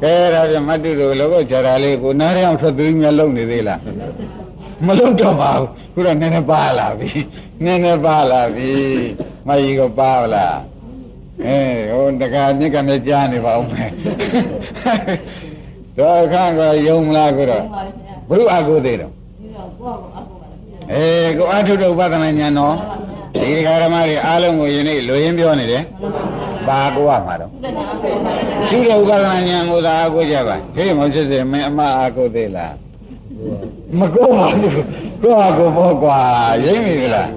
[0.02, 3.80] ကဲဒါပြမတုတို့လောကုချော်တာလေးကိုနားရအောင်ထွက်ပြီးမြလုံနေသေးလား
[4.86, 7.10] မလုံတော့ပါဘူးခုတော့နည်းနည်းပါလာပြီ
[7.64, 8.72] နည်းနည်းပါလာပြီ
[9.48, 10.58] မကြီးကပါလား
[11.46, 11.58] အဲ
[11.92, 13.92] ဟိုတကာမြစ်ကလည်းကြားနေပါဦးမယ်
[15.98, 17.64] တော့ခန့်ကယုံမလားခုတော့
[18.30, 19.14] ဘုရုအကုသေးတော့
[20.94, 22.76] အေးကိုအထုဒ္ဓဥပဒနာညာနော်
[23.34, 25.84] ဒီဃာရမတွေအားလုံးကိုယနေ့လူရင်းပြောနေတယ်
[26.68, 27.52] ပါကိုရမှာတော့
[28.68, 32.74] ရှိတဲ့ဥပဒနာညာကိုသာအကုကြပါဟေးမောစစ်စစ်မင်းအမအကုသေးလား
[34.00, 34.74] မကောပါဘူး
[35.22, 36.20] ကိုယ့်ဟာကိုယ်ပေါ့ကွာ
[36.66, 37.30] ရိမ့်ပြီလား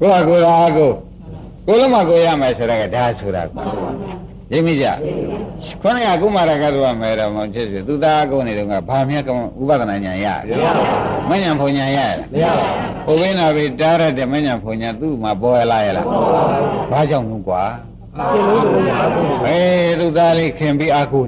[0.00, 0.90] ကိုကကိုယ်သာကို
[1.66, 3.64] ကိုလုံးမကိုရမယ်ဆိုတော့ဒါဆိုတာကွာ
[4.52, 4.86] ရိပ်မိကြ
[5.82, 9.34] ခொနကကုမာရကတော့မယ်တော့မဖြစ်စေသူသားကိုနေတော့ကဘာမြတ်ကဥ
[9.68, 10.26] ပဒနာညာရ
[11.28, 12.66] မညာဖုန်ညာရလားမရပါ
[13.06, 16.06] ဘူးဘုရားနာပြီတားရတဲ့မညာဖုန်ညာသူ့မှာပေါ်ရလာရလား
[16.90, 17.62] ဘာကြောင့်လို့ကွာ
[19.46, 21.24] အေးသူသားလေးခင်ပြီးအာကို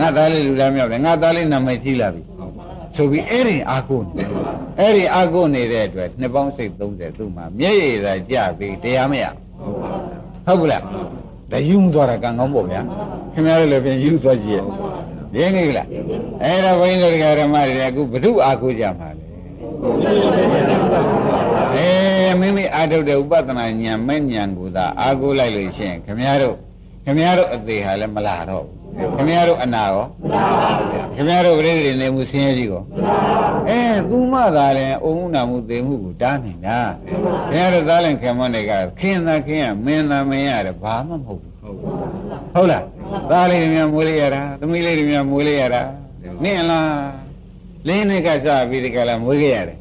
[0.00, 2.22] ငါသားလေးလူသားမြောက်တယ်ငါသားလေးနာမည်ကြီးလာပြီ
[2.96, 4.24] ဆိုပြီးအဲ့ဒီအာကိုနေ
[4.78, 9.24] အဲ့ဒီအာကိုနေတဲ့အတွက်နှစ်ပေါင်းစိတ်30သူ့မှာမျက်ရည်သာကြပြီးတရားမရ
[10.46, 10.82] ဟုတ်ဘူးလား
[11.52, 12.80] ဒါယူမသွားတာကံကောင်းပေါ့ဗျာ
[13.32, 14.62] ခင်ဗျားတို့လည်းပြန်ယူသွားကြည့်
[15.36, 15.86] ရင်းနေလား
[16.42, 19.24] အဲ့ဒါဘုန်းကြီးတို့ဓမ္မတွေအခုဘ ᱹ အာကိုကြမှာလေ
[21.74, 26.56] အေးမိမိအာထုတ်တဲ့ဥပဒနာဉာဏ်မဲ့ဉာဏ်ကိုသာအာကိုလိုက်လို့ရှိရင်ခင်ဗျားတို့
[27.04, 28.81] ခင်ဗျားတို့အသေးဟာလည်းမလာတော့ဘူး
[29.16, 30.04] ခင်ဗျားတို့အနာရော
[31.14, 32.82] ခင်ဗျားတို့ပြိတ္တိနေမှုဆင်းရဲကြီးကော
[33.68, 37.18] အဲသူမှသာလည်းအုံနာမှုသေမှုကိုတားနိုင်တာခင်
[37.52, 42.84] ဗျားတို့သားလည်းခင်မတွေကခင်သာခင်ရမင်းသာမင်းရတယ်ဘာမှမဟုတ်ဘူးဟုတ်လား
[43.30, 45.82] သားလေးတွေများမွေးလိုက်ရတာသမီးလေးတွေများမွေးလိုက်ရတာ
[46.44, 46.90] နင့်လား
[47.88, 49.78] လင်းနေကစားပြီးဒီကလာမွေးခဲ့ရတယ်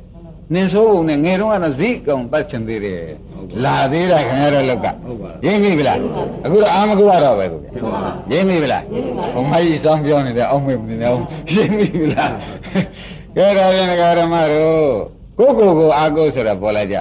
[0.53, 3.01] နင်ဆိုးပုံနဲ့ငယ်တော့ကတော့ဇိကောင်တတ်ချင်သေးတယ်
[3.63, 4.87] လာသေးတာခင်ဗျားတို့လောက်က
[5.45, 5.97] ရင်းပြီလား
[6.45, 7.59] အခုတော့အာမကုရတော့ပဲကို
[8.31, 8.83] ရင်းပြီလား
[9.33, 11.23] ဘုမကြီးစောင်းပြောနေတယ်အောက်မေ့နေတယ်အောင်
[11.55, 12.31] ရင်းပြီလား
[13.37, 13.87] ကဲဒါပြန်
[14.19, 14.87] ဓမ္မတို့
[15.37, 16.95] ကိုကိုကိုအာကိုဆိုတော့ပေါ်လာကြ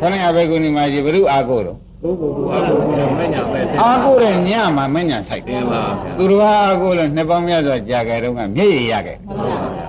[0.00, 2.76] ခဏရပဲကုဏီမကြီးဘုရုအာကိုတော့ကိုကိုကိုအားကို
[3.18, 9.18] မညာပဲအာကိုတဲ့ညမှာမညာဆိုင်တင်ပါဗျာသူတော်အာကိုလည်းနှစ်ပေါင်းများစွာကြာခဲ့တော့ကမျက်ရည်ရခဲ့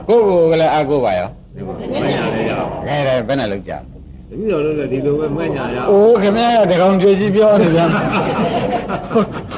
[0.08, 1.30] ကိုကိုကလည်းအာကိုပါရော
[2.04, 3.74] မညာလည်းရအောင်ခဲတယ်ဘယ်နဲ့လောက်ကြ
[4.30, 7.90] တပည့်တော်တို့လည်းဒီလိုပဲမညာရအောင်အိုးခင်ဗျားကတကောင်ကြွေကြီးပြောနေပြန်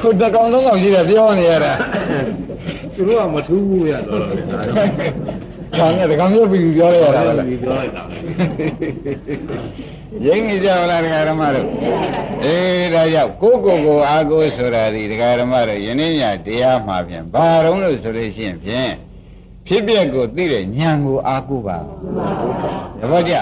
[0.00, 1.72] ဟိုတကောင်သုံးကောင်ကြီးတယ်ပြောနေရတာ
[2.94, 4.88] သူတို့ကမထူးဘူးရတော့တော့ဒါတော့
[5.76, 8.02] ခေါင်းကတကောင်ပြုတ်ပြီးပြောရတာပဲလားဒီပြောလိုက်တာ
[10.26, 11.68] ရိမ့်နေကြလားဒကာဓမ္မတို့
[12.44, 18.92] အေးဒါကြောင့်ကိုကိုကိုအာကိုဆိုတာဒီဒကာဓမ္မတို့ယနေ့ညတရားမှာဖြင့်ဘာတော့လို့ဆိုလို့ရှိရင်ဖြင့်
[19.66, 21.78] ဖြစ်ပျက်ကိုသိတဲ့ဉာဏ်ကိုအာကိုပါ
[23.00, 23.34] တပည့်ကြ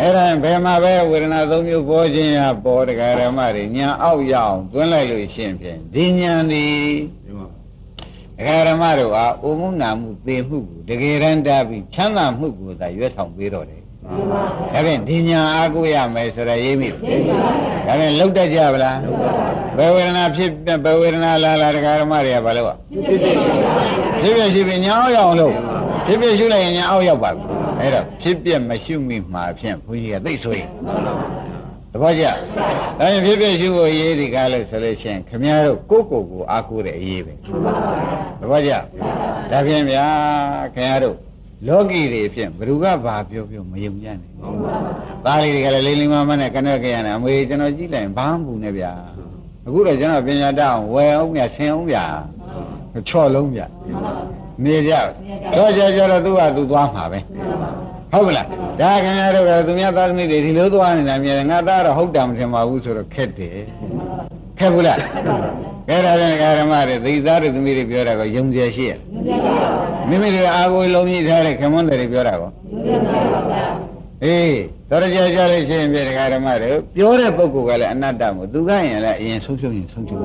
[0.00, 6.64] အဲ့ဒါဘယ်မှာပဲဝေဒနာသုံးမျိုးပေါ်ခြင်းရပေါ်ဒကာဓမ္မတွေဉာဏ်အောက်ရအောင်သွင်းလိုက်လို့ရှိရင်ဖြင့်ဒီဉာဏ်ဒီ
[7.24, 7.48] ဒီမှာ
[8.38, 13.83] ဒကာဓမ္မတို့ဟာအိုမှုနာမှုသေမှုကိုတကယ်တမ်းတားပြီးချမ်းသာမှုကိုသာရွတ်ဆောင်ပေးတော့တယ်
[14.72, 16.98] ဒါဖြင့်ဒီညာအားကိုးရမယ်ဆိုရရေးမိဒါ
[17.98, 18.98] ဖြင့်လောက်တတ်ကြဗလား
[19.76, 20.50] ဘယ်ဝေဒနာဖြစ်
[20.84, 25.52] ဘယ်ဝေဒနာလာလာဒကာဓမ္မတွေကဘာလို့อ่ะဖြစ်ဖြစ်ရှိဖြစ်ညာအောင်ရအောင်လို့
[26.06, 27.46] ဖြစ်ဖြစ်ရှုလိုက်ရင်ညာအောက်ရောက်ပါဘူး
[27.80, 30.68] အဲ့တော့ဖြစ်ပြမရှုမိမှာဖြင့်ဘုန်းကြီးကသိဆိုရင်
[31.92, 32.24] တပည့်ကြ
[32.98, 37.32] ဒါရင်ဖြစ်ဖြစ်ရှုဖို့ရေးဒီကားလို့ဆိုလို့ရှိရင်ခမည်းတော်ကိုယ့်ကိုယ်ကိုအားကိုးတဲ့အရေးပဲ
[38.40, 38.72] တပည့်ကြ
[39.50, 40.06] ဒါဖြင့်ဗျာ
[40.74, 41.16] ခင်ဗျားတို့
[41.68, 44.18] လောကီတွေဖြင့်ဘ누구ကဘာပြောပြောမယုံကြနဲ့
[45.24, 48.92] သားလေးတွေကလည်းလိမ့်လိမ့်မမနဲ့ကနက်ကြရနေအမေကျွန်တော်ကြည့်လိုက်ရင်ဘာမှမဘူးနဲ့ဗျာ
[49.66, 52.04] အခုတော့ကျွန်တော်ပညာတတ်အောင်ဝယ်အောင်မြဆင်အောင်ဗျာ
[53.08, 53.66] ချော့လုံးဗျာ
[54.64, 54.92] နေကြ
[55.56, 57.20] တော့ကြကြတော့သူကသူသွားမှာပဲ
[58.12, 58.46] ဟုတ်ကလား
[58.80, 63.56] ဒါခင်ဗျားတို့ကသူများသားသမီးတွေဒီလိုသွားနေတာမြင်ငါသားတော့ဟုတ်တာမထင်ပါဘူးဆိုတော့ခက်တယ်
[64.58, 64.98] ခက်ဘူးလား
[65.88, 68.92] ကဲဒါပြန်ဓမ္မတွေသိသားတို့သမီးတွေပြောတာကိုယုံကြည်ရှိရ
[70.08, 72.50] မိမိတို့အာကိုလုံးကြီးထားတဲ့ခမွန်းတွေပြောတာကော
[74.24, 74.58] အေး
[74.90, 75.98] တော်ကြကြလို့ရှိရင်ပြ
[76.34, 80.22] ဓမ္မတွေပြောတဲ့ပုဂ္ဂိုလ်ကလည်းအနတ္တမို့သူကရင်လည်းအရင်ဆုံးဖြုံးရင်ဆုံးဖြုံး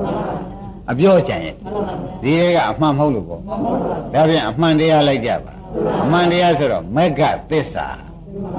[0.90, 1.54] အပြောကြံရဲ့
[2.22, 3.42] ဒီကအမှန်မဟုတ်လို့ပေါ့
[4.14, 5.52] ဒါပြန်အမှန်တရားလိုက်ကြပါ
[6.04, 7.86] အမှန်တရားဆိုတော့မက္ကသစ္စာ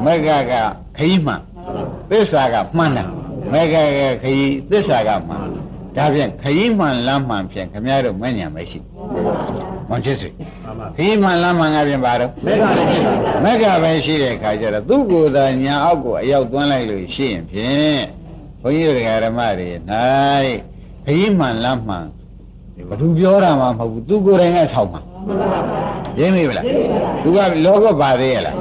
[0.06, 0.54] မက္ကက
[0.98, 1.42] ခရီးမှန်
[2.12, 3.08] သစ္စာကမှန်တယ်
[3.54, 5.42] မက္ကကခရီးသစ္စာကမှန်
[5.96, 8.80] ဒါဖြင့်ခရီးမှန်လမ်းမှန်ဖြင့်ခမည်းတော်မဉ္ဇဏ်မရှိ
[9.90, 10.30] မွန်ချစ်စွေ
[10.66, 13.14] ပါပါခရီးမှန်လမ်းမှန်ကဖြင့်ပါတော့မက်ကလည်းဖြစ်ပါ
[13.44, 18.02] မက္ကပဲရှိတဲ့ခါကျတော့သူ့ကိုယ်သာညာအောက်ကိုအရောက်သွန်းလိုက်လို့ရှိရင်ဖြင့်
[18.62, 19.70] ဘုန်းကြီးတို့ဓမ္မတွေ၌
[21.06, 22.08] ခရီးမှန်လမ်းမှန်
[22.90, 25.02] ဘသူပြောတာမှမဟုတ်ဘူးသူကိုယ်တိုင်ကဆောက်မှာ
[26.20, 26.66] ရင်းမိဗလား
[27.24, 28.56] သူကလောကပါသေးရလား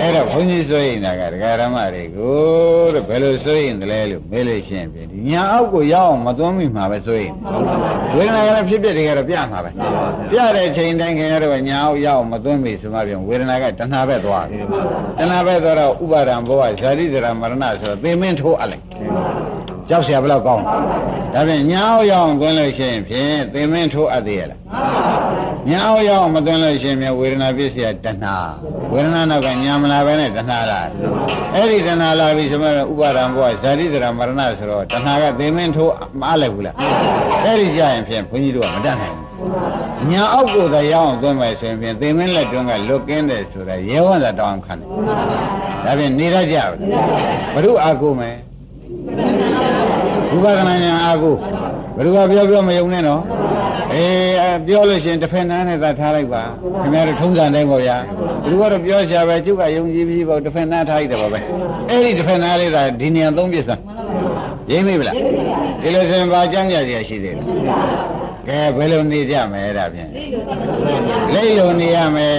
[0.00, 2.36] အဲ့တော့ဘုန်းကြီးဆိုရင်ဒါကဒကာရမတွေကို
[2.94, 7.32] တဲ့ဘယ်လိုဆိုရင်တလဲလို့မေးလို့ရှိရင်ဖြင့်ဒီညာအောက်ကိုရောက်အောင်မသွန်းမိမှာပဲဆိုရင်
[8.16, 9.70] ဝေဒနာကလည်းဖြစ်ဖြစ်တကယ်တော့ပြမှာပဲ
[10.30, 14.64] ပြတဲ့ချိန်တိုင်းခင်ရတော့ညာအောက်ရောက်အောင်မသွန်းမိဆိုမှပြန်ဝေဒနာကတဏှာပဲသွားတယ်
[15.18, 18.84] တဏှာပဲသွားတော့ဥပါဒံဘောဇာတိဇရာမရဏဆိုတော့သေမင်းထိုးအပ်လိုက်
[19.89, 20.73] ကြောက်เสียဘယ်လောက်ကောင်းလဲ
[21.33, 24.59] ဒါဖြင့်ညာအောက်ရောက်အောင်သွန်းလို့ရှိရင်ဖြင့်သေမင်းထိုးအပ်သေးရလား
[25.69, 28.35] ညာအောက်ရောက်အောင်မသွန်းလို့ရှိရင်ဖြင့်ဝေဒနာပြည့်စရာတဏှာ
[28.93, 30.79] ဝေဒနာနောက်ကညာမလာပဲနဲ့တဏှာလာ
[31.55, 36.75] အဲ့ဒီတဏှာလာပြီဆိုမှဥပါဒံဘောဇာတိဇရာမရဏဆိုတော့တဏှာကသေမင်းထိုးမအားလိုက်ဘူးလား
[37.45, 44.89] အဲ့ဒီကြရင်ဖြင့်ဘုန်းကြီးတို့ကမတတ်နိုင်ဘူးညာအောက်ကိုသာရောက်အောင်သွန်းမယ်ဆိုရင်ဖြင့်သေမင်းလက်တွန်းကလွတ်ကင်းတယ်ဆိုတာရဲဝံသာတောင်းခံတယ်
[45.85, 46.79] ဒါဖြင့်နေရကြဘူး
[47.53, 48.35] ဘုရုအာကိုမယ်
[50.44, 51.34] ဝိပဿနာဉာဏ်အာကို
[51.96, 53.22] ဘယ်သူကပြောပြောမယုံနဲ့နော်
[53.92, 56.42] အေးပြောလို့ရှိရင်တစ်ဖက်နားနဲ့သာထားလိုက်ပါ
[56.82, 61.40] ခင်ဗျားတို့ထုံးစံတိုင်းပေါ့ဗျာဘယ်သူကတော့ပြောရှာပဲကျုပ်ကယုံကြည်ပြီးပေါ့တစ်ဖက်နားထားလိုက်တယ်ပါပဲ
[61.88, 63.82] အဲ့ဒီတစ်ဖက်နားလေးသာဒီနေရာသုံးပြစ်စမ်း
[64.70, 65.14] ရင်းမိဗလား
[65.82, 67.42] ဒီလိုဆိုရင်ဘာကြမ်းကြရရှိသေးလဲ
[68.48, 70.10] ကဲဘယ်လိုနေကြမလဲဒါဖြင့်
[71.32, 72.34] လိမ့်လိုနေရမယ်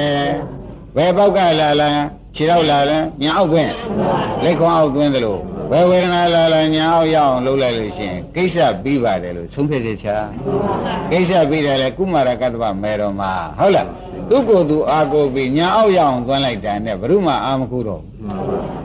[0.95, 1.89] ဘယ်ပေါက်ကလာလာ
[2.35, 3.71] ခြေတော့လာလဲညာအောက်သွင်း
[4.43, 5.37] လက်ခွန်အောက်သွင်းသလို
[5.71, 10.17] ဘယ်ဝေဒနာလာလာညာအောက်ရအောင်လုပ်လိုက်လို့ရှိရင်ကိစ္စပြီးပါတယ်လို့သုံးဖြတ်ချက်ချာ
[11.11, 13.87] ကိစ္စပြီးတယ်လေကုမာရကတ္တဗမေတော်မှာဟုတ်လား
[14.29, 18.01] သူကိုယ်သူအာကိုပြီးညာအောက်ရအောင်သွင်းလိုက်တယ်နဲ့ဘုရုမအာမခုတော့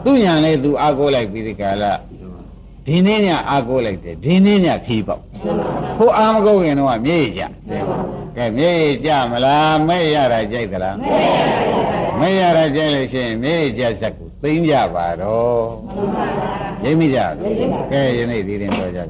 [0.04, 1.92] သူညာလေသူအာကိုလိုက်ပြီးဒီကလာ
[2.86, 5.22] ဒီနေ့ညအာကိုလိုက်တယ်ဒီနေ့ညခီးပေါက်
[5.98, 7.42] ကိုအာမကုတ်ရင်တော့မြေကြ
[8.36, 8.72] ကဲမြေ
[9.04, 10.96] ကြမလားမဲ့ရတာကြိုက်သလား
[12.18, 15.60] မဲ့ရတာကြိုက်လို့ရှိရင်မြေကြဇက်ကို သိမ့်ကြပါတော့
[16.84, 17.20] ရိပ်မိကြ
[17.90, 19.06] ကဲယနေ့ဒီရင်ပြောကြပါ